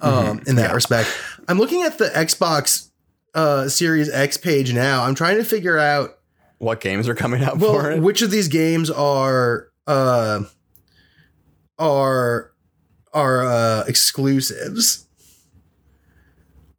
Um, 0.00 0.42
in 0.46 0.56
that 0.56 0.74
respect, 0.74 1.08
I'm 1.48 1.58
looking 1.58 1.82
at 1.82 1.96
the 1.98 2.06
Xbox 2.06 2.90
uh, 3.34 3.68
Series 3.68 4.10
X 4.10 4.36
page 4.36 4.72
now. 4.74 5.04
I'm 5.04 5.14
trying 5.14 5.36
to 5.38 5.44
figure 5.44 5.78
out 5.78 6.18
What 6.58 6.80
games 6.80 7.08
are 7.08 7.14
coming 7.14 7.42
out 7.42 7.58
for 7.58 7.60
well 7.60 7.86
it? 7.86 8.00
which 8.00 8.20
of 8.20 8.30
these 8.30 8.48
games 8.48 8.90
are 8.90 9.68
uh, 9.86 10.42
are 11.78 12.52
are 13.12 13.44
uh, 13.44 13.84
exclusives. 13.86 15.03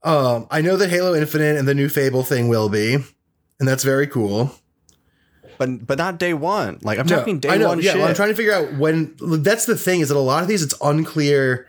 Um, 0.05 0.47
I 0.51 0.61
know 0.61 0.77
that 0.77 0.89
Halo 0.89 1.15
Infinite 1.15 1.57
and 1.57 1.67
the 1.67 1.73
new 1.75 1.89
Fable 1.89 2.23
thing 2.23 2.47
will 2.47 2.69
be, 2.69 2.93
and 2.93 3.67
that's 3.67 3.83
very 3.83 4.07
cool. 4.07 4.51
but 5.57 5.85
but 5.85 5.97
not 5.97 6.19
day 6.19 6.33
one. 6.33 6.79
Like 6.83 6.99
I'm 6.99 7.07
No, 7.07 7.17
talking 7.17 7.39
day 7.39 7.49
I 7.49 7.57
know, 7.57 7.67
one 7.69 7.81
yeah. 7.81 7.91
shit. 7.91 7.99
well, 7.99 8.09
I'm 8.09 8.15
trying 8.15 8.29
to 8.29 8.35
figure 8.35 8.53
out 8.53 8.75
when. 8.77 9.15
That's 9.19 9.65
the 9.65 9.77
thing 9.77 10.01
is 10.01 10.09
that 10.09 10.17
a 10.17 10.19
lot 10.19 10.41
of 10.43 10.47
these 10.47 10.61
it's 10.63 10.75
unclear. 10.81 11.67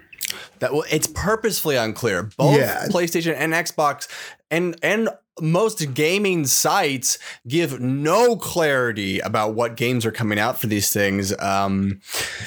that 0.59 0.73
well, 0.73 0.85
it's 0.91 1.07
purposefully 1.07 1.77
unclear. 1.77 2.25
Both 2.37 2.59
Yeah. 2.59 2.87
PlayStation 2.91 3.35
and 3.37 3.53
Xbox 3.53 4.07
and 4.51 4.77
and 4.83 5.09
most 5.41 5.93
gaming 5.95 6.47
sites 6.47 7.19
give 7.47 7.79
no 7.81 8.37
clarity 8.37 9.21
about 9.21 9.55
what 9.55 9.77
games 9.77 10.05
are 10.07 10.11
coming 10.11 10.39
out 10.39 10.59
for 10.61 10.67
these 10.67 10.91
things. 10.93 11.33
Um, 11.39 12.01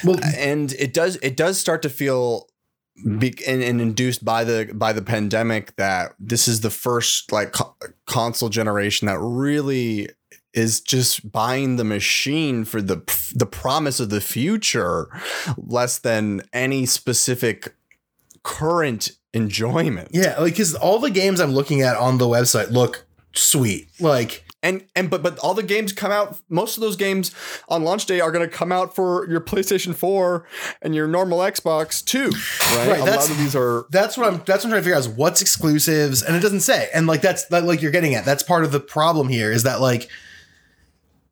Well, 0.04 0.18
and 0.36 0.72
it 0.72 0.92
does 0.92 1.16
it 1.22 1.36
does 1.36 1.58
start 1.58 1.82
to 1.82 1.88
feel 1.88 2.48
be, 3.18 3.34
and, 3.46 3.62
and 3.62 3.80
induced 3.80 4.24
by 4.24 4.44
the 4.44 4.70
by 4.74 4.92
the 4.92 5.02
pandemic 5.02 5.76
that 5.76 6.14
this 6.18 6.48
is 6.48 6.60
the 6.60 6.70
first 6.70 7.32
like 7.32 7.52
co- 7.52 7.76
console 8.06 8.48
generation 8.48 9.06
that 9.06 9.18
really 9.18 10.08
is 10.52 10.80
just 10.80 11.30
buying 11.30 11.76
the 11.76 11.84
machine 11.84 12.64
for 12.64 12.82
the 12.82 12.96
the 13.34 13.46
promise 13.46 14.00
of 14.00 14.10
the 14.10 14.20
future 14.20 15.08
less 15.56 15.98
than 15.98 16.42
any 16.52 16.86
specific 16.86 17.74
current 18.42 19.12
enjoyment 19.32 20.08
yeah, 20.12 20.38
like 20.40 20.54
because 20.54 20.74
all 20.74 20.98
the 20.98 21.10
games 21.10 21.40
I'm 21.40 21.52
looking 21.52 21.82
at 21.82 21.96
on 21.96 22.18
the 22.18 22.26
website 22.26 22.70
look 22.70 23.06
sweet. 23.32 23.88
Like 24.00 24.44
and 24.62 24.84
and 24.94 25.10
but 25.10 25.22
but 25.22 25.38
all 25.38 25.54
the 25.54 25.62
games 25.62 25.92
come 25.92 26.12
out 26.12 26.38
most 26.48 26.76
of 26.76 26.80
those 26.80 26.96
games 26.96 27.34
on 27.68 27.82
launch 27.82 28.06
day 28.06 28.20
are 28.20 28.30
going 28.30 28.48
to 28.48 28.54
come 28.54 28.72
out 28.72 28.94
for 28.94 29.28
your 29.30 29.40
PlayStation 29.40 29.94
4 29.94 30.46
and 30.82 30.94
your 30.94 31.08
normal 31.08 31.38
Xbox 31.38 32.04
too 32.04 32.30
right, 32.76 32.90
Right, 32.90 33.00
a 33.00 33.04
lot 33.04 33.30
of 33.30 33.38
these 33.38 33.56
are 33.56 33.86
that's 33.90 34.16
what 34.16 34.26
I'm 34.26 34.42
that's 34.46 34.64
what 34.64 34.66
I'm 34.66 34.70
trying 34.70 34.80
to 34.80 34.82
figure 34.82 34.96
out 34.96 35.00
is 35.00 35.08
what's 35.08 35.40
exclusives 35.40 36.22
and 36.22 36.36
it 36.36 36.40
doesn't 36.40 36.60
say 36.60 36.88
and 36.92 37.06
like 37.06 37.22
that's 37.22 37.46
that 37.46 37.64
like 37.64 37.82
you're 37.82 37.90
getting 37.90 38.14
at 38.14 38.24
that's 38.24 38.42
part 38.42 38.64
of 38.64 38.72
the 38.72 38.80
problem 38.80 39.28
here 39.28 39.50
is 39.50 39.62
that 39.62 39.80
like 39.80 40.08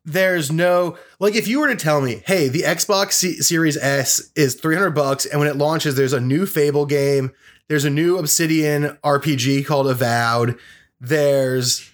there's 0.05 0.51
no 0.51 0.97
like 1.19 1.35
if 1.35 1.47
you 1.47 1.59
were 1.59 1.67
to 1.67 1.75
tell 1.75 2.01
me 2.01 2.23
hey 2.25 2.47
the 2.47 2.61
Xbox 2.61 3.13
C- 3.13 3.41
Series 3.41 3.77
S 3.77 4.31
is 4.35 4.55
300 4.55 4.91
bucks 4.91 5.25
and 5.25 5.39
when 5.39 5.49
it 5.49 5.55
launches 5.55 5.95
there's 5.95 6.13
a 6.13 6.19
new 6.19 6.45
Fable 6.45 6.85
game 6.85 7.31
there's 7.67 7.85
a 7.85 7.89
new 7.89 8.17
Obsidian 8.17 8.97
RPG 9.03 9.65
called 9.65 9.87
Avowed 9.87 10.57
there's 10.99 11.89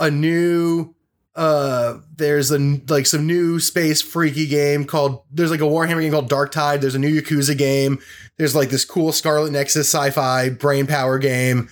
a 0.00 0.10
new 0.10 0.94
uh 1.36 1.98
there's 2.16 2.50
a 2.50 2.58
like 2.88 3.06
some 3.06 3.24
new 3.24 3.60
space 3.60 4.02
freaky 4.02 4.48
game 4.48 4.84
called 4.84 5.22
there's 5.30 5.52
like 5.52 5.60
a 5.60 5.64
warhammer 5.64 6.00
game 6.00 6.10
called 6.10 6.28
Darktide 6.28 6.80
there's 6.80 6.96
a 6.96 6.98
new 6.98 7.22
yakuza 7.22 7.56
game 7.56 8.00
there's 8.36 8.56
like 8.56 8.70
this 8.70 8.84
cool 8.84 9.12
scarlet 9.12 9.52
nexus 9.52 9.94
sci-fi 9.94 10.48
brain 10.48 10.86
power 10.86 11.18
game. 11.18 11.68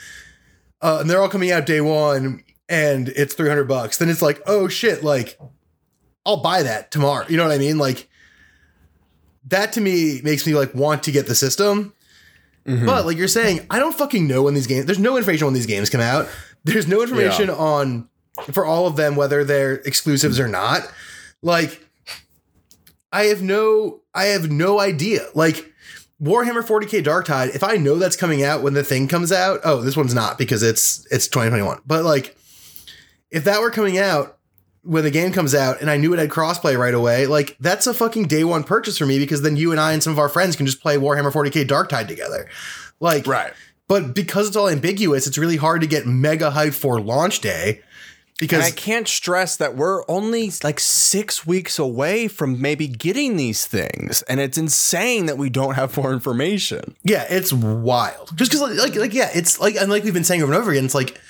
Uh, 0.80 0.98
and 1.00 1.10
they're 1.10 1.20
all 1.20 1.28
coming 1.28 1.50
out 1.50 1.66
day 1.66 1.80
one 1.80 2.44
and 2.68 3.08
it's 3.08 3.34
300 3.34 3.64
bucks. 3.64 3.98
Then 3.98 4.08
it's 4.08 4.22
like 4.22 4.40
oh 4.46 4.68
shit 4.68 5.02
like 5.02 5.40
i'll 6.24 6.36
buy 6.42 6.62
that 6.62 6.92
tomorrow. 6.92 7.26
You 7.28 7.36
know 7.36 7.44
what 7.44 7.52
i 7.52 7.58
mean? 7.58 7.78
Like 7.78 8.08
that 9.48 9.72
to 9.72 9.80
me 9.80 10.20
makes 10.22 10.46
me 10.46 10.54
like 10.54 10.72
want 10.74 11.02
to 11.04 11.10
get 11.10 11.26
the 11.26 11.34
system. 11.34 11.94
But 12.86 13.06
like 13.06 13.16
you're 13.16 13.28
saying 13.28 13.66
i 13.70 13.78
don't 13.80 13.94
fucking 13.94 14.28
know 14.28 14.42
when 14.42 14.54
these 14.54 14.66
games 14.66 14.84
there's 14.86 14.98
no 14.98 15.16
information 15.16 15.46
when 15.46 15.54
these 15.54 15.66
games 15.66 15.90
come 15.90 16.02
out. 16.02 16.28
There's 16.64 16.86
no 16.86 17.02
information 17.02 17.48
on 17.50 18.08
for 18.52 18.64
all 18.64 18.86
of 18.86 18.96
them 18.96 19.16
whether 19.16 19.44
they're 19.44 19.74
exclusives 19.76 20.40
or 20.40 20.48
not 20.48 20.82
like 21.42 21.84
i 23.12 23.24
have 23.24 23.42
no 23.42 24.00
i 24.14 24.24
have 24.24 24.50
no 24.50 24.80
idea. 24.80 25.26
Like 25.34 25.72
warhammer 26.20 26.64
40k 26.64 27.04
Darktide 27.04 27.54
if 27.54 27.62
i 27.62 27.76
know 27.76 27.94
that's 27.94 28.16
coming 28.16 28.42
out 28.42 28.62
when 28.62 28.74
the 28.74 28.82
thing 28.82 29.06
comes 29.06 29.30
out 29.30 29.60
oh 29.64 29.80
this 29.82 29.96
one's 29.96 30.14
not 30.14 30.36
because 30.36 30.64
it's 30.64 31.06
it's 31.12 31.28
2021 31.28 31.80
but 31.86 32.04
like 32.04 32.36
if 33.30 33.44
that 33.44 33.60
were 33.60 33.70
coming 33.70 33.98
out 33.98 34.36
when 34.82 35.04
the 35.04 35.12
game 35.12 35.30
comes 35.30 35.54
out 35.54 35.80
and 35.80 35.88
i 35.88 35.96
knew 35.96 36.12
it 36.12 36.18
had 36.18 36.28
crossplay 36.28 36.76
right 36.76 36.94
away 36.94 37.26
like 37.26 37.56
that's 37.60 37.86
a 37.86 37.94
fucking 37.94 38.24
day 38.24 38.42
one 38.42 38.64
purchase 38.64 38.98
for 38.98 39.06
me 39.06 39.20
because 39.20 39.42
then 39.42 39.56
you 39.56 39.70
and 39.70 39.78
i 39.80 39.92
and 39.92 40.02
some 40.02 40.12
of 40.12 40.18
our 40.18 40.28
friends 40.28 40.56
can 40.56 40.66
just 40.66 40.82
play 40.82 40.96
warhammer 40.96 41.30
40k 41.32 41.68
Darktide 41.68 42.08
together. 42.08 42.48
Like 43.00 43.26
right. 43.26 43.52
but 43.86 44.14
because 44.14 44.48
it's 44.48 44.56
all 44.56 44.68
ambiguous, 44.68 45.26
it's 45.26 45.38
really 45.38 45.56
hard 45.56 45.82
to 45.82 45.86
get 45.86 46.06
mega 46.06 46.50
hype 46.50 46.72
for 46.72 47.00
launch 47.00 47.40
day. 47.40 47.82
And 48.40 48.48
Because 48.48 48.66
I 48.66 48.70
can't 48.70 49.08
stress 49.08 49.56
that 49.56 49.74
we're 49.74 50.04
only 50.08 50.52
like 50.62 50.78
six 50.78 51.44
weeks 51.44 51.78
away 51.78 52.28
from 52.28 52.60
maybe 52.60 52.86
getting 52.86 53.36
these 53.36 53.66
things, 53.66 54.22
and 54.22 54.38
it's 54.38 54.56
insane 54.56 55.26
that 55.26 55.36
we 55.38 55.50
don't 55.50 55.74
have 55.74 55.96
more 55.96 56.12
information. 56.12 56.94
yeah, 57.02 57.26
it's 57.28 57.52
wild. 57.52 58.30
Just 58.36 58.52
because 58.52 58.78
like 58.78 58.94
like 58.94 59.12
yeah, 59.14 59.30
it's 59.34 59.58
like 59.60 59.74
and 59.74 59.90
like 59.90 60.04
we've 60.04 60.14
been 60.14 60.22
saying 60.24 60.42
over 60.42 60.52
and 60.52 60.60
over 60.60 60.70
again, 60.70 60.84
it's 60.84 60.94
like 60.94 61.20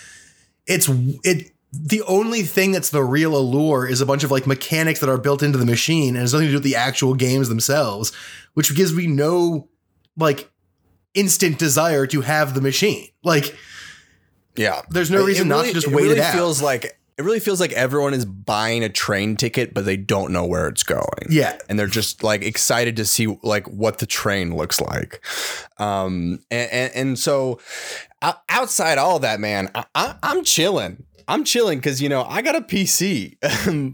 it's 0.66 0.88
it 1.24 1.50
the 1.72 2.02
only 2.02 2.42
thing 2.42 2.72
that's 2.72 2.90
the 2.90 3.02
real 3.02 3.34
allure 3.36 3.86
is 3.86 4.00
a 4.02 4.06
bunch 4.06 4.22
of 4.24 4.30
like 4.30 4.46
mechanics 4.46 5.00
that 5.00 5.09
are 5.09 5.18
built 5.18 5.42
into 5.42 5.56
the 5.59 5.66
machine 5.66 6.09
and 6.11 6.18
has 6.18 6.32
nothing 6.34 6.48
to 6.48 6.52
do 6.52 6.56
with 6.56 6.62
the 6.64 6.76
actual 6.76 7.14
games 7.14 7.48
themselves, 7.48 8.12
which 8.54 8.74
gives 8.74 8.92
me 8.94 9.06
no 9.06 9.68
like 10.16 10.50
instant 11.14 11.59
desire 11.59 12.06
to 12.06 12.20
have 12.20 12.52
the 12.54 12.61
machine. 12.61 13.09
Like 13.24 13.56
Yeah. 14.56 14.82
there's 14.90 15.11
no 15.11 15.24
reason 15.24 15.46
it 15.46 15.48
not 15.50 15.64
to 15.66 15.72
just 15.72 15.86
it 15.86 15.92
wait 15.94 16.02
really 16.04 16.16
it 16.18 16.22
out. 16.22 16.34
feels 16.34 16.61
like 16.61 16.97
it 17.18 17.24
really 17.24 17.40
feels 17.40 17.60
like 17.60 17.72
everyone 17.72 18.14
is 18.14 18.24
buying 18.24 18.84
a 18.84 18.88
train 18.88 19.36
ticket, 19.36 19.74
but 19.74 19.84
they 19.84 19.96
don't 19.96 20.32
know 20.32 20.46
where 20.46 20.68
it's 20.68 20.84
going. 20.84 21.26
yeah. 21.28 21.58
and 21.68 21.78
they're 21.78 21.86
just 21.88 22.22
like 22.22 22.42
excited 22.42 22.96
to 22.96 23.04
see 23.04 23.26
like 23.42 23.66
what 23.68 23.98
the 23.98 24.06
train 24.06 24.56
looks 24.56 24.80
like. 24.80 25.24
Um 25.78 26.38
and 26.50 26.70
and, 26.70 26.92
and 26.94 27.18
so 27.18 27.58
outside 28.48 28.98
all 28.98 29.18
that 29.20 29.40
man 29.40 29.70
I, 29.94 30.14
i'm 30.22 30.44
chilling. 30.44 31.04
I'm 31.30 31.44
chilling 31.44 31.78
because 31.78 32.00
you 32.00 32.08
know 32.08 32.24
i 32.24 32.40
got 32.40 32.56
a 32.56 32.62
pc 32.62 33.36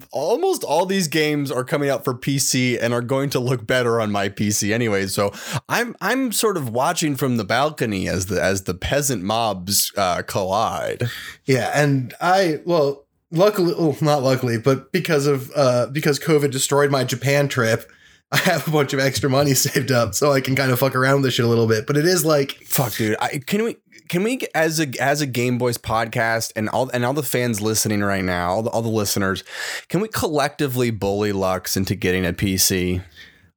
almost 0.12 0.62
all 0.62 0.86
these 0.86 1.08
games 1.08 1.50
are 1.50 1.64
coming 1.64 1.90
out 1.90 2.04
for 2.04 2.14
pc 2.14 2.78
and 2.80 2.94
are 2.94 3.02
going 3.02 3.28
to 3.30 3.40
look 3.40 3.66
better 3.66 4.00
on 4.00 4.12
my 4.12 4.28
pc 4.28 4.72
anyway. 4.72 5.06
So 5.06 5.32
i'm 5.68 5.96
i'm 6.00 6.30
sort 6.32 6.56
of 6.56 6.68
watching 6.68 7.16
from 7.16 7.36
the 7.36 7.44
balcony 7.44 8.08
as 8.08 8.26
the 8.26 8.42
as 8.42 8.64
the 8.64 8.74
peasant 8.74 9.22
mobs 9.22 9.92
uh 9.96 10.22
collide. 10.22 11.10
Yeah, 11.44 11.70
and 11.74 12.14
I 12.20 12.60
well, 12.64 13.03
luckily, 13.30 13.74
well, 13.74 13.96
not 14.00 14.22
luckily, 14.22 14.58
but 14.58 14.92
because 14.92 15.26
of 15.26 15.50
uh 15.54 15.86
because 15.86 16.18
COVID 16.18 16.50
destroyed 16.50 16.90
my 16.90 17.04
Japan 17.04 17.48
trip, 17.48 17.90
I 18.32 18.38
have 18.38 18.66
a 18.66 18.70
bunch 18.70 18.92
of 18.92 19.00
extra 19.00 19.30
money 19.30 19.54
saved 19.54 19.92
up 19.92 20.14
so 20.14 20.32
I 20.32 20.40
can 20.40 20.56
kind 20.56 20.70
of 20.70 20.78
fuck 20.78 20.94
around 20.94 21.16
with 21.16 21.24
this 21.24 21.34
shit 21.34 21.44
a 21.44 21.48
little 21.48 21.68
bit. 21.68 21.86
But 21.86 21.96
it 21.96 22.06
is 22.06 22.24
like 22.24 22.52
Fuck, 22.64 22.94
dude. 22.94 23.16
I, 23.20 23.38
can 23.38 23.64
we 23.64 23.76
can 24.08 24.22
we 24.22 24.40
as 24.54 24.80
a 24.80 24.88
as 25.00 25.20
a 25.20 25.26
Game 25.26 25.58
Boys 25.58 25.78
podcast 25.78 26.52
and 26.56 26.68
all 26.68 26.90
and 26.90 27.04
all 27.04 27.14
the 27.14 27.22
fans 27.22 27.60
listening 27.60 28.02
right 28.02 28.24
now, 28.24 28.50
all 28.50 28.62
the, 28.62 28.70
all 28.70 28.82
the 28.82 28.88
listeners, 28.88 29.44
can 29.88 30.00
we 30.00 30.08
collectively 30.08 30.90
bully 30.90 31.32
Lux 31.32 31.76
into 31.76 31.94
getting 31.94 32.26
a 32.26 32.32
PC? 32.32 33.02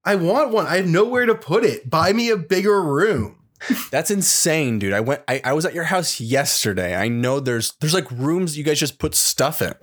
I 0.05 0.15
want 0.15 0.51
one. 0.51 0.65
I 0.65 0.77
have 0.77 0.87
nowhere 0.87 1.25
to 1.25 1.35
put 1.35 1.65
it. 1.65 1.89
Buy 1.89 2.13
me 2.13 2.29
a 2.29 2.37
bigger 2.37 2.81
room. 2.81 3.37
That's 3.91 4.11
insane, 4.11 4.79
dude. 4.79 4.93
I 4.93 4.99
went. 4.99 5.21
I, 5.27 5.41
I 5.43 5.53
was 5.53 5.65
at 5.65 5.73
your 5.73 5.85
house 5.85 6.19
yesterday. 6.19 6.95
I 6.95 7.07
know 7.07 7.39
there's 7.39 7.73
there's 7.79 7.93
like 7.93 8.09
rooms 8.11 8.57
you 8.57 8.63
guys 8.63 8.79
just 8.79 8.99
put 8.99 9.15
stuff 9.15 9.61
in. 9.61 9.73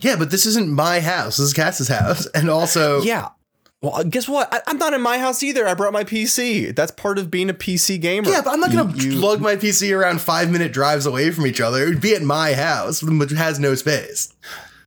Yeah, 0.00 0.16
but 0.16 0.30
this 0.30 0.46
isn't 0.46 0.68
my 0.68 1.00
house. 1.00 1.36
This 1.38 1.46
is 1.46 1.52
Cass's 1.52 1.88
house, 1.88 2.26
and 2.34 2.48
also 2.48 3.00
Yeah. 3.02 3.28
Well, 3.80 3.94
uh, 3.94 4.02
guess 4.02 4.28
what? 4.28 4.52
I, 4.52 4.60
I'm 4.66 4.78
not 4.78 4.92
in 4.92 5.00
my 5.00 5.18
house 5.18 5.40
either. 5.44 5.66
I 5.68 5.74
brought 5.74 5.92
my 5.92 6.02
PC. 6.02 6.74
That's 6.74 6.90
part 6.90 7.16
of 7.16 7.30
being 7.30 7.48
a 7.48 7.54
PC 7.54 8.00
gamer. 8.00 8.28
Yeah, 8.28 8.40
but 8.42 8.52
I'm 8.52 8.58
not 8.60 8.72
gonna 8.72 8.92
You- 8.96 9.12
you- 9.12 9.18
lug 9.20 9.40
my 9.40 9.54
PC 9.54 9.96
around 9.96 10.20
five 10.20 10.50
minute 10.50 10.72
drives 10.72 11.06
away 11.06 11.30
from 11.30 11.46
each 11.46 11.60
other. 11.60 11.82
It 11.84 11.88
would 11.88 12.00
be 12.00 12.14
at 12.14 12.22
my 12.22 12.54
house, 12.54 13.02
which 13.04 13.30
has 13.30 13.60
no 13.60 13.74
space. 13.76 14.32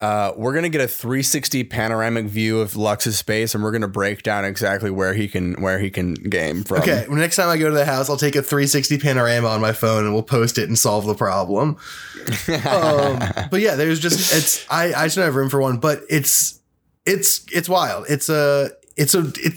Uh, 0.01 0.33
we're 0.35 0.53
gonna 0.53 0.69
get 0.69 0.81
a 0.81 0.87
360 0.87 1.63
panoramic 1.65 2.25
view 2.25 2.59
of 2.59 2.75
Lux's 2.75 3.19
space, 3.19 3.53
and 3.53 3.63
we're 3.63 3.71
gonna 3.71 3.87
break 3.87 4.23
down 4.23 4.45
exactly 4.45 4.89
where 4.89 5.13
he 5.13 5.27
can 5.27 5.53
where 5.61 5.77
he 5.77 5.91
can 5.91 6.15
game 6.15 6.63
from. 6.63 6.81
Okay, 6.81 7.05
well, 7.07 7.17
next 7.17 7.35
time 7.35 7.49
I 7.49 7.57
go 7.57 7.69
to 7.69 7.75
the 7.75 7.85
house, 7.85 8.09
I'll 8.09 8.17
take 8.17 8.35
a 8.35 8.41
360 8.41 8.97
panorama 8.97 9.47
on 9.47 9.61
my 9.61 9.73
phone 9.73 10.05
and 10.05 10.13
we'll 10.13 10.23
post 10.23 10.57
it 10.57 10.67
and 10.67 10.77
solve 10.77 11.05
the 11.05 11.13
problem. 11.13 11.77
um, 12.67 13.19
but 13.51 13.61
yeah, 13.61 13.75
there's 13.75 13.99
just 13.99 14.33
it's 14.33 14.65
I 14.71 14.93
I 14.93 15.05
just 15.05 15.17
don't 15.17 15.25
have 15.25 15.35
room 15.35 15.49
for 15.49 15.61
one, 15.61 15.77
but 15.77 16.01
it's 16.09 16.59
it's 17.05 17.45
it's 17.51 17.69
wild. 17.69 18.05
It's 18.09 18.27
a 18.27 18.71
it's 18.97 19.13
a 19.13 19.31
it. 19.35 19.53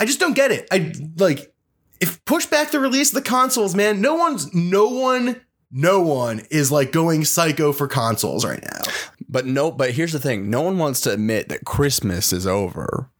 I 0.00 0.04
just 0.04 0.18
don't 0.18 0.34
get 0.34 0.50
it. 0.50 0.66
I 0.72 0.94
like 1.16 1.54
if 2.00 2.24
push 2.24 2.46
back 2.46 2.72
the 2.72 2.80
release 2.80 3.10
of 3.10 3.22
the 3.22 3.28
consoles, 3.28 3.76
man. 3.76 4.00
No 4.00 4.14
one's 4.14 4.52
no 4.52 4.88
one 4.88 5.40
no 5.70 6.00
one 6.00 6.42
is 6.50 6.70
like 6.70 6.92
going 6.92 7.24
psycho 7.24 7.72
for 7.72 7.88
consoles 7.88 8.44
right 8.44 8.62
now. 8.62 8.92
But 9.28 9.46
no, 9.46 9.70
but 9.70 9.90
here's 9.92 10.12
the 10.12 10.18
thing: 10.18 10.50
no 10.50 10.62
one 10.62 10.78
wants 10.78 11.00
to 11.02 11.12
admit 11.12 11.48
that 11.48 11.64
Christmas 11.64 12.32
is 12.32 12.46
over. 12.46 13.10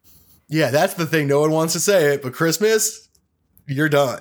Yeah, 0.48 0.70
that's 0.70 0.94
the 0.94 1.06
thing. 1.06 1.26
No 1.26 1.40
one 1.40 1.50
wants 1.50 1.72
to 1.72 1.80
say 1.80 2.14
it, 2.14 2.22
but 2.22 2.32
Christmas, 2.32 3.05
you're 3.66 3.88
done. 3.88 4.20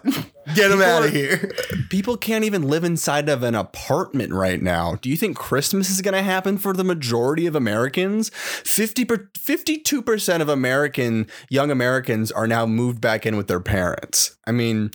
Get 0.53 0.69
them 0.69 0.81
out 0.81 1.05
of 1.05 1.11
here. 1.11 1.51
People 1.89 2.17
can't 2.17 2.43
even 2.43 2.67
live 2.67 2.83
inside 2.83 3.29
of 3.29 3.41
an 3.43 3.55
apartment 3.55 4.31
right 4.33 4.61
now. 4.61 4.95
Do 5.01 5.09
you 5.09 5.17
think 5.17 5.35
Christmas 5.37 5.89
is 5.89 6.01
going 6.01 6.13
to 6.13 6.21
happen 6.21 6.57
for 6.59 6.73
the 6.73 6.83
majority 6.83 7.45
of 7.47 7.55
Americans? 7.55 8.29
50 8.29 9.05
per, 9.05 9.17
52% 9.35 10.41
of 10.41 10.49
American 10.49 11.27
young 11.49 11.71
Americans 11.71 12.31
are 12.31 12.47
now 12.47 12.65
moved 12.65 13.01
back 13.01 13.25
in 13.25 13.35
with 13.37 13.47
their 13.47 13.59
parents. 13.59 14.37
I 14.47 14.51
mean, 14.51 14.91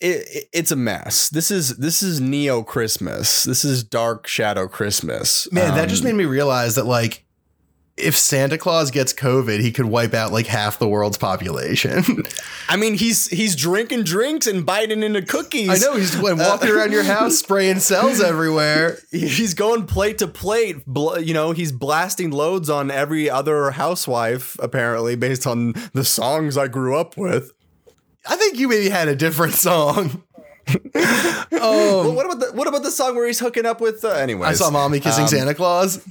it, 0.00 0.26
it- 0.28 0.48
it's 0.52 0.70
a 0.70 0.76
mess. 0.76 1.28
This 1.28 1.50
is 1.50 1.76
this 1.76 2.02
is 2.02 2.20
neo 2.20 2.62
Christmas. 2.62 3.42
This 3.42 3.64
is 3.64 3.82
dark 3.84 4.26
shadow 4.26 4.68
Christmas. 4.68 5.50
Man, 5.52 5.74
that 5.74 5.82
Um, 5.84 5.88
just 5.88 6.04
made 6.04 6.14
me 6.14 6.24
realize 6.24 6.76
that 6.76 6.86
like 6.86 7.24
if 7.96 8.14
Santa 8.14 8.58
Claus 8.58 8.90
gets 8.90 9.14
COVID, 9.14 9.60
he 9.60 9.72
could 9.72 9.86
wipe 9.86 10.12
out 10.12 10.30
like 10.32 10.46
half 10.46 10.78
the 10.78 10.88
world's 10.88 11.16
population. 11.16 12.04
I 12.68 12.76
mean, 12.76 12.94
he's 12.94 13.26
he's 13.28 13.56
drinking 13.56 14.04
drinks 14.04 14.46
and 14.46 14.66
biting 14.66 15.02
into 15.02 15.22
cookies. 15.22 15.70
I 15.70 15.78
know 15.86 15.96
he's 15.96 16.14
like, 16.16 16.34
uh, 16.34 16.44
walking 16.50 16.70
around 16.70 16.92
your 16.92 17.04
house 17.04 17.38
spraying 17.38 17.78
cells 17.78 18.20
everywhere. 18.20 18.98
he's 19.10 19.54
going 19.54 19.86
plate 19.86 20.18
to 20.18 20.28
plate. 20.28 20.84
Bl- 20.86 21.18
you 21.18 21.32
know, 21.32 21.52
he's 21.52 21.72
blasting 21.72 22.30
loads 22.30 22.68
on 22.68 22.90
every 22.90 23.30
other 23.30 23.70
housewife, 23.70 24.56
apparently, 24.60 25.16
based 25.16 25.46
on 25.46 25.72
the 25.94 26.04
songs 26.04 26.56
I 26.58 26.68
grew 26.68 26.96
up 26.96 27.16
with. 27.16 27.52
I 28.28 28.36
think 28.36 28.58
you 28.58 28.68
maybe 28.68 28.88
had 28.88 29.08
a 29.08 29.16
different 29.16 29.54
song. 29.54 30.22
Well, 31.50 32.12
what 32.12 32.26
about 32.26 32.40
the 32.40 32.52
what 32.56 32.66
about 32.68 32.82
the 32.82 32.90
song 32.90 33.14
where 33.14 33.26
he's 33.26 33.38
hooking 33.38 33.66
up 33.66 33.80
with? 33.80 34.04
Uh, 34.04 34.10
anyways, 34.10 34.48
I 34.48 34.52
saw 34.54 34.70
mommy 34.70 35.00
kissing 35.00 35.22
um, 35.24 35.28
Santa 35.28 35.54
Claus. 35.54 36.04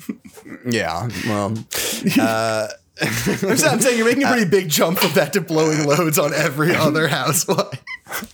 Yeah, 0.68 1.10
well, 1.28 1.54
uh, 2.20 2.68
I'm 3.02 3.58
saying, 3.82 3.98
you're 3.98 4.06
making 4.08 4.24
a 4.24 4.28
pretty 4.28 4.50
big 4.50 4.70
jump 4.70 5.00
from 5.00 5.12
that 5.14 5.34
to 5.34 5.42
blowing 5.42 5.86
loads 5.86 6.18
on 6.18 6.34
every 6.34 6.74
other 6.76 7.08
housewife. 7.08 7.84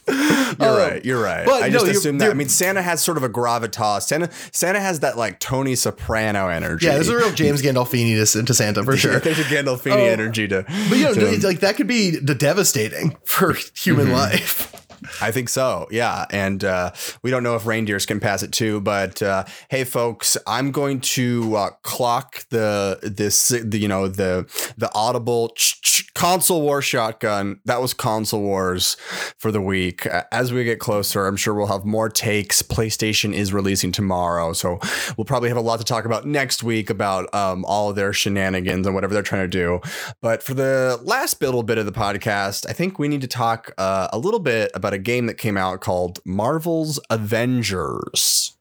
you're 0.07 0.77
right. 0.77 1.03
You're 1.03 1.21
right. 1.21 1.45
but 1.45 1.63
I 1.63 1.69
no, 1.69 1.85
just 1.85 2.05
you're- 2.05 2.17
that. 2.19 2.29
I 2.31 2.33
mean, 2.33 2.49
Santa 2.49 2.81
has 2.81 3.01
sort 3.03 3.17
of 3.17 3.23
a 3.23 3.29
gravitas. 3.29 4.03
Santa 4.03 4.29
Santa 4.51 4.79
has 4.79 4.99
that 5.01 5.17
like 5.17 5.39
Tony 5.39 5.75
Soprano 5.75 6.47
energy. 6.47 6.85
Yeah, 6.85 6.93
there's 6.93 7.09
a 7.09 7.17
real 7.17 7.31
James 7.31 7.61
Gandolfini 7.61 8.15
to, 8.33 8.43
to 8.43 8.53
Santa 8.53 8.83
for 8.83 8.95
sure. 8.95 9.19
There's 9.19 9.39
a 9.39 9.43
Gandolfini 9.43 9.93
Oh. 9.93 9.97
energy 10.05 10.47
to. 10.47 10.63
But 10.89 10.97
you 10.97 11.03
know, 11.05 11.13
to- 11.13 11.47
like 11.47 11.59
that 11.61 11.75
could 11.77 11.87
be 11.87 12.19
devastating 12.19 13.17
for 13.25 13.53
human 13.75 14.05
Mm-hmm. 14.07 14.15
life. 14.15 14.80
I 15.21 15.31
think 15.31 15.49
so. 15.49 15.87
Yeah. 15.91 16.25
And 16.29 16.63
uh, 16.63 16.91
we 17.21 17.31
don't 17.31 17.43
know 17.43 17.55
if 17.55 17.65
reindeers 17.65 18.05
can 18.05 18.19
pass 18.19 18.43
it 18.43 18.51
too. 18.51 18.81
But 18.81 19.21
uh, 19.21 19.45
hey, 19.69 19.83
folks, 19.83 20.37
I'm 20.47 20.71
going 20.71 21.01
to 21.01 21.55
uh, 21.55 21.69
clock 21.83 22.45
the 22.49 22.99
this 23.01 23.49
the, 23.49 23.77
you 23.77 23.87
know 23.87 24.07
the 24.07 24.45
the 24.77 24.91
audible 24.93 25.49
ch- 25.49 25.81
ch- 25.81 26.13
console 26.13 26.61
war 26.61 26.81
shotgun. 26.81 27.59
That 27.65 27.81
was 27.81 27.93
console 27.93 28.41
wars 28.41 28.95
for 29.37 29.51
the 29.51 29.61
week. 29.61 30.05
As 30.31 30.53
we 30.53 30.63
get 30.63 30.79
closer, 30.79 31.27
I'm 31.27 31.37
sure 31.37 31.53
we'll 31.53 31.67
have 31.67 31.85
more 31.85 32.09
takes. 32.09 32.61
PlayStation 32.61 33.33
is 33.33 33.53
releasing 33.53 33.91
tomorrow, 33.91 34.53
so 34.53 34.79
we'll 35.17 35.25
probably 35.25 35.49
have 35.49 35.57
a 35.57 35.61
lot 35.61 35.79
to 35.79 35.85
talk 35.85 36.05
about 36.05 36.25
next 36.25 36.63
week 36.63 36.89
about 36.89 37.33
um, 37.33 37.65
all 37.65 37.89
of 37.89 37.95
their 37.95 38.13
shenanigans 38.13 38.85
and 38.85 38.93
whatever 38.93 39.13
they're 39.13 39.23
trying 39.23 39.43
to 39.43 39.47
do. 39.47 39.79
But 40.21 40.43
for 40.43 40.53
the 40.53 40.99
last 41.03 41.41
little 41.41 41.63
bit 41.63 41.77
of 41.77 41.85
the 41.85 41.91
podcast, 41.91 42.69
I 42.69 42.73
think 42.73 42.99
we 42.99 43.07
need 43.07 43.21
to 43.21 43.27
talk 43.27 43.71
uh, 43.77 44.07
a 44.13 44.17
little 44.17 44.39
bit 44.39 44.71
about 44.73 44.90
a 44.93 44.97
game 44.97 45.25
that 45.27 45.35
came 45.35 45.57
out 45.57 45.81
called 45.81 46.19
Marvel's 46.25 46.99
Avengers. 47.09 48.53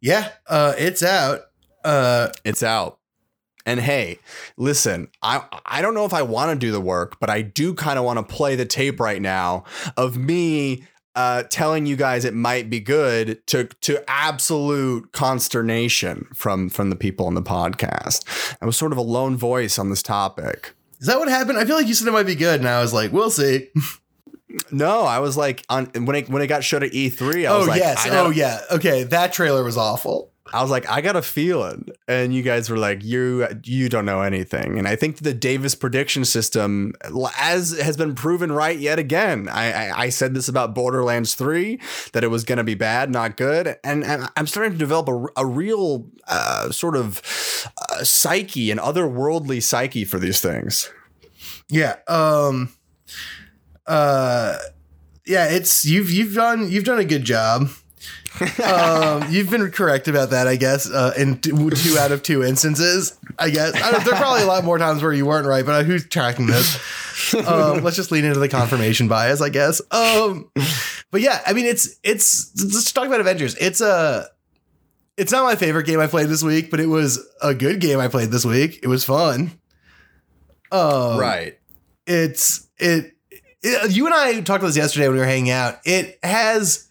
Yeah, 0.00 0.30
uh, 0.48 0.74
it's 0.78 1.02
out. 1.02 1.42
Uh, 1.84 2.28
It's 2.44 2.62
out. 2.62 2.98
And 3.64 3.80
hey, 3.80 4.20
listen, 4.56 5.08
I 5.22 5.42
I 5.66 5.82
don't 5.82 5.94
know 5.94 6.04
if 6.04 6.14
I 6.14 6.22
want 6.22 6.52
to 6.52 6.66
do 6.66 6.70
the 6.70 6.80
work, 6.80 7.18
but 7.18 7.28
I 7.30 7.42
do 7.42 7.74
kind 7.74 7.98
of 7.98 8.04
want 8.04 8.18
to 8.18 8.34
play 8.34 8.54
the 8.54 8.64
tape 8.64 9.00
right 9.00 9.20
now 9.20 9.64
of 9.96 10.16
me 10.16 10.84
uh, 11.16 11.42
telling 11.50 11.86
you 11.86 11.96
guys 11.96 12.24
it 12.24 12.34
might 12.34 12.70
be 12.70 12.78
good 12.78 13.44
to 13.48 13.64
to 13.80 14.08
absolute 14.08 15.10
consternation 15.12 16.28
from 16.32 16.68
from 16.68 16.90
the 16.90 16.96
people 16.96 17.26
on 17.26 17.34
the 17.34 17.42
podcast. 17.42 18.54
I 18.62 18.66
was 18.66 18.76
sort 18.76 18.92
of 18.92 18.98
a 18.98 19.02
lone 19.02 19.36
voice 19.36 19.78
on 19.80 19.90
this 19.90 20.02
topic. 20.02 20.72
is 21.00 21.08
that 21.08 21.18
what 21.18 21.28
happened? 21.28 21.58
I 21.58 21.64
feel 21.64 21.76
like 21.76 21.88
you 21.88 21.94
said 21.94 22.06
it 22.06 22.12
might 22.12 22.26
be 22.26 22.36
good, 22.36 22.60
and 22.60 22.68
I 22.68 22.80
was 22.80 22.92
like, 22.92 23.10
we'll 23.12 23.30
see. 23.30 23.68
No, 24.70 25.02
I 25.02 25.18
was 25.18 25.36
like 25.36 25.64
on 25.68 25.86
when 25.86 26.16
it 26.16 26.28
when 26.28 26.42
it 26.42 26.46
got 26.46 26.64
showed 26.64 26.82
at 26.82 26.92
E3. 26.92 27.46
I 27.46 27.52
Oh 27.52 27.58
was 27.58 27.68
like, 27.68 27.80
yes. 27.80 28.06
I 28.06 28.10
Oh 28.18 28.30
yeah. 28.30 28.60
Okay, 28.70 29.02
that 29.04 29.32
trailer 29.32 29.64
was 29.64 29.76
awful. 29.76 30.32
I 30.52 30.62
was 30.62 30.70
like, 30.70 30.88
I 30.88 31.00
got 31.00 31.16
a 31.16 31.22
feeling, 31.22 31.88
and 32.06 32.32
you 32.32 32.42
guys 32.42 32.70
were 32.70 32.76
like, 32.76 33.02
you 33.02 33.46
you 33.64 33.88
don't 33.88 34.04
know 34.04 34.22
anything. 34.22 34.78
And 34.78 34.86
I 34.86 34.94
think 34.94 35.18
the 35.18 35.34
Davis 35.34 35.74
prediction 35.74 36.24
system, 36.24 36.92
as 37.38 37.76
has 37.80 37.96
been 37.96 38.14
proven 38.14 38.52
right 38.52 38.78
yet 38.78 38.98
again. 38.98 39.48
I 39.48 39.72
I, 39.72 40.02
I 40.04 40.08
said 40.08 40.34
this 40.34 40.48
about 40.48 40.74
Borderlands 40.74 41.34
Three 41.34 41.80
that 42.12 42.22
it 42.22 42.28
was 42.28 42.44
going 42.44 42.58
to 42.58 42.64
be 42.64 42.74
bad, 42.74 43.10
not 43.10 43.36
good, 43.36 43.76
and, 43.82 44.04
and 44.04 44.28
I'm 44.36 44.46
starting 44.46 44.72
to 44.72 44.78
develop 44.78 45.08
a, 45.08 45.42
a 45.42 45.46
real 45.46 46.06
uh, 46.28 46.70
sort 46.70 46.96
of 46.96 47.20
uh, 47.90 48.04
psyche 48.04 48.70
and 48.70 48.78
otherworldly 48.78 49.62
psyche 49.62 50.04
for 50.04 50.20
these 50.20 50.40
things. 50.40 50.90
Yeah. 51.68 51.96
Um. 52.06 52.70
Uh. 53.86 54.58
Yeah. 55.24 55.48
It's 55.48 55.84
you've 55.84 56.10
you've 56.10 56.34
done 56.34 56.70
you've 56.70 56.84
done 56.84 56.98
a 56.98 57.04
good 57.04 57.24
job. 57.24 57.68
um, 58.64 59.24
you've 59.30 59.50
been 59.50 59.70
correct 59.70 60.08
about 60.08 60.30
that, 60.30 60.46
I 60.46 60.56
guess. 60.56 60.90
Uh, 60.90 61.14
in 61.16 61.38
two, 61.38 61.70
two 61.70 61.98
out 61.98 62.12
of 62.12 62.22
two 62.22 62.44
instances, 62.44 63.18
I 63.38 63.50
guess. 63.50 63.74
I 63.74 63.90
don't, 63.90 64.04
there 64.04 64.14
are 64.14 64.20
probably 64.20 64.42
a 64.42 64.46
lot 64.46 64.64
more 64.64 64.78
times 64.78 65.02
where 65.02 65.12
you 65.12 65.24
weren't 65.24 65.46
right, 65.46 65.64
but 65.64 65.86
who's 65.86 66.06
tracking 66.06 66.46
this? 66.46 66.76
Um, 67.34 67.78
let's 67.82 67.96
just 67.96 68.10
lean 68.10 68.24
into 68.24 68.38
the 68.38 68.48
confirmation 68.48 69.08
bias, 69.08 69.40
I 69.40 69.48
guess. 69.48 69.80
Um, 69.90 70.50
but 71.10 71.22
yeah, 71.22 71.40
I 71.46 71.54
mean, 71.54 71.64
it's 71.66 71.98
it's 72.02 72.52
let's 72.62 72.92
talk 72.92 73.06
about 73.06 73.20
Avengers. 73.20 73.56
It's 73.56 73.80
a 73.80 74.28
it's 75.16 75.32
not 75.32 75.44
my 75.44 75.56
favorite 75.56 75.86
game 75.86 76.00
I 76.00 76.06
played 76.06 76.28
this 76.28 76.42
week, 76.42 76.70
but 76.70 76.78
it 76.78 76.86
was 76.86 77.26
a 77.40 77.54
good 77.54 77.80
game 77.80 77.98
I 77.98 78.08
played 78.08 78.30
this 78.30 78.44
week. 78.44 78.80
It 78.82 78.88
was 78.88 79.04
fun. 79.04 79.52
Um, 80.70 81.18
right. 81.18 81.58
It's 82.06 82.68
it, 82.78 83.15
it. 83.62 83.92
You 83.92 84.06
and 84.06 84.14
I 84.14 84.40
talked 84.40 84.62
about 84.62 84.68
this 84.68 84.76
yesterday 84.76 85.08
when 85.08 85.14
we 85.14 85.20
were 85.20 85.26
hanging 85.26 85.50
out. 85.50 85.78
It 85.84 86.18
has. 86.22 86.88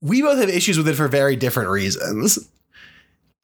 We 0.00 0.20
both 0.22 0.38
have 0.38 0.50
issues 0.50 0.76
with 0.76 0.88
it 0.88 0.94
for 0.94 1.08
very 1.08 1.36
different 1.36 1.70
reasons. 1.70 2.38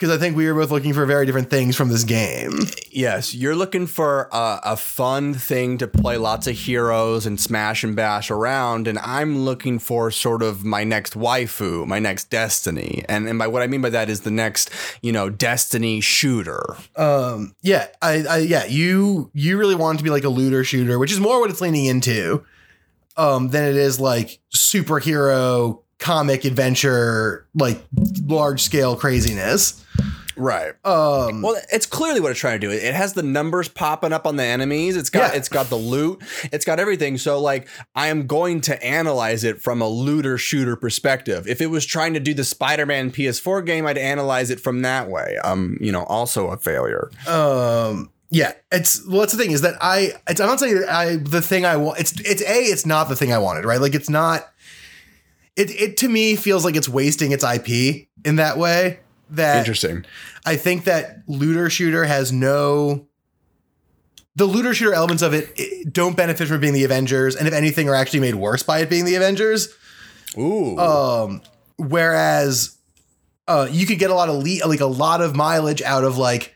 Because 0.01 0.17
I 0.17 0.19
think 0.19 0.35
we 0.35 0.47
were 0.47 0.59
both 0.59 0.71
looking 0.71 0.95
for 0.95 1.05
very 1.05 1.27
different 1.27 1.51
things 1.51 1.77
from 1.77 1.91
this 1.91 2.05
game. 2.05 2.61
Yes, 2.91 3.35
you're 3.35 3.55
looking 3.55 3.87
for 3.87 4.31
a, 4.33 4.61
a, 4.65 4.77
fun 4.79 5.35
thing 5.35 5.77
to 5.77 5.87
play 5.87 6.17
lots 6.17 6.47
of 6.47 6.57
heroes 6.57 7.27
and 7.27 7.39
smash 7.39 7.85
and 7.85 7.95
bash 7.95 8.31
around, 8.31 8.89
and 8.89 8.99
I'm 9.01 9.41
looking 9.41 9.79
for 9.79 10.11
sort 10.11 10.43
of 10.43 10.65
my 10.65 10.85
next 10.85 11.13
waifu, 11.13 11.87
my 11.87 11.99
next 11.99 12.31
Destiny, 12.31 13.05
and 13.11 13.29
and 13.29 13.39
by 13.39 13.47
what 13.47 13.61
I 13.61 13.67
mean 13.67 13.83
by 13.83 13.91
that 13.91 14.09
is 14.09 14.23
the 14.23 14.31
next 14.31 14.71
you 15.03 15.13
know 15.13 15.29
Destiny 15.29 16.01
shooter. 16.01 16.77
Um, 16.97 17.55
yeah, 17.61 17.89
I, 18.01 18.25
I 18.25 18.39
yeah, 18.39 18.65
you 18.65 19.31
you 19.35 19.59
really 19.59 19.75
want 19.75 19.99
to 19.99 20.05
be 20.05 20.09
like 20.09 20.25
a 20.25 20.31
looter 20.31 20.65
shooter, 20.65 20.99
which 20.99 21.13
is 21.13 21.21
more 21.21 21.41
what 21.41 21.51
it's 21.51 21.61
leaning 21.61 21.85
into, 21.85 22.43
um, 23.19 23.49
than 23.49 23.69
it 23.69 23.77
is 23.77 24.01
like 24.01 24.39
superhero 24.51 25.83
comic 25.99 26.47
adventure, 26.47 27.47
like 27.55 27.79
large 28.25 28.63
scale 28.63 28.97
craziness. 28.97 29.85
Right. 30.37 30.73
Um, 30.85 31.43
well, 31.43 31.61
it's 31.73 31.87
clearly 31.87 32.21
what 32.21 32.31
it's 32.31 32.41
trying 32.41 32.61
to 32.61 32.67
do. 32.67 32.73
It 32.73 32.95
has 32.95 33.13
the 33.15 33.23
numbers 33.23 33.69
popping 33.69 34.13
up 34.13 34.27
on 34.27 34.37
the 34.37 34.45
enemies. 34.45 34.97
It's 34.97 35.11
got 35.11 35.33
Yeah. 35.33 35.39
it's 35.39 35.49
got 35.49 35.69
the 35.71 35.77
loot. 35.77 36.23
It's 36.53 36.65
got 36.65 36.79
everything. 36.81 37.19
So 37.19 37.41
like 37.41 37.69
I 37.95 38.09
am 38.09 38.27
going 38.27 38.61
to 38.63 38.83
analyze 38.85 39.45
it 39.45 39.61
from 39.61 39.83
a 39.83 39.89
looter 39.89 40.39
shooter 40.39 40.77
perspective. 40.77 41.47
If 41.49 41.61
it 41.61 41.67
was 41.67 41.85
trying 41.85 42.15
to 42.15 42.21
do 42.21 42.33
the 42.35 42.45
Spider-Man 42.45 43.11
PS4 43.11 43.65
game, 43.67 43.87
I'd 43.87 43.99
analyze 43.99 44.51
it 44.51 44.61
from 44.61 44.83
that 44.83 45.09
way. 45.11 45.37
Um, 45.45 45.77
you 45.81 45.93
know, 45.93 46.05
also 46.05 46.49
a 46.49 46.57
failure. 46.57 47.11
um, 47.29 48.11
yeah, 48.33 48.53
it's 48.71 49.05
well. 49.09 49.21
That's 49.21 49.33
the 49.33 49.39
thing 49.43 49.51
is 49.51 49.63
that 49.63 49.75
I. 49.81 50.13
It's, 50.29 50.41
I'm 50.41 50.47
not 50.47 50.61
saying 50.61 50.79
that 50.81 50.89
I. 50.89 51.17
The 51.17 51.43
thing 51.43 51.65
I 51.65 51.77
want. 51.77 51.99
It's 51.99 52.13
it's 52.21 52.43
a. 52.43 52.55
It's 52.63 52.87
not 52.87 53.09
the 53.09 53.17
thing 53.17 53.33
I 53.33 53.39
wanted. 53.39 53.65
Right. 53.65 53.81
Like 53.81 53.95
it's 53.97 54.09
not. 54.09 54.49
It 55.57 55.71
it 55.73 55.97
to 55.99 56.09
me 56.09 56.37
feels 56.37 56.65
like 56.65 56.77
it's 56.77 56.89
wasting 56.89 57.33
its 57.33 57.43
IP 57.43 58.07
in 58.25 58.37
that 58.37 58.57
way. 58.57 59.01
That 59.31 59.59
Interesting. 59.59 60.05
I 60.45 60.57
think 60.57 60.85
that 60.85 61.23
looter 61.27 61.71
shooter 61.71 62.05
has 62.05 62.33
no. 62.33 63.07
The 64.37 64.47
looter 64.47 64.75
shooter 64.75 64.95
elements 64.95 65.23
of 65.23 65.35
it 65.35 65.53
eh, 65.59 65.85
don't 65.91 66.17
benefit 66.17 66.49
from 66.49 66.61
being 66.61 66.73
the 66.73 66.85
Avengers, 66.85 67.37
and 67.37 67.47
if 67.47 67.55
anything, 67.55 67.89
are 67.89 67.95
actually 67.95 68.21
made 68.21 68.35
worse 68.35 68.63
by 68.63 68.79
it 68.81 68.91
being 68.91 69.05
the 69.05 69.15
Avengers. 69.15 69.75
Ooh. 70.39 70.79
Um, 70.79 71.43
whereas 71.77 72.77
uh, 73.49 73.69
you 73.71 73.87
could 73.87 73.99
get 73.99 74.11
a 74.11 74.15
lot 74.15 74.29
of 74.29 74.37
le- 74.37 74.67
like 74.67 74.81
a 74.81 74.87
lot 74.87 75.21
of 75.21 75.35
mileage 75.35 75.83
out 75.83 76.05
of 76.05 76.17
like 76.17 76.55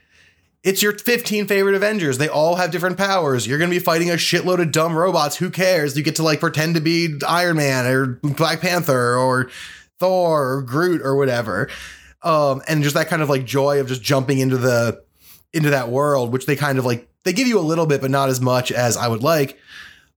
it's 0.63 0.83
your 0.83 0.97
15 0.97 1.47
favorite 1.47 1.75
Avengers. 1.75 2.17
They 2.17 2.29
all 2.29 2.55
have 2.57 2.71
different 2.71 2.97
powers. 2.97 3.47
You're 3.47 3.59
gonna 3.59 3.71
be 3.71 3.79
fighting 3.79 4.11
a 4.11 4.15
shitload 4.15 4.61
of 4.61 4.73
dumb 4.73 4.97
robots. 4.97 5.37
Who 5.37 5.51
cares? 5.51 5.97
You 5.97 6.03
get 6.03 6.17
to 6.17 6.23
like 6.23 6.41
pretend 6.41 6.75
to 6.75 6.81
be 6.81 7.19
Iron 7.27 7.57
Man 7.57 7.87
or 7.87 8.07
Black 8.23 8.61
Panther 8.61 9.17
or 9.17 9.51
Thor 9.99 10.55
or 10.55 10.63
Groot 10.63 11.03
or 11.03 11.17
whatever. 11.17 11.69
Um, 12.25 12.63
and 12.67 12.83
just 12.83 12.97
that 12.97 13.09
kind 13.09 13.23
of 13.23 13.29
like 13.29 13.45
joy 13.45 13.81
of 13.81 13.87
just 13.87 14.03
jumping 14.03 14.39
into 14.39 14.57
the 14.57 15.05
into 15.53 15.71
that 15.71 15.91
world, 15.91 16.33
which 16.33 16.47
they 16.47 16.57
kind 16.57 16.79
of 16.79 16.85
like 16.85 17.09
they 17.23 17.33
give 17.33 17.47
you 17.47 17.59
a 17.59 17.61
little 17.61 17.87
bit, 17.87 18.01
but 18.01 18.11
not 18.11 18.29
as 18.29 18.41
much 18.41 18.73
as 18.73 18.97
I 18.97 19.07
would 19.09 19.23
like. 19.23 19.59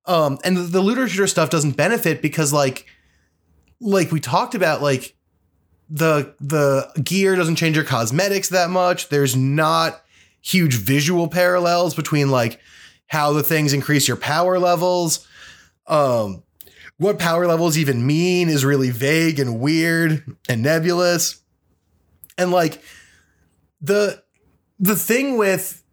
Um, 0.06 0.40
and 0.44 0.56
the, 0.56 0.62
the 0.62 0.82
looter 0.82 1.08
shooter 1.08 1.28
stuff 1.28 1.50
doesn't 1.50 1.78
benefit 1.78 2.22
because 2.22 2.54
like 2.54 2.88
like 3.80 4.12
we 4.12 4.20
talked 4.20 4.56
about 4.56 4.82
like 4.82 5.16
the 5.90 6.34
the 6.40 6.90
gear 7.04 7.36
doesn't 7.36 7.58
change 7.58 7.76
your 7.76 7.86
cosmetics 7.86 8.50
that 8.50 8.70
much. 8.70 9.10
There's 9.10 9.36
not 9.36 10.02
huge 10.42 10.76
visual 10.76 11.28
parallels 11.28 11.94
between 11.94 12.32
like 12.32 12.60
how 13.08 13.34
the 13.34 13.44
things 13.44 13.74
increase 13.74 14.08
your 14.08 14.18
power 14.18 14.60
levels. 14.60 15.28
Um 15.88 16.44
what 16.98 17.20
power 17.20 17.46
levels 17.46 17.78
even 17.78 18.08
mean 18.08 18.50
is 18.50 18.66
really 18.66 18.90
vague 18.90 19.40
and 19.40 19.60
weird 19.60 20.36
and 20.50 20.64
nebulous 20.64 21.42
and 22.38 22.52
like 22.52 22.82
the 23.82 24.22
the 24.80 24.96
thing 24.96 25.38
with 25.38 25.84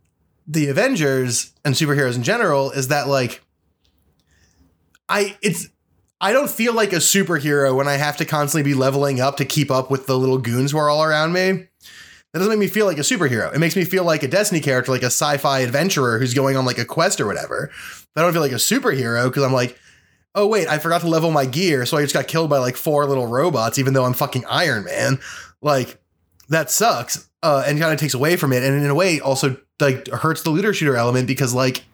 the 0.46 0.68
avengers 0.68 1.52
and 1.64 1.74
superheroes 1.74 2.16
in 2.16 2.22
general 2.22 2.70
is 2.70 2.88
that 2.88 3.08
like 3.08 3.42
i 5.08 5.36
it's 5.42 5.68
I 6.20 6.32
don't 6.32 6.48
feel 6.48 6.72
like 6.72 6.94
a 6.94 6.96
superhero 6.96 7.76
when 7.76 7.86
I 7.86 7.96
have 7.96 8.16
to 8.16 8.24
constantly 8.24 8.70
be 8.70 8.74
leveling 8.74 9.20
up 9.20 9.36
to 9.36 9.44
keep 9.44 9.70
up 9.70 9.90
with 9.90 10.06
the 10.06 10.18
little 10.18 10.38
goons 10.38 10.72
who 10.72 10.78
are 10.78 10.88
all 10.88 11.04
around 11.04 11.34
me. 11.34 11.68
That 12.32 12.38
doesn't 12.38 12.48
make 12.48 12.58
me 12.58 12.66
feel 12.66 12.86
like 12.86 12.96
a 12.96 13.02
superhero. 13.02 13.54
It 13.54 13.58
makes 13.58 13.76
me 13.76 13.84
feel 13.84 14.04
like 14.04 14.22
a 14.22 14.28
Destiny 14.28 14.60
character, 14.60 14.90
like 14.90 15.02
a 15.02 15.06
sci-fi 15.06 15.60
adventurer 15.60 16.18
who's 16.18 16.32
going 16.32 16.56
on 16.56 16.64
like 16.64 16.78
a 16.78 16.84
quest 16.86 17.20
or 17.20 17.26
whatever. 17.26 17.70
But 18.14 18.20
I 18.20 18.24
don't 18.24 18.32
feel 18.32 18.40
like 18.40 18.52
a 18.52 18.54
superhero 18.54 19.24
because 19.24 19.42
I'm 19.42 19.52
like, 19.52 19.78
oh 20.34 20.46
wait, 20.46 20.66
I 20.66 20.78
forgot 20.78 21.02
to 21.02 21.08
level 21.08 21.30
my 21.30 21.44
gear, 21.44 21.84
so 21.84 21.96
I 21.96 22.02
just 22.02 22.14
got 22.14 22.26
killed 22.26 22.48
by 22.48 22.58
like 22.58 22.76
four 22.76 23.06
little 23.06 23.26
robots, 23.26 23.78
even 23.78 23.92
though 23.92 24.04
I'm 24.04 24.14
fucking 24.14 24.46
Iron 24.46 24.84
Man. 24.84 25.18
Like 25.60 26.00
that 26.48 26.70
sucks, 26.70 27.28
uh, 27.42 27.64
and 27.66 27.78
kind 27.80 27.92
of 27.92 27.98
takes 28.00 28.14
away 28.14 28.36
from 28.36 28.52
it, 28.52 28.62
and 28.62 28.82
in 28.82 28.90
a 28.90 28.94
way 28.94 29.20
also 29.20 29.56
like 29.80 30.08
hurts 30.08 30.42
the 30.42 30.50
looter 30.50 30.72
shooter 30.72 30.96
element 30.96 31.26
because 31.26 31.52
like 31.54 31.84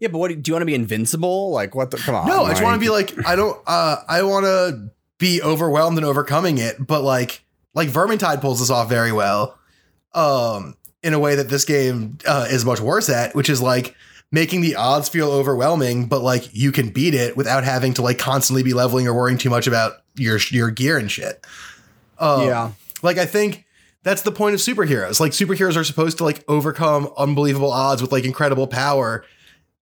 yeah, 0.00 0.08
but 0.08 0.18
what 0.18 0.28
do 0.28 0.34
you 0.44 0.52
want 0.54 0.62
to 0.62 0.66
be 0.66 0.74
invincible? 0.74 1.50
Like 1.50 1.74
what 1.74 1.90
the 1.90 1.96
come 1.98 2.14
on. 2.14 2.26
no, 2.28 2.44
I 2.44 2.50
just 2.50 2.62
want 2.62 2.74
to 2.74 2.80
be 2.80 2.88
like 2.90 3.26
I 3.26 3.36
don't. 3.36 3.58
Uh, 3.66 3.96
I 4.08 4.22
want 4.22 4.44
to 4.46 4.90
be 5.18 5.42
overwhelmed 5.42 5.98
and 5.98 6.06
overcoming 6.06 6.58
it, 6.58 6.76
but 6.84 7.02
like 7.02 7.42
like 7.74 7.88
Vermintide 7.88 8.40
pulls 8.40 8.60
this 8.60 8.70
off 8.70 8.88
very 8.88 9.12
well, 9.12 9.58
um, 10.14 10.76
in 11.02 11.12
a 11.14 11.18
way 11.18 11.34
that 11.34 11.48
this 11.48 11.64
game 11.64 12.18
uh, 12.26 12.46
is 12.50 12.64
much 12.64 12.80
worse 12.80 13.08
at, 13.08 13.34
which 13.34 13.50
is 13.50 13.60
like 13.60 13.94
making 14.30 14.60
the 14.60 14.76
odds 14.76 15.08
feel 15.08 15.30
overwhelming, 15.30 16.06
but 16.06 16.20
like 16.22 16.54
you 16.54 16.70
can 16.72 16.90
beat 16.90 17.14
it 17.14 17.36
without 17.36 17.64
having 17.64 17.94
to 17.94 18.02
like 18.02 18.18
constantly 18.18 18.62
be 18.62 18.74
leveling 18.74 19.06
or 19.06 19.14
worrying 19.14 19.38
too 19.38 19.50
much 19.50 19.66
about 19.66 19.94
your 20.16 20.38
your 20.50 20.70
gear 20.70 20.96
and 20.98 21.10
shit. 21.10 21.44
Um, 22.18 22.46
Yeah. 22.46 22.70
like 23.02 23.18
I 23.18 23.26
think 23.26 23.64
that's 24.02 24.22
the 24.22 24.32
point 24.32 24.54
of 24.54 24.60
superheroes. 24.60 25.20
Like 25.20 25.32
superheroes 25.32 25.76
are 25.76 25.84
supposed 25.84 26.18
to 26.18 26.24
like 26.24 26.44
overcome 26.48 27.08
unbelievable 27.16 27.72
odds 27.72 28.00
with 28.00 28.12
like 28.12 28.24
incredible 28.24 28.66
power, 28.66 29.24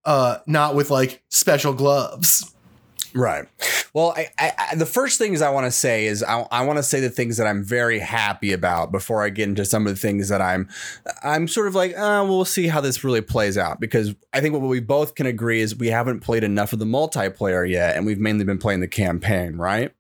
uh, 0.05 0.39
not 0.47 0.75
with 0.75 0.91
like 0.91 1.23
special 1.29 1.73
gloves. 1.73 2.53
Right. 3.14 3.47
Well, 3.95 4.14
I, 4.14 4.53
I, 4.59 4.75
the 4.75 4.85
first 4.85 5.17
things 5.17 5.41
I 5.41 5.49
want 5.49 5.64
to 5.64 5.71
say 5.71 6.05
is 6.05 6.23
I, 6.23 6.47
I 6.51 6.67
want 6.67 6.79
to 6.79 6.83
say 6.83 7.01
the 7.01 7.09
things 7.09 7.39
that 7.39 7.47
I'm 7.47 7.64
very 7.64 7.99
happy 7.99 8.53
about 8.53 8.93
before 8.93 9.25
I 9.25 9.31
get 9.31 9.49
into 9.49 9.64
some 9.64 9.87
of 9.87 9.95
the 9.95 9.99
things 9.99 10.29
that 10.29 10.43
I'm 10.43 10.69
I'm 11.23 11.49
sort 11.49 11.67
of 11.67 11.75
like, 11.75 11.97
uh, 11.97 12.23
we'll 12.29 12.45
see 12.45 12.67
how 12.67 12.83
this 12.83 13.05
really 13.05 13.23
plays 13.23 13.57
out 13.57 13.81
because 13.81 14.14
I 14.35 14.43
think 14.43 14.53
what 14.53 14.61
we 14.61 14.81
both 14.81 15.14
can 15.14 15.25
agree 15.25 15.62
is 15.62 15.75
we 15.75 15.89
haven't 15.89 16.21
played 16.21 16.45
enough 16.45 16.75
of 16.75 16.79
the 16.79 16.85
multiplayer 16.85 17.67
yet, 17.67 17.97
and 17.97 18.05
we've 18.05 18.21
mainly 18.21 18.45
been 18.45 18.59
playing 18.59 18.81
the 18.81 18.89
campaign, 18.89 19.57
right? 19.57 19.93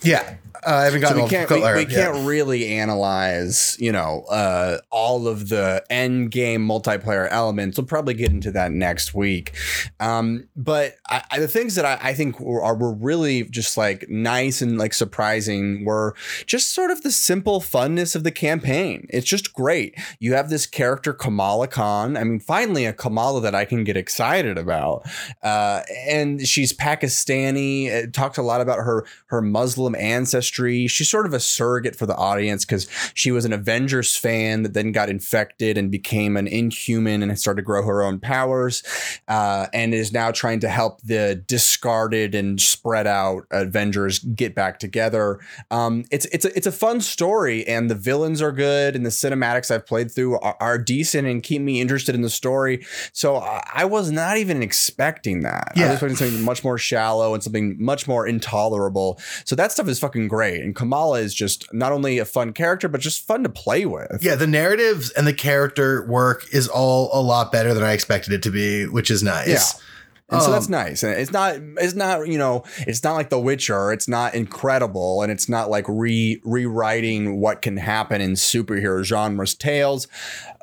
Yeah, 0.00 0.36
uh, 0.66 0.74
I 0.74 0.84
haven't 0.84 1.00
So 1.02 1.08
gotten 1.08 1.24
we 1.24 1.28
can't 1.28 1.50
we, 1.50 1.84
we 1.84 1.86
can't 1.86 2.26
really 2.26 2.68
analyze 2.68 3.76
you 3.78 3.92
know 3.92 4.24
uh, 4.30 4.78
all 4.90 5.26
of 5.26 5.48
the 5.48 5.84
end 5.90 6.30
game 6.30 6.66
multiplayer 6.66 7.28
elements. 7.30 7.78
We'll 7.78 7.86
probably 7.86 8.14
get 8.14 8.30
into 8.30 8.50
that 8.52 8.72
next 8.72 9.14
week. 9.14 9.54
Um, 10.00 10.48
but 10.56 10.96
I, 11.08 11.22
I, 11.30 11.38
the 11.40 11.48
things 11.48 11.74
that 11.74 11.84
I, 11.84 11.98
I 12.00 12.14
think 12.14 12.40
were, 12.40 12.62
are 12.62 12.76
were 12.76 12.94
really 12.94 13.44
just 13.44 13.76
like 13.76 14.08
nice 14.08 14.62
and 14.62 14.78
like 14.78 14.94
surprising 14.94 15.84
were 15.84 16.14
just 16.46 16.72
sort 16.72 16.90
of 16.90 17.02
the 17.02 17.10
simple 17.10 17.60
funness 17.60 18.14
of 18.14 18.24
the 18.24 18.32
campaign. 18.32 19.06
It's 19.10 19.26
just 19.26 19.52
great. 19.52 19.94
You 20.18 20.34
have 20.34 20.50
this 20.50 20.66
character 20.66 21.12
Kamala 21.12 21.68
Khan. 21.68 22.16
I 22.16 22.24
mean, 22.24 22.40
finally 22.40 22.84
a 22.84 22.92
Kamala 22.92 23.40
that 23.40 23.54
I 23.54 23.64
can 23.64 23.84
get 23.84 23.96
excited 23.96 24.58
about. 24.58 25.06
Uh, 25.42 25.82
and 26.06 26.46
she's 26.46 26.72
Pakistani. 26.72 27.86
It 27.86 28.12
talks 28.12 28.38
a 28.38 28.42
lot 28.42 28.60
about 28.60 28.78
her 28.78 29.06
her 29.26 29.42
Muslim 29.42 29.94
ancestry. 29.94 30.46
She's 30.88 31.10
sort 31.10 31.26
of 31.26 31.34
a 31.34 31.40
surrogate 31.40 31.96
for 31.96 32.06
the 32.06 32.16
audience 32.16 32.64
because 32.64 32.88
she 33.14 33.30
was 33.30 33.44
an 33.44 33.52
Avengers 33.52 34.16
fan 34.16 34.62
that 34.62 34.74
then 34.74 34.92
got 34.92 35.08
infected 35.08 35.76
and 35.76 35.90
became 35.90 36.36
an 36.36 36.46
Inhuman 36.46 37.22
and 37.22 37.38
started 37.38 37.62
to 37.62 37.64
grow 37.64 37.84
her 37.84 38.02
own 38.02 38.18
powers, 38.18 38.82
uh, 39.28 39.66
and 39.72 39.92
is 39.92 40.12
now 40.12 40.30
trying 40.30 40.60
to 40.60 40.68
help 40.68 41.00
the 41.02 41.34
discarded 41.46 42.34
and 42.34 42.60
spread 42.60 43.06
out 43.06 43.46
Avengers 43.50 44.20
get 44.20 44.54
back 44.54 44.78
together. 44.78 45.40
Um, 45.70 46.04
it's 46.10 46.26
it's 46.26 46.44
a, 46.44 46.56
it's 46.56 46.66
a 46.66 46.72
fun 46.72 47.00
story, 47.00 47.66
and 47.66 47.90
the 47.90 47.94
villains 47.94 48.40
are 48.40 48.52
good, 48.52 48.94
and 48.96 49.04
the 49.04 49.10
cinematics 49.10 49.70
I've 49.70 49.86
played 49.86 50.10
through 50.10 50.38
are, 50.38 50.56
are 50.60 50.78
decent 50.78 51.26
and 51.26 51.42
keep 51.42 51.62
me 51.62 51.80
interested 51.80 52.14
in 52.14 52.22
the 52.22 52.30
story. 52.30 52.84
So 53.12 53.36
I, 53.36 53.62
I 53.74 53.84
was 53.84 54.10
not 54.10 54.36
even 54.36 54.62
expecting 54.62 55.40
that. 55.40 55.72
I 55.76 55.80
was 55.88 56.02
expecting 56.02 56.16
something 56.16 56.44
much 56.44 56.62
more 56.64 56.78
shallow 56.78 57.34
and 57.34 57.42
something 57.42 57.76
much 57.78 58.06
more 58.06 58.26
intolerable. 58.26 59.18
So 59.44 59.56
that 59.56 59.72
stuff 59.72 59.88
is 59.88 59.98
fucking 59.98 60.28
great. 60.28 60.35
And 60.42 60.74
Kamala 60.74 61.20
is 61.20 61.34
just 61.34 61.72
not 61.72 61.92
only 61.92 62.18
a 62.18 62.24
fun 62.24 62.52
character, 62.52 62.88
but 62.88 63.00
just 63.00 63.26
fun 63.26 63.42
to 63.42 63.48
play 63.48 63.86
with. 63.86 64.18
Yeah, 64.22 64.34
the 64.34 64.46
narratives 64.46 65.10
and 65.10 65.26
the 65.26 65.32
character 65.34 66.06
work 66.06 66.46
is 66.52 66.68
all 66.68 67.10
a 67.12 67.20
lot 67.20 67.50
better 67.52 67.74
than 67.74 67.82
I 67.82 67.92
expected 67.92 68.32
it 68.32 68.42
to 68.44 68.50
be, 68.50 68.86
which 68.86 69.10
is 69.10 69.22
nice. 69.22 69.48
Yeah. 69.48 69.82
And 70.28 70.42
so 70.42 70.50
that's 70.50 70.66
Um, 70.66 70.72
nice. 70.72 71.04
And 71.04 71.12
it's 71.18 71.30
not 71.30 71.54
it's 71.78 71.94
not, 71.94 72.26
you 72.26 72.36
know, 72.36 72.64
it's 72.80 73.04
not 73.04 73.14
like 73.14 73.30
The 73.30 73.38
Witcher. 73.38 73.92
It's 73.92 74.08
not 74.08 74.34
incredible 74.34 75.22
and 75.22 75.30
it's 75.30 75.48
not 75.48 75.70
like 75.70 75.84
re 75.88 76.40
rewriting 76.44 77.40
what 77.40 77.62
can 77.62 77.76
happen 77.76 78.20
in 78.20 78.32
superhero 78.32 79.04
genres 79.04 79.54
tales, 79.54 80.08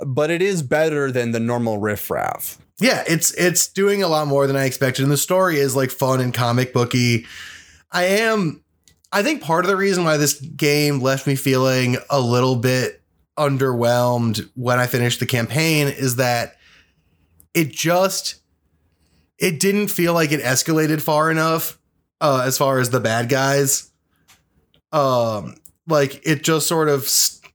but 0.05 0.29
it 0.29 0.41
is 0.41 0.63
better 0.63 1.11
than 1.11 1.31
the 1.31 1.39
normal 1.39 1.77
riffraff. 1.77 2.57
Yeah, 2.81 3.05
it's 3.07 3.33
it's 3.35 3.67
doing 3.69 4.03
a 4.03 4.09
lot 4.09 4.27
more 4.27 4.47
than 4.47 4.57
I 4.57 4.65
expected. 4.65 5.03
And 5.03 5.11
the 5.11 5.17
story 5.17 5.59
is 5.59 5.77
like 5.77 5.91
fun 5.91 6.19
and 6.19 6.33
comic 6.33 6.73
booky. 6.73 7.25
I 7.89 8.03
am 8.03 8.63
I 9.13 9.21
think 9.21 9.43
part 9.43 9.63
of 9.63 9.69
the 9.69 9.77
reason 9.77 10.03
why 10.03 10.17
this 10.17 10.41
game 10.41 10.99
left 10.99 11.27
me 11.27 11.35
feeling 11.35 11.97
a 12.09 12.19
little 12.19 12.55
bit 12.55 13.01
underwhelmed 13.37 14.49
when 14.55 14.79
I 14.79 14.87
finished 14.87 15.19
the 15.19 15.27
campaign 15.27 15.87
is 15.87 16.15
that 16.15 16.57
it 17.53 17.71
just 17.71 18.35
it 19.37 19.59
didn't 19.59 19.87
feel 19.89 20.13
like 20.13 20.31
it 20.31 20.41
escalated 20.41 21.01
far 21.01 21.29
enough 21.29 21.79
uh 22.21 22.43
as 22.45 22.57
far 22.57 22.79
as 22.79 22.89
the 22.89 22.99
bad 22.99 23.29
guys. 23.29 23.91
Um 24.91 25.55
like 25.87 26.25
it 26.25 26.43
just 26.43 26.67
sort 26.67 26.89
of 26.89 27.07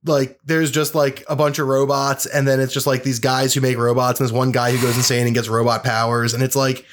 like 0.05 0.39
there's 0.45 0.71
just 0.71 0.95
like 0.95 1.25
a 1.29 1.35
bunch 1.35 1.59
of 1.59 1.67
robots 1.67 2.27
and 2.27 2.47
then 2.47 2.61
it's 2.61 2.73
just 2.73 2.87
like 2.87 3.03
these 3.03 3.19
guys 3.19 3.53
who 3.53 3.61
make 3.61 3.77
robots 3.79 4.21
and 4.21 4.29
this 4.29 4.33
one 4.33 4.53
guy 4.53 4.71
who 4.71 4.81
goes 4.81 4.97
insane 4.97 5.27
and 5.27 5.35
gets 5.35 5.49
robot 5.49 5.83
powers 5.83 6.35
and 6.35 6.43
it's 6.43 6.57
like 6.57 6.85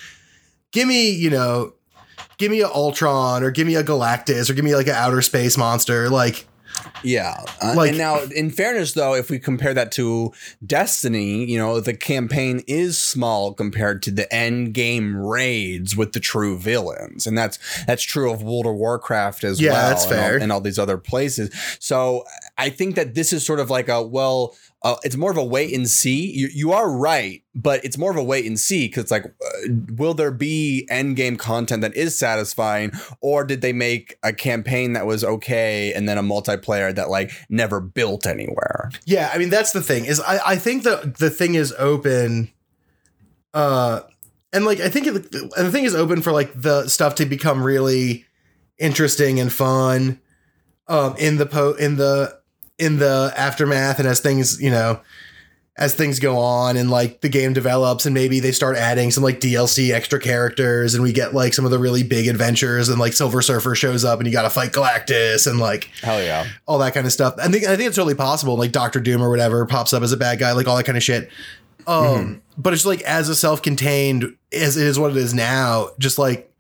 give 0.72 0.88
me 0.88 1.12
you 1.12 1.30
know 1.30 1.74
give 2.38 2.52
me 2.52 2.62
a 2.62 2.68
ultron 2.68 3.44
or 3.44 3.52
give 3.52 3.68
me 3.68 3.76
a 3.76 3.84
galactus 3.84 4.50
or 4.50 4.54
give 4.54 4.66
me 4.66 4.76
like 4.76 4.88
an 4.88 4.96
outer 4.96 5.22
space 5.22 5.58
monster 5.58 6.10
like 6.10 6.46
Yeah. 7.04 7.38
Uh, 7.62 7.74
Like- 7.74 7.90
and 7.90 7.98
now, 7.98 8.20
in 8.36 8.52
fairness, 8.52 8.92
though, 8.94 9.14
if 9.16 9.30
we 9.30 9.40
compare 9.40 9.74
that 9.74 9.94
to 9.94 10.34
Destiny, 10.66 11.46
you 11.46 11.58
know, 11.58 11.80
the 11.80 11.94
campaign 11.94 12.64
is 12.68 12.98
small 12.98 13.54
compared 13.54 14.02
to 14.04 14.12
the 14.12 14.32
end 14.34 14.74
game 14.74 15.16
raids 15.16 15.96
with 15.96 16.12
the 16.12 16.20
true 16.20 16.58
villains, 16.58 17.26
and 17.26 17.38
that's 17.38 17.60
that's 17.88 18.04
true 18.04 18.30
of 18.30 18.44
World 18.44 18.66
of 18.66 18.74
Warcraft 18.76 19.46
as 19.46 19.62
Yeah, 19.62 19.72
well. 19.72 19.90
that's 19.90 20.06
and 20.06 20.14
all- 20.20 20.42
and 20.44 20.52
all 20.52 20.60
these 20.62 20.78
other 20.78 20.98
places. 20.98 21.50
So 21.80 22.26
I 22.58 22.70
think 22.70 22.96
that 22.96 23.16
this 23.16 23.32
is 23.32 23.46
sort 23.46 23.62
of 23.62 23.70
like 23.70 23.88
a 23.88 24.02
well. 24.02 24.54
Uh, 24.84 24.96
it's 25.04 25.16
more 25.16 25.32
of 25.32 25.38
a 25.38 25.44
wait 25.44 25.74
and 25.74 25.90
see. 25.90 26.32
You, 26.32 26.48
you 26.54 26.72
are 26.72 26.92
right, 26.92 27.42
but 27.56 27.84
it's 27.84 27.98
more 27.98 28.12
of 28.12 28.18
a 28.18 28.24
wait 28.24 28.46
and 28.46 28.60
see 28.60 28.88
because 28.88 29.04
it's 29.04 29.12
like, 29.12 29.26
uh, 29.26 29.68
will 29.96 30.14
there 30.14 30.32
be 30.32 30.86
end 30.92 31.16
game 31.16 31.38
content 31.38 31.82
that 31.82 31.96
is 31.96 32.16
satisfying, 32.16 32.92
or 33.20 33.44
did 33.44 33.62
they 33.62 33.74
make 33.74 34.18
a 34.22 34.32
campaign 34.32 34.94
that 34.94 35.08
was 35.08 35.24
okay 35.24 35.92
and 35.94 36.08
then 36.08 36.20
a 36.20 36.24
multiplayer 36.24 36.94
that 36.94 37.10
like 37.10 37.32
never 37.50 37.80
built 37.80 38.28
anywhere? 38.28 38.92
yeah 39.06 39.30
i 39.34 39.38
mean 39.38 39.50
that's 39.50 39.72
the 39.72 39.82
thing 39.82 40.06
is 40.06 40.20
i 40.22 40.40
i 40.46 40.56
think 40.56 40.84
the 40.84 41.14
the 41.20 41.30
thing 41.30 41.56
is 41.56 41.74
open 41.78 42.50
uh 43.54 44.02
and 44.54 44.66
like 44.66 44.80
i 44.80 44.90
think 44.90 45.08
it, 45.08 45.16
and 45.16 45.52
the 45.52 45.72
thing 45.72 45.86
is 45.86 45.96
open 45.96 46.22
for 46.22 46.32
like 46.32 46.52
the 46.60 46.88
stuff 46.88 47.16
to 47.16 47.26
become 47.26 47.64
really 47.64 48.26
interesting 48.78 49.40
and 49.40 49.52
fun 49.52 50.20
um 50.88 51.16
in 51.18 51.38
the 51.38 51.46
po 51.46 51.74
in 51.74 51.98
the 51.98 52.38
in 52.78 52.98
the 53.00 53.34
aftermath 53.38 54.00
and 54.00 54.08
as 54.08 54.20
things 54.20 54.62
you 54.62 54.70
know 54.70 55.00
as 55.78 55.94
things 55.94 56.20
go 56.20 56.38
on 56.38 56.78
and 56.78 56.90
like 56.90 57.20
the 57.20 57.28
game 57.28 57.52
develops 57.52 58.06
and 58.06 58.14
maybe 58.14 58.40
they 58.40 58.54
start 58.54 58.78
adding 58.78 59.12
some 59.12 59.24
like 59.24 59.42
DLC 59.42 59.92
extra 59.92 60.20
characters 60.20 60.94
and 60.94 61.04
we 61.04 61.12
get 61.12 61.34
like 61.34 61.54
some 61.54 61.66
of 61.66 61.72
the 61.72 61.80
really 61.80 62.02
big 62.02 62.28
adventures 62.28 62.88
and 62.88 62.98
like 62.98 63.12
Silver 63.12 63.42
Surfer 63.42 63.76
shows 63.76 64.06
up 64.06 64.20
and 64.20 64.28
you 64.28 64.32
got 64.32 64.44
to 64.44 64.50
fight 64.50 64.72
Galactus 64.72 65.48
and 65.50 65.60
like 65.60 65.90
Hell 66.02 66.24
yeah! 66.24 66.48
all 66.66 66.78
that 66.80 66.94
kind 66.94 67.06
of 67.06 67.12
stuff. 67.12 67.36
I 67.38 67.50
think 67.50 67.66
I 67.66 67.76
think 67.76 67.88
it's 67.88 67.98
totally 67.98 68.16
possible. 68.16 68.56
Like 68.56 68.72
Doctor 68.72 69.02
Doom 69.02 69.22
or 69.22 69.30
whatever 69.30 69.66
pops 69.66 69.92
up 69.92 70.02
as 70.02 70.14
a 70.14 70.18
bad 70.18 70.40
guy, 70.40 70.54
like 70.54 70.68
all 70.68 70.78
that 70.78 70.86
kind 70.86 70.98
of 70.98 71.04
shit. 71.04 71.30
Um, 71.88 72.42
but 72.58 72.74
it's 72.74 72.86
like 72.86 73.02
as 73.02 73.30
a 73.30 73.36
self-contained 73.36 74.36
as 74.54 74.78
it 74.78 74.88
is 74.88 74.98
what 74.98 75.12
it 75.12 75.18
is 75.18 75.34
now, 75.34 75.90
just 76.00 76.18
like 76.18 76.52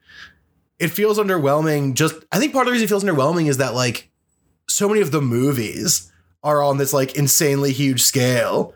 it 0.77 0.89
feels 0.89 1.17
underwhelming. 1.17 1.93
Just 1.93 2.15
I 2.33 2.39
think 2.39 2.51
part 2.51 2.63
of 2.63 2.67
the 2.67 2.71
reason 2.73 2.85
it 2.85 2.89
feels 2.89 3.03
underwhelming 3.05 3.47
is 3.47 3.57
that 3.57 3.73
like 3.73 4.09
so 4.75 4.89
many 4.89 4.99
of 4.99 5.11
the 5.11 5.21
movies 5.21 6.11
are 6.43 6.61
on 6.61 6.77
this 6.77 6.91
like 6.91 7.15
insanely 7.15 7.71
huge 7.71 8.01
scale 8.03 8.73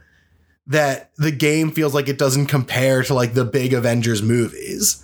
that 0.65 1.11
the 1.17 1.29
game 1.31 1.71
feels 1.71 1.93
like 1.93 2.07
it 2.07 2.17
doesn't 2.17 2.45
compare 2.45 3.03
to 3.03 3.13
like 3.13 3.33
the 3.33 3.43
big 3.43 3.73
Avengers 3.73 4.21
movies 4.21 5.03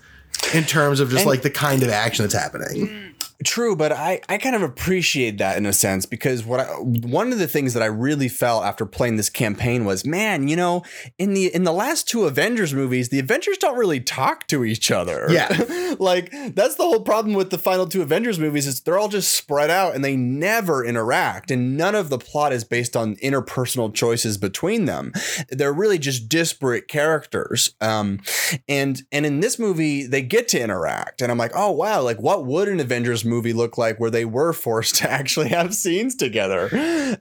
in 0.53 0.63
terms 0.63 1.01
of 1.01 1.09
just 1.09 1.23
And- 1.23 1.29
like 1.29 1.41
the 1.41 1.49
kind 1.49 1.83
of 1.83 1.89
action 1.89 2.23
that's 2.23 2.33
happening. 2.33 2.87
Mm. 2.87 3.14
True, 3.43 3.75
but 3.75 3.91
I, 3.91 4.21
I 4.29 4.37
kind 4.37 4.55
of 4.55 4.61
appreciate 4.61 5.39
that 5.39 5.57
in 5.57 5.65
a 5.65 5.73
sense 5.73 6.05
because 6.05 6.45
what 6.45 6.61
I, 6.61 6.65
one 6.75 7.33
of 7.33 7.39
the 7.39 7.47
things 7.47 7.73
that 7.73 7.83
I 7.83 7.87
really 7.87 8.29
felt 8.29 8.63
after 8.63 8.85
playing 8.85 9.17
this 9.17 9.29
campaign 9.29 9.83
was, 9.83 10.05
man, 10.05 10.47
you 10.47 10.55
know, 10.55 10.83
in 11.17 11.33
the 11.33 11.53
in 11.53 11.65
the 11.65 11.73
last 11.73 12.07
two 12.07 12.25
Avengers 12.25 12.73
movies, 12.73 13.09
the 13.09 13.19
Avengers 13.19 13.57
don't 13.57 13.77
really 13.77 13.99
talk 13.99 14.47
to 14.47 14.63
each 14.63 14.89
other. 14.89 15.27
Yeah. 15.29 15.95
like 15.99 16.31
that's 16.55 16.75
the 16.75 16.83
whole 16.83 17.01
problem 17.01 17.35
with 17.35 17.49
the 17.49 17.57
final 17.57 17.87
two 17.87 18.01
Avengers 18.01 18.39
movies 18.39 18.67
is 18.67 18.79
they're 18.81 18.97
all 18.97 19.09
just 19.09 19.33
spread 19.33 19.69
out 19.69 19.95
and 19.95 20.05
they 20.05 20.15
never 20.15 20.85
interact, 20.85 21.51
and 21.51 21.75
none 21.75 21.95
of 21.95 22.07
the 22.07 22.17
plot 22.17 22.53
is 22.53 22.63
based 22.63 22.95
on 22.95 23.17
interpersonal 23.17 23.93
choices 23.93 24.37
between 24.37 24.85
them. 24.85 25.11
They're 25.49 25.73
really 25.73 25.99
just 25.99 26.29
disparate 26.29 26.87
characters. 26.87 27.75
Um, 27.81 28.21
and 28.69 29.01
and 29.11 29.25
in 29.25 29.41
this 29.41 29.59
movie 29.59 30.07
they 30.07 30.21
get 30.21 30.47
to 30.49 30.61
interact, 30.61 31.21
and 31.21 31.29
I'm 31.29 31.37
like, 31.37 31.51
oh 31.53 31.71
wow, 31.71 32.01
like 32.01 32.21
what 32.21 32.45
would 32.45 32.69
an 32.69 32.79
Avengers 32.79 33.24
movie 33.25 33.53
look 33.53 33.77
like 33.77 33.99
where 33.99 34.09
they 34.11 34.25
were 34.25 34.53
forced 34.53 34.95
to 34.95 35.09
actually 35.11 35.49
have 35.49 35.73
scenes 35.73 36.15
together? 36.15 36.69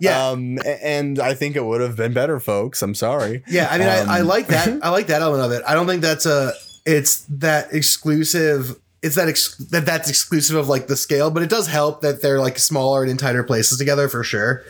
Yeah. 0.01 0.29
Um, 0.29 0.59
and 0.83 1.19
I 1.19 1.35
think 1.35 1.57
it 1.57 1.65
would 1.65 1.81
have 1.81 1.97
been 1.97 2.13
better, 2.13 2.39
folks. 2.41 2.83
I'm 2.83 2.95
sorry. 2.95 3.43
Yeah, 3.49 3.69
I 3.71 3.79
mean, 3.79 3.89
Um, 3.89 4.09
I, 4.09 4.19
I 4.19 4.21
like 4.21 4.47
that. 4.49 4.69
I 4.83 4.91
like 4.91 5.07
that 5.09 5.23
element 5.23 5.45
of 5.45 5.53
it. 5.53 5.63
I 5.67 5.75
don't 5.75 5.87
think 5.87 6.03
that's 6.03 6.27
a. 6.27 6.53
It's 6.87 7.25
that 7.31 7.73
exclusive. 7.73 8.77
It's 9.03 9.17
that 9.17 9.29
ex, 9.29 9.57
that 9.71 9.85
that's 9.85 10.09
exclusive 10.09 10.57
of 10.57 10.69
like 10.69 10.87
the 10.87 10.97
scale, 10.97 11.31
but 11.31 11.43
it 11.43 11.51
does 11.51 11.67
help 11.67 12.01
that 12.01 12.23
they're 12.23 12.41
like 12.41 12.59
smaller 12.59 13.03
and 13.03 13.11
in 13.11 13.17
tighter 13.17 13.43
places 13.43 13.79
together 13.79 14.09
for 14.09 14.25
sure. 14.25 14.63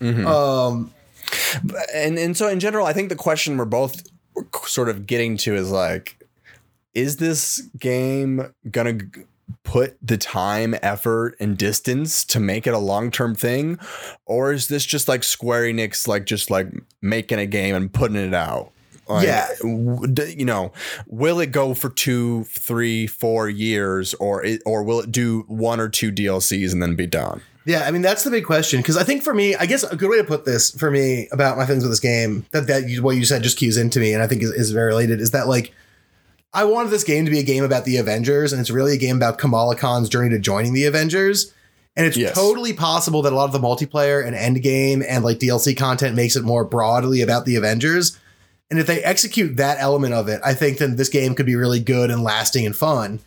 Mm-hmm. 0.00 0.26
Um, 0.26 0.90
and 1.94 2.18
and 2.18 2.36
so 2.36 2.48
in 2.48 2.60
general, 2.60 2.86
I 2.86 2.92
think 2.92 3.08
the 3.08 3.16
question 3.16 3.56
we're 3.56 3.64
both 3.64 4.02
sort 4.64 4.88
of 4.88 5.06
getting 5.06 5.36
to 5.38 5.54
is 5.54 5.70
like, 5.70 6.18
is 6.92 7.16
this 7.16 7.60
game 7.78 8.52
gonna 8.70 8.98
put 9.62 9.96
the 10.02 10.16
time, 10.16 10.74
effort, 10.82 11.36
and 11.40 11.56
distance 11.56 12.24
to 12.26 12.40
make 12.40 12.66
it 12.66 12.74
a 12.74 12.78
long 12.78 13.10
term 13.10 13.34
thing, 13.34 13.78
or 14.26 14.52
is 14.52 14.68
this 14.68 14.84
just 14.84 15.08
like 15.08 15.22
Square 15.24 15.64
Enix, 15.64 16.06
like 16.08 16.24
just 16.26 16.50
like 16.50 16.68
making 17.02 17.38
a 17.38 17.46
game 17.46 17.74
and 17.74 17.92
putting 17.92 18.16
it 18.16 18.34
out? 18.34 18.70
Like, 19.06 19.26
Yeah. 19.26 19.48
you 19.62 20.44
know, 20.46 20.72
will 21.06 21.38
it 21.40 21.52
go 21.52 21.74
for 21.74 21.90
two, 21.90 22.44
three, 22.44 23.06
four 23.06 23.48
years, 23.50 24.14
or 24.14 24.42
it, 24.44 24.62
or 24.64 24.82
will 24.82 25.00
it 25.00 25.12
do 25.12 25.44
one 25.46 25.78
or 25.78 25.88
two 25.88 26.10
DLCs 26.10 26.72
and 26.72 26.82
then 26.82 26.94
be 26.94 27.06
done? 27.06 27.42
yeah, 27.66 27.84
I 27.86 27.90
mean 27.92 28.02
that's 28.02 28.24
the 28.24 28.30
big 28.30 28.44
question 28.44 28.80
because 28.80 28.98
I 28.98 29.04
think 29.04 29.22
for 29.22 29.32
me, 29.32 29.54
I 29.56 29.64
guess 29.64 29.82
a 29.84 29.96
good 29.96 30.10
way 30.10 30.18
to 30.18 30.24
put 30.24 30.44
this 30.44 30.70
for 30.70 30.90
me 30.90 31.28
about 31.32 31.56
my 31.56 31.64
feelings 31.64 31.82
with 31.82 31.92
this 31.92 32.00
game 32.00 32.44
that 32.50 32.66
that 32.66 32.88
you, 32.90 33.02
what 33.02 33.16
you 33.16 33.24
said 33.24 33.42
just 33.42 33.56
cues 33.58 33.76
into 33.78 34.00
me, 34.00 34.12
and 34.12 34.22
I 34.22 34.26
think 34.26 34.42
is, 34.42 34.50
is 34.50 34.70
very 34.70 34.88
related. 34.88 35.20
Is 35.20 35.30
that 35.30 35.48
like 35.48 35.72
I 36.54 36.64
wanted 36.64 36.90
this 36.90 37.04
game 37.04 37.24
to 37.24 37.30
be 37.30 37.40
a 37.40 37.44
game 37.44 37.64
about 37.64 37.84
the 37.84 37.96
Avengers, 37.96 38.52
and 38.52 38.60
it's 38.60 38.70
really 38.70 38.94
a 38.94 38.98
game 38.98 39.16
about 39.16 39.38
Kamala 39.38 39.74
Khan's 39.76 40.08
journey 40.08 40.30
to 40.30 40.38
joining 40.38 40.72
the 40.72 40.84
Avengers. 40.86 41.52
And 41.96 42.06
it's 42.06 42.16
Yes. 42.16 42.34
totally 42.34 42.72
possible 42.72 43.22
that 43.22 43.32
a 43.32 43.36
lot 43.36 43.44
of 43.44 43.52
the 43.52 43.58
multiplayer 43.60 44.24
and 44.24 44.34
end 44.34 44.62
game 44.62 45.02
and 45.08 45.24
like 45.24 45.38
DLC 45.38 45.76
content 45.76 46.16
makes 46.16 46.34
it 46.36 46.42
more 46.44 46.64
broadly 46.64 47.20
about 47.20 47.44
the 47.44 47.56
Avengers. 47.56 48.16
And 48.70 48.80
if 48.80 48.86
they 48.86 49.02
execute 49.02 49.56
that 49.58 49.76
element 49.80 50.14
of 50.14 50.28
it, 50.28 50.40
I 50.44 50.54
think 50.54 50.78
then 50.78 50.96
this 50.96 51.08
game 51.08 51.34
could 51.34 51.46
be 51.46 51.54
really 51.54 51.78
good 51.80 52.10
and 52.10 52.22
lasting 52.24 52.66
and 52.66 52.74
fun. 52.74 53.20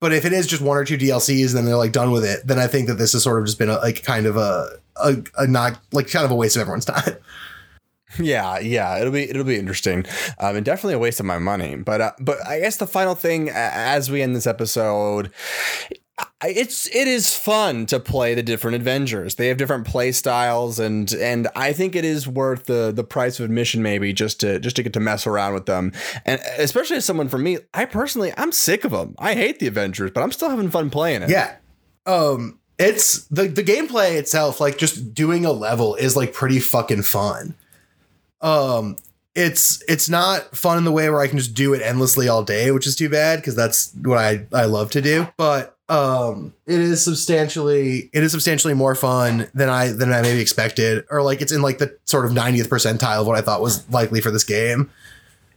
But 0.00 0.12
if 0.12 0.26
it 0.26 0.34
is 0.34 0.46
just 0.46 0.60
one 0.60 0.76
or 0.76 0.84
two 0.84 0.98
DLCs 0.98 1.48
and 1.48 1.56
then 1.56 1.64
they're 1.64 1.76
like 1.76 1.92
done 1.92 2.10
with 2.10 2.24
it, 2.24 2.46
then 2.46 2.58
I 2.58 2.66
think 2.66 2.88
that 2.88 2.94
this 2.98 3.12
has 3.14 3.22
sort 3.22 3.40
of 3.40 3.46
just 3.46 3.58
been 3.58 3.70
a, 3.70 3.76
like 3.78 4.02
kind 4.02 4.26
of 4.26 4.36
a, 4.36 4.68
a, 4.96 5.16
a 5.38 5.46
not 5.46 5.78
like 5.92 6.10
kind 6.10 6.26
of 6.26 6.30
a 6.30 6.34
waste 6.34 6.56
of 6.56 6.60
everyone's 6.60 6.84
time. 6.86 7.16
Yeah, 8.18 8.58
yeah, 8.58 8.98
it'll 8.98 9.12
be 9.12 9.28
it'll 9.28 9.44
be 9.44 9.58
interesting, 9.58 10.06
um, 10.38 10.56
and 10.56 10.64
definitely 10.64 10.94
a 10.94 10.98
waste 10.98 11.20
of 11.20 11.26
my 11.26 11.38
money. 11.38 11.76
But 11.76 12.00
uh, 12.00 12.12
but 12.20 12.44
I 12.46 12.60
guess 12.60 12.76
the 12.76 12.86
final 12.86 13.14
thing 13.14 13.50
as 13.50 14.10
we 14.10 14.22
end 14.22 14.36
this 14.36 14.46
episode, 14.46 15.30
it's 16.42 16.86
it 16.94 17.08
is 17.08 17.34
fun 17.36 17.86
to 17.86 17.98
play 17.98 18.34
the 18.34 18.42
different 18.42 18.76
Avengers. 18.76 19.34
They 19.34 19.48
have 19.48 19.56
different 19.56 19.86
play 19.86 20.12
styles, 20.12 20.78
and 20.78 21.12
and 21.14 21.48
I 21.56 21.72
think 21.72 21.96
it 21.96 22.04
is 22.04 22.28
worth 22.28 22.66
the 22.66 22.92
the 22.92 23.04
price 23.04 23.40
of 23.40 23.46
admission 23.46 23.82
maybe 23.82 24.12
just 24.12 24.40
to 24.40 24.60
just 24.60 24.76
to 24.76 24.82
get 24.82 24.92
to 24.92 25.00
mess 25.00 25.26
around 25.26 25.54
with 25.54 25.66
them, 25.66 25.92
and 26.24 26.40
especially 26.58 26.96
as 26.96 27.04
someone 27.04 27.28
for 27.28 27.38
me, 27.38 27.58
I 27.72 27.84
personally 27.84 28.32
I'm 28.36 28.52
sick 28.52 28.84
of 28.84 28.92
them. 28.92 29.14
I 29.18 29.34
hate 29.34 29.58
the 29.58 29.66
Avengers, 29.66 30.10
but 30.12 30.22
I'm 30.22 30.32
still 30.32 30.50
having 30.50 30.70
fun 30.70 30.90
playing 30.90 31.22
it. 31.22 31.30
Yeah. 31.30 31.56
Um 32.06 32.60
it's 32.78 33.24
the 33.28 33.48
the 33.48 33.62
gameplay 33.62 34.16
itself 34.16 34.60
like 34.60 34.78
just 34.78 35.14
doing 35.14 35.44
a 35.44 35.52
level 35.52 35.94
is 35.94 36.16
like 36.16 36.32
pretty 36.32 36.60
fucking 36.60 37.02
fun. 37.02 37.54
Um 38.44 38.96
it's 39.34 39.82
it's 39.88 40.08
not 40.08 40.56
fun 40.56 40.78
in 40.78 40.84
the 40.84 40.92
way 40.92 41.10
where 41.10 41.20
I 41.20 41.26
can 41.26 41.38
just 41.38 41.54
do 41.54 41.74
it 41.74 41.82
endlessly 41.82 42.28
all 42.28 42.44
day, 42.44 42.70
which 42.70 42.86
is 42.86 42.94
too 42.94 43.08
bad 43.08 43.40
because 43.40 43.56
that's 43.56 43.92
what 44.02 44.18
I 44.18 44.46
I 44.52 44.66
love 44.66 44.90
to 44.92 45.02
do. 45.02 45.26
But 45.36 45.76
um 45.88 46.54
it 46.66 46.78
is 46.80 47.04
substantially 47.04 48.08
it 48.12 48.22
is 48.22 48.30
substantially 48.32 48.72
more 48.72 48.94
fun 48.94 49.46
than 49.52 49.68
i 49.68 49.88
than 49.88 50.14
i 50.14 50.22
maybe 50.22 50.40
expected 50.40 51.04
or 51.10 51.22
like 51.22 51.42
it's 51.42 51.52
in 51.52 51.60
like 51.60 51.76
the 51.76 51.94
sort 52.06 52.24
of 52.24 52.32
90th 52.32 52.68
percentile 52.68 53.20
of 53.20 53.26
what 53.26 53.36
i 53.36 53.42
thought 53.42 53.60
was 53.60 53.86
likely 53.90 54.22
for 54.22 54.30
this 54.30 54.44
game 54.44 54.90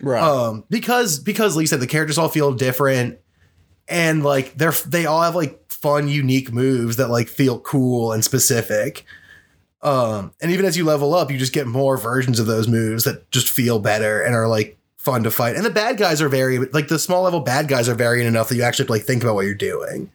Right. 0.01 0.21
um 0.21 0.65
because 0.69 1.17
because 1.17 1.55
like 1.55 1.63
you 1.63 1.67
said 1.67 1.79
the 1.79 1.87
characters 1.87 2.17
all 2.17 2.27
feel 2.27 2.51
different 2.51 3.19
and 3.87 4.21
like 4.21 4.53
they're 4.55 4.73
they 4.85 5.05
all 5.05 5.21
have 5.21 5.33
like 5.33 5.71
fun 5.71 6.09
unique 6.09 6.51
moves 6.51 6.97
that 6.97 7.07
like 7.09 7.29
feel 7.29 7.57
cool 7.61 8.11
and 8.11 8.21
specific 8.21 9.05
um 9.87 10.33
and 10.41 10.51
even 10.51 10.65
as 10.65 10.75
you 10.77 10.83
level 10.83 11.13
up 11.13 11.31
you 11.31 11.37
just 11.37 11.53
get 11.53 11.67
more 11.67 11.97
versions 11.97 12.39
of 12.39 12.45
those 12.47 12.67
moves 12.67 13.03
that 13.03 13.29
just 13.31 13.49
feel 13.49 13.79
better 13.79 14.21
and 14.21 14.35
are 14.35 14.47
like 14.47 14.77
fun 14.97 15.23
to 15.23 15.31
fight 15.31 15.55
and 15.55 15.63
the 15.65 15.69
bad 15.69 15.97
guys 15.97 16.21
are 16.21 16.29
very 16.29 16.57
like 16.59 16.87
the 16.89 16.99
small 16.99 17.23
level 17.23 17.39
bad 17.39 17.67
guys 17.67 17.87
are 17.87 17.95
varying 17.95 18.27
enough 18.27 18.49
that 18.49 18.55
you 18.55 18.63
actually 18.63 18.87
like 18.87 19.03
think 19.03 19.23
about 19.23 19.35
what 19.35 19.45
you're 19.45 19.55
doing 19.55 20.09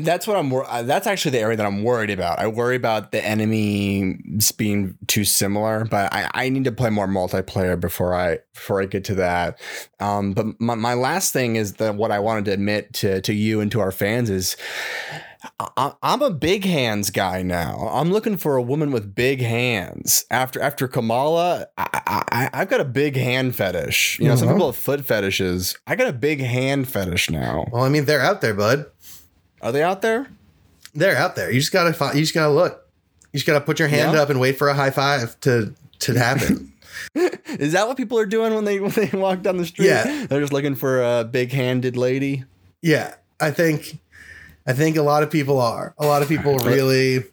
That's 0.00 0.26
what 0.26 0.36
I'm. 0.36 0.52
uh, 0.52 0.82
That's 0.82 1.06
actually 1.06 1.30
the 1.32 1.38
area 1.38 1.56
that 1.56 1.64
I'm 1.64 1.82
worried 1.82 2.10
about. 2.10 2.38
I 2.38 2.46
worry 2.46 2.76
about 2.76 3.10
the 3.10 3.24
enemies 3.24 4.52
being 4.52 4.98
too 5.06 5.24
similar, 5.24 5.86
but 5.86 6.12
I, 6.12 6.28
I 6.34 6.48
need 6.50 6.64
to 6.64 6.72
play 6.72 6.90
more 6.90 7.08
multiplayer 7.08 7.80
before 7.80 8.14
I 8.14 8.40
before 8.52 8.82
I 8.82 8.86
get 8.86 9.04
to 9.04 9.14
that. 9.14 9.58
Um, 9.98 10.34
but 10.34 10.60
my, 10.60 10.74
my 10.74 10.92
last 10.92 11.32
thing 11.32 11.56
is 11.56 11.74
that 11.74 11.94
what 11.94 12.10
I 12.10 12.18
wanted 12.18 12.44
to 12.46 12.52
admit 12.52 12.92
to 13.00 13.22
to 13.22 13.32
you 13.32 13.60
and 13.60 13.72
to 13.72 13.80
our 13.80 13.90
fans 13.92 14.28
is. 14.28 14.56
I- 15.76 15.92
I'm 16.02 16.20
a 16.22 16.30
big 16.30 16.64
hands 16.64 17.10
guy 17.10 17.42
now. 17.42 17.88
I'm 17.92 18.10
looking 18.12 18.36
for 18.36 18.56
a 18.56 18.62
woman 18.62 18.90
with 18.90 19.14
big 19.14 19.40
hands. 19.40 20.24
After 20.30 20.60
after 20.60 20.88
Kamala, 20.88 21.68
I, 21.78 21.88
I 22.32 22.50
I've 22.52 22.68
got 22.68 22.80
a 22.80 22.84
big 22.84 23.16
hand 23.16 23.54
fetish. 23.54 24.18
You 24.18 24.28
know, 24.28 24.36
some 24.36 24.48
Mhm. 24.48 24.52
people 24.54 24.72
have 24.72 24.76
foot 24.76 25.04
fetishes. 25.04 25.76
I 25.86 25.94
got 25.96 26.08
a 26.08 26.12
big 26.12 26.40
hand 26.40 26.88
fetish 26.88 27.30
now. 27.30 27.66
well 27.72 27.84
i 27.84 27.88
mean 27.88 28.04
they're 28.04 28.20
out 28.20 28.40
there 28.40 28.54
bud 28.54 28.86
Are 29.62 29.70
they 29.72 29.82
out 29.82 30.02
there? 30.02 30.26
they're 30.94 31.16
out 31.16 31.36
there 31.36 31.50
you 31.52 31.60
just 31.60 31.72
gotta 31.72 31.92
find 31.92 32.14
you 32.16 32.22
just 32.22 32.34
gotta 32.34 32.52
look 32.52 32.84
you 33.32 33.38
just 33.38 33.46
gotta 33.46 33.60
put 33.60 33.78
your 33.78 33.88
hand 33.88 34.14
Yeah. 34.14 34.22
up 34.22 34.30
and 34.30 34.40
wait 34.40 34.58
for 34.58 34.68
a 34.68 34.74
high 34.74 34.90
five 34.90 35.38
to 35.40 35.74
to 36.00 36.14
happen 36.18 36.72
Is 37.14 37.72
that 37.72 37.86
what 37.86 37.96
people 37.96 38.18
are 38.18 38.26
doing 38.26 38.54
when 38.54 38.64
they 38.64 38.80
when 38.80 38.90
they 38.90 39.10
walk 39.14 39.42
down 39.42 39.56
the 39.58 39.66
street? 39.66 39.86
Yeah. 39.86 40.26
they're 40.26 40.40
just 40.40 40.52
looking 40.52 40.74
for 40.74 41.00
a 41.02 41.24
big-handed 41.24 41.96
lady. 41.96 42.44
Yeah, 42.82 43.14
I 43.40 43.50
think 43.52 43.98
I 44.68 44.74
think 44.74 44.96
a 44.98 45.02
lot 45.02 45.22
of 45.22 45.30
people 45.30 45.60
are. 45.60 45.94
A 45.98 46.06
lot 46.06 46.20
of 46.22 46.28
people 46.28 46.58
really 46.58 47.24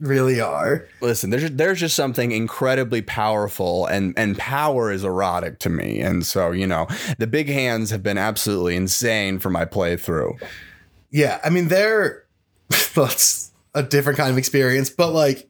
really 0.00 0.40
are. 0.40 0.86
Listen, 1.00 1.30
there's 1.30 1.50
there's 1.50 1.78
just 1.78 1.94
something 1.94 2.32
incredibly 2.32 3.02
powerful, 3.02 3.86
and 3.86 4.14
and 4.16 4.36
power 4.38 4.90
is 4.90 5.04
erotic 5.04 5.58
to 5.60 5.68
me, 5.68 6.00
and 6.00 6.24
so 6.24 6.50
you 6.50 6.66
know 6.66 6.86
the 7.18 7.26
big 7.26 7.48
hands 7.48 7.90
have 7.90 8.02
been 8.02 8.18
absolutely 8.18 8.76
insane 8.76 9.38
for 9.38 9.50
my 9.50 9.64
playthrough. 9.64 10.42
Yeah, 11.10 11.38
I 11.44 11.50
mean 11.50 11.68
they're 11.68 12.24
that's 12.94 13.52
a 13.74 13.82
different 13.82 14.18
kind 14.18 14.30
of 14.30 14.38
experience, 14.38 14.90
but 14.90 15.12
like 15.12 15.48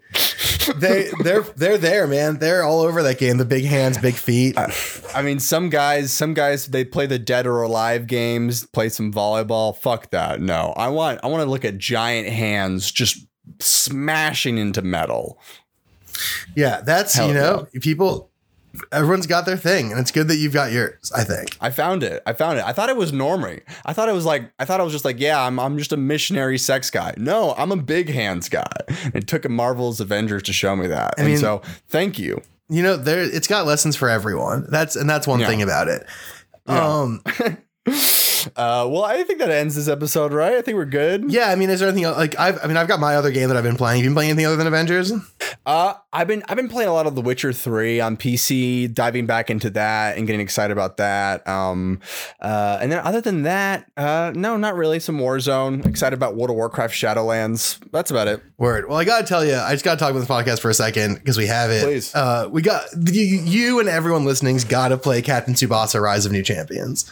they 0.76 1.10
they're 1.22 1.42
they're 1.42 1.78
there, 1.78 2.06
man. 2.06 2.38
They're 2.38 2.62
all 2.62 2.80
over 2.80 3.02
that 3.02 3.18
game. 3.18 3.36
The 3.36 3.44
big 3.44 3.64
hands, 3.64 3.98
big 3.98 4.14
feet. 4.14 4.56
I 5.14 5.22
mean, 5.22 5.40
some 5.40 5.68
guys, 5.68 6.12
some 6.12 6.34
guys, 6.34 6.66
they 6.66 6.84
play 6.84 7.06
the 7.06 7.18
dead 7.18 7.46
or 7.46 7.62
alive 7.62 8.06
games, 8.06 8.66
play 8.66 8.88
some 8.88 9.12
volleyball. 9.12 9.76
Fuck 9.76 10.10
that. 10.10 10.40
No, 10.40 10.72
I 10.76 10.88
want 10.88 11.20
I 11.22 11.28
want 11.28 11.42
to 11.42 11.50
look 11.50 11.64
at 11.64 11.78
giant 11.78 12.28
hands 12.28 12.90
just 12.90 13.26
smashing 13.60 14.58
into 14.58 14.82
metal. 14.82 15.38
Yeah, 16.56 16.80
that's 16.80 17.14
Hell 17.14 17.28
you 17.28 17.34
know, 17.34 17.66
people 17.80 18.30
everyone's 18.92 19.26
got 19.26 19.46
their 19.46 19.56
thing, 19.56 19.90
and 19.90 20.00
it's 20.00 20.10
good 20.10 20.28
that 20.28 20.36
you've 20.36 20.52
got 20.52 20.72
yours, 20.72 21.12
I 21.14 21.24
think. 21.24 21.56
I 21.60 21.70
found 21.70 22.02
it. 22.02 22.22
I 22.26 22.32
found 22.32 22.58
it. 22.58 22.64
I 22.64 22.72
thought 22.72 22.88
it 22.88 22.96
was 22.96 23.12
normie. 23.12 23.62
I 23.84 23.92
thought 23.92 24.08
it 24.08 24.12
was 24.14 24.24
like 24.24 24.50
I 24.58 24.64
thought 24.64 24.80
I 24.80 24.82
was 24.84 24.92
just 24.92 25.04
like, 25.04 25.18
yeah, 25.20 25.40
I'm 25.40 25.58
I'm 25.60 25.78
just 25.78 25.92
a 25.92 25.96
missionary 25.96 26.58
sex 26.58 26.90
guy. 26.90 27.14
No, 27.16 27.54
I'm 27.56 27.72
a 27.72 27.76
big 27.76 28.08
hands 28.10 28.48
guy. 28.48 28.66
It 29.14 29.26
took 29.26 29.44
a 29.44 29.48
Marvel's 29.48 30.00
Avengers 30.00 30.42
to 30.44 30.52
show 30.52 30.74
me 30.76 30.86
that. 30.88 31.14
and 31.18 31.28
mean- 31.28 31.36
so 31.38 31.62
thank 31.88 32.18
you. 32.18 32.40
You 32.68 32.82
know, 32.82 32.96
there 32.96 33.22
it's 33.22 33.46
got 33.46 33.66
lessons 33.66 33.94
for 33.96 34.08
everyone. 34.08 34.66
That's 34.70 34.96
and 34.96 35.08
that's 35.08 35.26
one 35.26 35.40
Yeah. 35.40 35.46
thing 35.48 35.62
about 35.62 35.88
it. 35.88 36.06
Yeah. 36.66 36.86
Um 36.86 37.22
Uh, 38.56 38.86
well, 38.90 39.04
I 39.04 39.22
think 39.24 39.38
that 39.38 39.50
ends 39.50 39.74
this 39.74 39.88
episode, 39.88 40.32
right? 40.32 40.54
I 40.54 40.62
think 40.62 40.76
we're 40.76 40.84
good. 40.84 41.30
yeah, 41.30 41.50
I 41.50 41.54
mean, 41.54 41.70
is 41.70 41.80
there 41.80 41.88
anything 41.88 42.04
else? 42.04 42.16
Like, 42.16 42.38
I've, 42.38 42.62
I 42.62 42.66
mean, 42.66 42.76
I've 42.76 42.88
got 42.88 43.00
my 43.00 43.16
other 43.16 43.30
game 43.30 43.48
that 43.48 43.56
I've 43.56 43.64
been 43.64 43.76
playing. 43.76 43.98
Have 43.98 44.04
you 44.04 44.10
been 44.10 44.14
playing 44.14 44.30
anything 44.30 44.46
other 44.46 44.56
than 44.56 44.66
Avengers? 44.66 45.12
Uh, 45.66 45.94
I've 46.12 46.26
been 46.26 46.42
I've 46.48 46.56
been 46.56 46.68
playing 46.68 46.88
a 46.88 46.92
lot 46.92 47.06
of 47.06 47.14
The 47.14 47.20
Witcher 47.20 47.52
Three 47.52 48.00
on 48.00 48.16
PC, 48.16 48.92
diving 48.92 49.26
back 49.26 49.50
into 49.50 49.70
that 49.70 50.16
and 50.16 50.26
getting 50.26 50.40
excited 50.40 50.72
about 50.72 50.96
that. 50.98 51.46
Um, 51.48 52.00
uh, 52.40 52.78
and 52.80 52.90
then 52.92 52.98
other 53.00 53.20
than 53.20 53.42
that, 53.42 53.90
uh, 53.96 54.32
no, 54.34 54.56
not 54.56 54.76
really. 54.76 55.00
Some 55.00 55.18
Warzone. 55.18 55.86
Excited 55.86 56.14
about 56.14 56.36
World 56.36 56.50
of 56.50 56.56
Warcraft 56.56 56.94
Shadowlands. 56.94 57.78
That's 57.92 58.10
about 58.10 58.28
it. 58.28 58.42
Word. 58.58 58.88
Well, 58.88 58.98
I 58.98 59.04
gotta 59.04 59.26
tell 59.26 59.44
you, 59.44 59.56
I 59.56 59.72
just 59.72 59.84
gotta 59.84 59.98
talk 59.98 60.10
about 60.10 60.20
this 60.20 60.28
podcast 60.28 60.60
for 60.60 60.70
a 60.70 60.74
second 60.74 61.14
because 61.14 61.36
we 61.38 61.46
have 61.46 61.70
it. 61.70 61.84
Please. 61.84 62.14
Uh, 62.14 62.48
we 62.50 62.62
got 62.62 62.84
you, 63.10 63.22
you 63.22 63.80
and 63.80 63.88
everyone 63.88 64.24
listening's 64.24 64.64
got 64.64 64.88
to 64.88 64.98
play 64.98 65.22
Captain 65.22 65.54
Tsubasa: 65.54 66.00
Rise 66.00 66.26
of 66.26 66.32
New 66.32 66.42
Champions. 66.42 67.10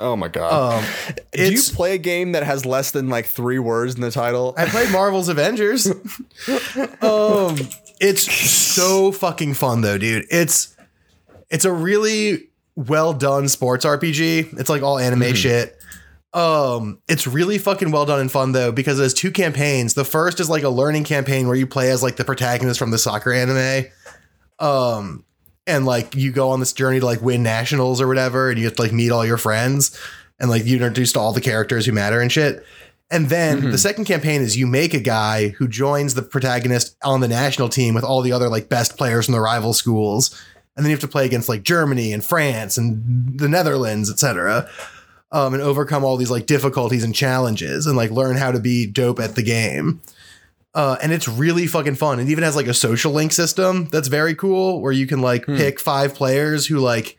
Oh 0.00 0.16
my 0.16 0.28
god. 0.28 0.78
Um, 0.78 0.84
Do 1.32 1.52
you 1.52 1.60
play 1.74 1.94
a 1.94 1.98
game 1.98 2.32
that 2.32 2.42
has 2.42 2.64
less 2.64 2.90
than 2.90 3.10
like 3.10 3.26
three 3.26 3.58
words 3.58 3.94
in 3.94 4.00
the 4.00 4.10
title? 4.10 4.54
I 4.56 4.66
played 4.66 4.90
Marvel's 4.90 5.28
Avengers. 5.28 5.86
um, 7.02 7.56
it's 8.00 8.22
so 8.32 9.12
fucking 9.12 9.54
fun 9.54 9.82
though, 9.82 9.98
dude. 9.98 10.24
It's 10.30 10.74
it's 11.50 11.66
a 11.66 11.72
really 11.72 12.48
well 12.76 13.12
done 13.12 13.48
sports 13.48 13.84
RPG. 13.84 14.58
It's 14.58 14.70
like 14.70 14.82
all 14.82 14.98
anime 14.98 15.34
shit. 15.34 15.76
Um, 16.32 17.00
it's 17.08 17.26
really 17.26 17.58
fucking 17.58 17.90
well 17.90 18.06
done 18.06 18.20
and 18.20 18.30
fun 18.32 18.52
though 18.52 18.72
because 18.72 18.96
there's 18.96 19.14
two 19.14 19.30
campaigns. 19.30 19.94
The 19.94 20.04
first 20.04 20.40
is 20.40 20.48
like 20.48 20.62
a 20.62 20.68
learning 20.70 21.04
campaign 21.04 21.46
where 21.46 21.56
you 21.56 21.66
play 21.66 21.90
as 21.90 22.02
like 22.02 22.16
the 22.16 22.24
protagonist 22.24 22.78
from 22.78 22.90
the 22.90 22.98
soccer 22.98 23.32
anime. 23.32 23.86
Um, 24.58 25.24
and 25.66 25.86
like 25.86 26.14
you 26.14 26.32
go 26.32 26.50
on 26.50 26.60
this 26.60 26.72
journey 26.72 27.00
to 27.00 27.06
like 27.06 27.22
win 27.22 27.42
nationals 27.42 28.00
or 28.00 28.08
whatever, 28.08 28.50
and 28.50 28.58
you 28.58 28.64
have 28.64 28.76
to 28.76 28.82
like 28.82 28.92
meet 28.92 29.10
all 29.10 29.26
your 29.26 29.38
friends 29.38 29.98
and 30.38 30.50
like 30.50 30.64
you 30.64 30.74
introduced 30.74 31.14
to 31.14 31.20
all 31.20 31.32
the 31.32 31.40
characters 31.40 31.86
who 31.86 31.92
matter 31.92 32.20
and 32.20 32.32
shit. 32.32 32.64
And 33.10 33.28
then 33.28 33.72
the 33.72 33.78
second 33.78 34.04
campaign 34.04 34.40
is 34.40 34.56
you 34.56 34.68
make 34.68 34.94
a 34.94 35.00
guy 35.00 35.48
who 35.48 35.66
joins 35.66 36.14
the 36.14 36.22
protagonist 36.22 36.96
on 37.02 37.20
the 37.20 37.26
national 37.26 37.68
team 37.68 37.94
with 37.94 38.04
all 38.04 38.22
the 38.22 38.30
other 38.30 38.48
like 38.48 38.68
best 38.68 38.96
players 38.96 39.26
from 39.26 39.32
the 39.32 39.40
rival 39.40 39.72
schools. 39.72 40.30
And 40.76 40.84
then 40.84 40.90
you 40.90 40.94
have 40.94 41.00
to 41.00 41.08
play 41.08 41.26
against 41.26 41.48
like 41.48 41.64
Germany 41.64 42.12
and 42.12 42.24
France 42.24 42.78
and 42.78 43.36
the 43.36 43.48
Netherlands, 43.48 44.10
etc. 44.10 44.70
Um, 45.32 45.54
and 45.54 45.62
overcome 45.62 46.04
all 46.04 46.16
these 46.16 46.30
like 46.30 46.46
difficulties 46.46 47.02
and 47.02 47.12
challenges 47.12 47.86
and 47.86 47.96
like 47.96 48.12
learn 48.12 48.36
how 48.36 48.52
to 48.52 48.60
be 48.60 48.86
dope 48.86 49.18
at 49.18 49.34
the 49.34 49.42
game. 49.42 50.00
Uh, 50.72 50.96
and 51.02 51.12
it's 51.12 51.26
really 51.26 51.66
fucking 51.66 51.96
fun. 51.96 52.20
It 52.20 52.28
even 52.28 52.44
has 52.44 52.54
like 52.54 52.68
a 52.68 52.74
social 52.74 53.12
link 53.12 53.32
system 53.32 53.86
that's 53.86 54.08
very 54.08 54.34
cool 54.34 54.80
where 54.80 54.92
you 54.92 55.06
can 55.06 55.20
like 55.20 55.46
pick 55.46 55.80
five 55.80 56.14
players 56.14 56.66
who 56.66 56.78
like 56.78 57.18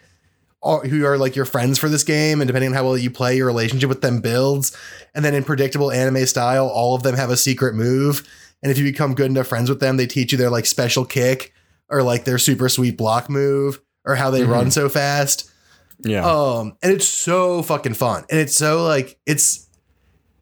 are, 0.64 0.82
who 0.86 1.06
are 1.06 1.18
like 1.18 1.36
your 1.36 1.44
friends 1.46 1.78
for 1.78 1.90
this 1.90 2.04
game, 2.04 2.40
and 2.40 2.48
depending 2.48 2.70
on 2.70 2.76
how 2.76 2.86
well 2.86 2.98
you 2.98 3.12
play, 3.12 3.36
your 3.36 3.48
relationship 3.48 3.90
with 3.90 4.02
them 4.02 4.22
builds. 4.22 4.76
And 5.14 5.26
then 5.26 5.34
in 5.34 5.44
predictable 5.44 5.92
anime 5.92 6.26
style, 6.28 6.68
all 6.68 6.96
of 6.96 7.04
them 7.04 7.16
have 7.16 7.30
a 7.30 7.38
secret 7.38 7.76
move. 7.76 8.28
And 8.64 8.72
if 8.72 8.78
you 8.78 8.84
become 8.86 9.16
good 9.16 9.30
enough 9.32 9.48
friends 9.48 9.70
with 9.70 9.80
them, 9.80 9.98
they 9.98 10.08
teach 10.08 10.32
you 10.32 10.38
their 10.38 10.50
like 10.50 10.66
special 10.66 11.04
kick 11.04 11.54
or 11.90 12.04
like 12.04 12.24
their 12.24 12.38
super 12.38 12.70
sweet 12.70 12.98
block 12.98 13.30
move 13.30 13.82
or 14.06 14.16
how 14.16 14.30
they 14.30 14.44
run 14.44 14.72
so 14.72 14.88
fast. 14.88 15.52
Yeah. 16.00 16.26
Um, 16.26 16.78
and 16.82 16.94
it's 16.94 17.08
so 17.08 17.62
fucking 17.64 17.96
fun. 17.96 18.24
And 18.30 18.40
it's 18.40 18.56
so 18.56 18.84
like 18.84 19.20
it's 19.26 19.68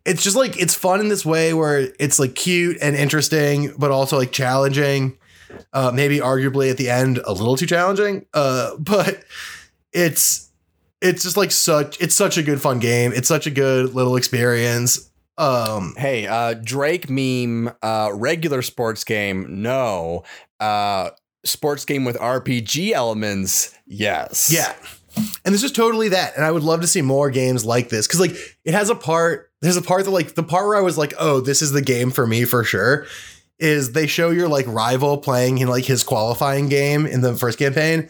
it's 0.06 0.24
just 0.24 0.36
like 0.36 0.60
it's 0.60 0.76
fun 0.76 1.00
in 1.00 1.10
this 1.10 1.26
way 1.26 1.54
where 1.54 1.90
it's 2.00 2.20
like 2.20 2.36
cute 2.36 2.78
and 2.82 2.96
interesting, 2.96 3.74
but 3.78 3.92
also 3.92 4.18
like 4.18 4.32
challenging. 4.32 5.18
Uh, 5.74 5.92
maybe 5.94 6.20
arguably 6.20 6.70
at 6.70 6.78
the 6.78 6.90
end 6.90 7.20
a 7.26 7.34
little 7.34 7.58
too 7.58 7.66
challenging. 7.66 8.26
Uh, 8.34 8.76
but 8.80 9.24
it's 9.92 10.50
it's 11.02 11.24
just 11.24 11.38
like 11.38 11.52
such 11.52 12.00
it's 12.02 12.16
such 12.16 12.38
a 12.38 12.44
good 12.44 12.62
fun 12.62 12.80
game. 12.80 13.12
It's 13.14 13.28
such 13.28 13.48
a 13.48 13.52
good 13.52 13.94
little 13.94 14.16
experience. 14.16 15.10
Um, 15.38 15.96
hey, 15.98 16.28
uh, 16.28 16.54
Drake 16.54 17.10
meme, 17.10 17.74
uh, 17.82 18.12
regular 18.14 18.62
sports 18.62 19.06
game, 19.06 19.62
no. 19.62 20.24
Uh, 20.60 21.12
sports 21.46 21.86
game 21.86 22.04
with 22.04 22.18
RPG 22.18 22.92
elements, 22.92 23.74
yes. 23.88 24.52
Yeah. 24.52 24.76
And 25.46 25.54
this 25.54 25.64
is 25.64 25.72
totally 25.72 26.10
that. 26.10 26.36
And 26.36 26.46
I 26.46 26.52
would 26.52 26.64
love 26.64 26.82
to 26.82 26.88
see 26.88 27.02
more 27.02 27.30
games 27.30 27.66
like 27.66 27.90
this. 27.90 28.08
Cause 28.08 28.20
like 28.20 28.36
it 28.66 28.74
has 28.74 28.90
a 28.90 28.96
part, 28.96 29.52
there's 29.62 29.78
a 29.78 29.82
part 29.82 30.06
that 30.06 30.12
like 30.12 30.36
the 30.36 30.44
part 30.44 30.68
where 30.68 30.78
I 30.78 30.82
was 30.82 30.98
like, 30.98 31.14
oh, 31.20 31.42
this 31.42 31.62
is 31.62 31.72
the 31.72 31.82
game 31.82 32.12
for 32.12 32.26
me 32.26 32.46
for 32.46 32.64
sure. 32.64 33.06
Is 33.58 33.92
they 33.92 34.08
show 34.08 34.30
your 34.30 34.48
like 34.48 34.66
rival 34.68 35.18
playing 35.18 35.58
in 35.58 35.68
like 35.68 35.86
his 35.86 36.04
qualifying 36.04 36.70
game 36.70 37.06
in 37.06 37.22
the 37.22 37.36
first 37.36 37.60
campaign. 37.60 38.10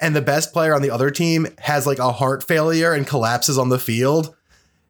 And 0.00 0.14
the 0.14 0.22
best 0.22 0.52
player 0.52 0.74
on 0.74 0.82
the 0.82 0.90
other 0.90 1.10
team 1.10 1.48
has 1.58 1.86
like 1.86 1.98
a 1.98 2.12
heart 2.12 2.42
failure 2.46 2.92
and 2.92 3.06
collapses 3.06 3.58
on 3.58 3.68
the 3.68 3.78
field. 3.78 4.34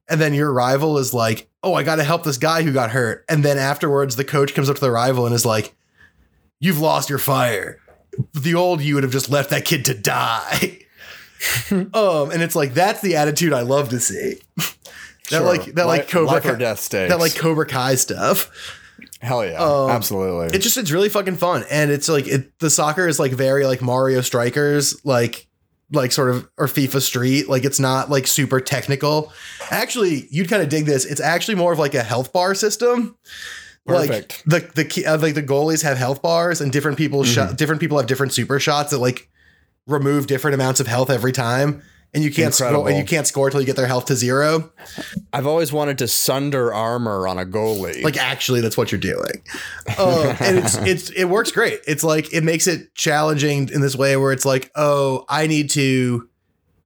And 0.08 0.20
then 0.20 0.34
your 0.34 0.52
rival 0.52 0.98
is 0.98 1.12
like, 1.12 1.48
oh, 1.62 1.74
I 1.74 1.82
got 1.82 1.96
to 1.96 2.04
help 2.04 2.24
this 2.24 2.38
guy 2.38 2.62
who 2.62 2.72
got 2.72 2.90
hurt. 2.90 3.24
And 3.28 3.44
then 3.44 3.58
afterwards, 3.58 4.16
the 4.16 4.24
coach 4.24 4.54
comes 4.54 4.70
up 4.70 4.76
to 4.76 4.80
the 4.80 4.90
rival 4.90 5.26
and 5.26 5.34
is 5.34 5.44
like, 5.46 5.74
you've 6.60 6.80
lost 6.80 7.10
your 7.10 7.18
fire. 7.18 7.78
The 8.32 8.54
old 8.54 8.80
you 8.80 8.94
would 8.94 9.04
have 9.04 9.12
just 9.12 9.30
left 9.30 9.50
that 9.50 9.64
kid 9.64 9.84
to 9.86 9.94
die. 9.94 10.80
um, 11.70 12.30
and 12.30 12.42
it's 12.42 12.56
like 12.56 12.74
that's 12.74 13.00
the 13.00 13.16
attitude 13.16 13.52
I 13.52 13.62
love 13.62 13.90
to 13.90 14.00
see. 14.00 14.40
That 15.30 15.44
like 15.44 15.64
that 15.74 15.86
like 15.86 16.00
Life- 16.04 16.08
Cobra 16.10 16.32
life 16.32 16.42
Kai- 16.42 16.54
death 16.54 16.80
stakes. 16.80 17.10
that 17.10 17.18
like 17.18 17.34
Cobra 17.36 17.66
Kai 17.66 17.96
stuff. 17.96 18.50
hell 19.20 19.44
yeah, 19.44 19.58
um, 19.62 19.90
absolutely. 19.90 20.46
It's 20.56 20.64
just 20.64 20.78
it's 20.78 20.90
really 20.90 21.10
fucking 21.10 21.36
fun, 21.36 21.64
and 21.70 21.90
it's 21.90 22.08
like 22.08 22.26
it, 22.26 22.58
the 22.60 22.70
soccer 22.70 23.06
is 23.06 23.18
like 23.18 23.32
very 23.32 23.66
like 23.66 23.82
Mario 23.82 24.22
Strikers, 24.22 25.04
like 25.04 25.46
like 25.92 26.12
sort 26.12 26.30
of 26.30 26.48
or 26.56 26.66
FIFA 26.66 27.02
Street. 27.02 27.46
Like 27.46 27.66
it's 27.66 27.78
not 27.78 28.08
like 28.08 28.26
super 28.26 28.58
technical. 28.58 29.30
Actually, 29.70 30.26
you'd 30.30 30.48
kind 30.48 30.62
of 30.62 30.70
dig 30.70 30.86
this. 30.86 31.04
It's 31.04 31.20
actually 31.20 31.56
more 31.56 31.74
of 31.74 31.78
like 31.78 31.92
a 31.94 32.02
health 32.02 32.32
bar 32.32 32.54
system. 32.54 33.14
Perfect. 33.86 34.44
Like 34.50 34.72
the 34.72 34.84
the 34.84 35.06
uh, 35.06 35.18
like 35.18 35.34
the 35.34 35.42
goalies 35.42 35.82
have 35.82 35.98
health 35.98 36.22
bars, 36.22 36.62
and 36.62 36.72
different 36.72 36.96
people 36.96 37.22
shot 37.22 37.58
different 37.58 37.82
people 37.82 37.98
have 37.98 38.06
different 38.06 38.32
super 38.32 38.58
shots 38.58 38.92
that 38.92 38.98
like 38.98 39.28
remove 39.88 40.26
different 40.26 40.54
amounts 40.54 40.78
of 40.78 40.86
health 40.86 41.10
every 41.10 41.32
time. 41.32 41.82
And 42.14 42.24
you 42.24 42.32
can't 42.32 42.54
score, 42.54 42.88
and 42.88 42.96
you 42.96 43.04
can't 43.04 43.26
score 43.26 43.50
till 43.50 43.60
you 43.60 43.66
get 43.66 43.76
their 43.76 43.86
health 43.86 44.06
to 44.06 44.16
zero. 44.16 44.72
I've 45.30 45.46
always 45.46 45.74
wanted 45.74 45.98
to 45.98 46.08
sunder 46.08 46.72
armor 46.72 47.28
on 47.28 47.38
a 47.38 47.44
goalie. 47.44 48.02
Like 48.02 48.16
actually, 48.16 48.62
that's 48.62 48.78
what 48.78 48.90
you're 48.90 48.98
doing, 48.98 49.42
um, 49.98 50.34
and 50.40 50.56
it's 50.56 50.76
it's 50.78 51.10
it 51.10 51.26
works 51.26 51.52
great. 51.52 51.80
It's 51.86 52.02
like 52.02 52.32
it 52.32 52.42
makes 52.42 52.66
it 52.66 52.94
challenging 52.94 53.68
in 53.68 53.82
this 53.82 53.94
way 53.94 54.16
where 54.16 54.32
it's 54.32 54.46
like, 54.46 54.70
oh, 54.74 55.26
I 55.28 55.48
need 55.48 55.68
to 55.72 56.30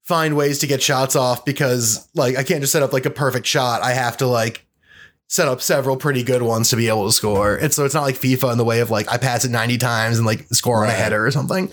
find 0.03 0.37
ways 0.37 0.59
to 0.59 0.67
get 0.67 0.83
shots 0.83 1.15
off 1.15 1.45
because 1.45 2.09
like 2.15 2.37
I 2.37 2.43
can't 2.43 2.61
just 2.61 2.73
set 2.73 2.83
up 2.83 2.93
like 2.93 3.07
a 3.07 3.11
perfect 3.11 3.47
shot. 3.47 3.81
I 3.81 3.93
have 3.93 4.17
to 4.17 4.27
like 4.27 4.67
set 5.33 5.49
up 5.49 5.62
several 5.62 5.97
pretty 5.97 6.22
good 6.22 6.43
ones 6.43 6.68
to 6.68 6.76
be 6.76 6.89
able 6.89 7.07
to 7.07 7.12
score. 7.12 7.57
And 7.57 7.72
so 7.72 7.87
it's 7.87 7.95
not 7.95 8.03
like 8.03 8.16
FIFA 8.16 8.53
in 8.53 8.59
the 8.59 8.66
way 8.66 8.80
of 8.80 8.91
like 8.91 9.11
I 9.11 9.16
pass 9.16 9.47
it 9.47 9.51
90 9.51 9.78
times 9.78 10.18
and 10.18 10.26
like 10.26 10.47
score 10.53 10.85
on 10.85 10.91
a 10.91 10.93
header 10.93 11.24
or 11.24 11.30
something. 11.30 11.72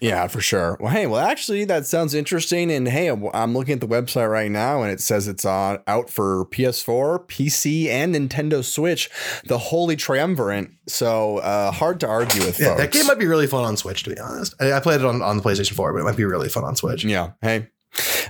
Yeah, 0.00 0.26
for 0.26 0.40
sure. 0.40 0.76
Well, 0.80 0.90
hey, 0.90 1.06
well, 1.06 1.24
actually, 1.24 1.64
that 1.66 1.86
sounds 1.86 2.12
interesting. 2.12 2.72
And 2.72 2.88
hey, 2.88 3.08
I'm- 3.08 3.30
I'm 3.32 3.54
looking 3.54 3.74
at 3.74 3.80
the 3.80 3.86
website 3.86 4.28
right 4.28 4.50
now, 4.50 4.82
and 4.82 4.90
it 4.90 5.00
says 5.00 5.28
it's 5.28 5.44
on 5.44 5.78
out 5.86 6.10
for 6.10 6.46
PS4, 6.46 7.24
PC, 7.28 7.86
and 7.86 8.16
Nintendo 8.16 8.64
Switch, 8.64 9.08
the 9.46 9.58
holy 9.58 9.94
triumvirate. 9.94 10.68
So 10.88 11.38
uh, 11.38 11.70
hard 11.70 12.00
to 12.00 12.08
argue 12.08 12.44
with. 12.44 12.58
Yeah, 12.58 12.70
folks. 12.70 12.80
that 12.80 12.90
game 12.90 13.06
might 13.06 13.20
be 13.20 13.26
really 13.26 13.46
fun 13.46 13.62
on 13.64 13.76
Switch 13.76 14.02
to 14.02 14.10
be 14.10 14.18
honest. 14.18 14.54
I, 14.60 14.72
I 14.72 14.80
played 14.80 14.98
it 15.02 15.06
on, 15.06 15.22
on 15.22 15.36
the 15.36 15.42
PlayStation 15.44 15.74
4, 15.74 15.92
but 15.92 16.00
it 16.00 16.04
might 16.04 16.16
be 16.16 16.24
really 16.24 16.48
fun 16.48 16.64
on 16.64 16.74
Switch. 16.74 17.04
Yeah. 17.04 17.30
Hey. 17.42 17.68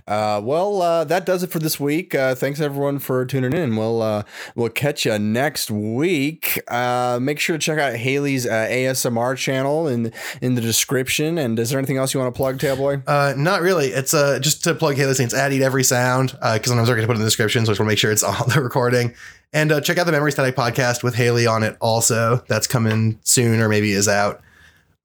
Uh, 0.06 0.40
well, 0.42 0.80
uh, 0.80 1.04
that 1.04 1.26
does 1.26 1.42
it 1.42 1.50
for 1.50 1.58
this 1.58 1.78
week. 1.78 2.14
Uh, 2.14 2.34
thanks 2.34 2.60
everyone 2.60 2.98
for 2.98 3.24
tuning 3.26 3.52
in. 3.52 3.76
We'll 3.76 4.00
uh, 4.00 4.22
we'll 4.54 4.70
catch 4.70 5.04
you 5.04 5.18
next 5.18 5.70
week. 5.70 6.60
Uh, 6.68 7.18
make 7.20 7.38
sure 7.38 7.58
to 7.58 7.60
check 7.60 7.78
out 7.78 7.94
Haley's 7.94 8.46
uh, 8.46 8.68
ASMR 8.70 9.36
channel 9.36 9.88
in 9.88 10.12
in 10.40 10.54
the 10.54 10.60
description. 10.60 11.38
And 11.38 11.58
is 11.58 11.70
there 11.70 11.78
anything 11.78 11.96
else 11.96 12.14
you 12.14 12.20
want 12.20 12.34
to 12.34 12.36
plug, 12.36 12.58
Tailboy? 12.58 13.02
Uh, 13.06 13.34
not 13.36 13.60
really. 13.60 13.88
It's 13.88 14.12
just 14.12 14.64
to 14.64 14.74
plug 14.74 14.96
Haley 14.96 15.14
Saints 15.14 15.34
at 15.34 15.52
Eat 15.52 15.62
Every 15.62 15.84
Sound 15.84 16.32
because 16.32 16.66
sometimes 16.66 16.88
we're 16.88 16.96
going 16.96 17.06
to 17.06 17.08
put 17.08 17.16
in 17.16 17.22
the 17.22 17.26
description, 17.26 17.64
so 17.64 17.70
I 17.70 17.72
just 17.72 17.80
want 17.80 17.88
to 17.88 17.92
make 17.92 17.98
sure 17.98 18.10
it's 18.10 18.22
on 18.24 18.48
the 18.48 18.62
recording. 18.62 19.14
And 19.52 19.70
check 19.82 19.96
out 19.96 20.04
the 20.04 20.12
Memory 20.12 20.32
Static 20.32 20.56
podcast 20.56 21.02
with 21.02 21.14
Haley 21.14 21.46
on 21.46 21.62
it. 21.62 21.76
Also, 21.80 22.42
that's 22.48 22.66
coming 22.66 23.18
soon 23.24 23.60
or 23.60 23.68
maybe 23.68 23.92
is 23.92 24.08
out. 24.08 24.42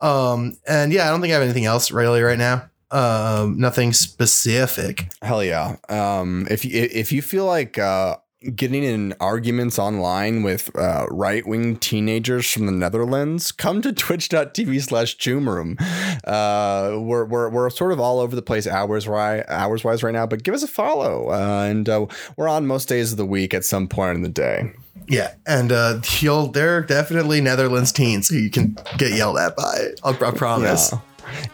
Um, 0.02 0.58
and 0.68 0.92
yeah, 0.92 1.08
I 1.08 1.12
don't 1.12 1.22
think 1.22 1.32
I 1.32 1.36
have 1.36 1.44
anything 1.44 1.64
else 1.64 1.90
really 1.92 2.22
right 2.22 2.38
now. 2.38 2.70
Um, 2.94 3.58
nothing 3.58 3.92
specific. 3.92 5.08
Hell 5.22 5.44
yeah. 5.44 5.78
Um, 5.90 6.48
if 6.50 6.64
you 6.64 6.72
if 6.92 7.12
you 7.12 7.22
feel 7.22 7.46
like 7.46 7.80
uh, 7.80 8.18
getting 8.56 8.84
in 8.84 9.14
arguments 9.20 9.80
online 9.80 10.44
with 10.44 10.70
uh, 10.78 11.06
right 11.10 11.46
wing 11.48 11.78
teenagers 11.78 12.52
from 12.52 12.66
the 12.66 12.72
Netherlands, 12.72 13.52
come 13.52 13.82
to 13.82 13.94
twitch.tv 13.94 14.82
slash 14.82 15.18
Room. 15.26 15.78
Uh, 16.24 16.98
we're, 17.00 17.26
we're, 17.26 17.50
we're 17.50 17.70
sort 17.70 17.92
of 17.92 18.00
all 18.00 18.20
over 18.20 18.36
the 18.36 18.42
place 18.42 18.68
hours 18.68 19.08
wise, 19.08 19.44
hours 19.48 19.84
wise 19.84 20.04
right 20.04 20.14
now, 20.14 20.26
but 20.26 20.44
give 20.44 20.54
us 20.54 20.64
a 20.64 20.68
follow. 20.68 21.30
Uh, 21.32 21.66
and 21.70 21.90
uh, 21.90 22.06
we're 22.38 22.48
on 22.48 22.68
most 22.68 22.88
days 22.88 23.12
of 23.12 23.18
the 23.18 23.26
week 23.26 23.54
at 23.54 23.64
some 23.64 23.88
point 23.88 24.18
in 24.18 24.22
the 24.22 24.30
day. 24.30 24.72
Yeah, 25.08 25.34
and 25.46 25.72
uh, 25.72 26.02
you'll 26.20 26.48
they're 26.48 26.82
definitely 26.82 27.42
Netherlands 27.42 27.92
teens 27.92 28.30
who 28.30 28.38
you 28.38 28.50
can 28.50 28.78
get 28.98 29.12
yelled 29.12 29.38
at 29.38 29.56
by. 29.58 29.90
I'll, 30.04 30.14
I 30.24 30.32
promise. 30.32 30.92
Yeah. 30.94 31.00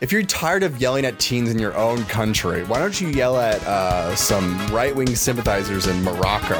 If 0.01 0.11
you're 0.11 0.23
tired 0.23 0.63
of 0.63 0.79
yelling 0.79 1.05
at 1.05 1.19
teens 1.19 1.49
in 1.49 1.59
your 1.59 1.75
own 1.75 2.03
country, 2.05 2.63
why 2.63 2.79
don't 2.79 2.99
you 2.99 3.09
yell 3.09 3.37
at 3.37 3.61
uh, 3.63 4.15
some 4.15 4.57
right 4.67 4.95
wing 4.95 5.15
sympathizers 5.15 5.87
in 5.87 6.03
Morocco? 6.03 6.59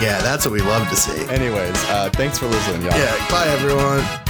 Yeah, 0.00 0.20
that's 0.22 0.46
what 0.46 0.52
we 0.52 0.62
love 0.62 0.88
to 0.88 0.96
see. 0.96 1.26
Anyways, 1.28 1.76
uh, 1.88 2.10
thanks 2.12 2.38
for 2.38 2.46
listening, 2.46 2.82
y'all. 2.82 2.98
Yeah, 2.98 3.28
bye 3.30 3.48
everyone. 3.48 4.29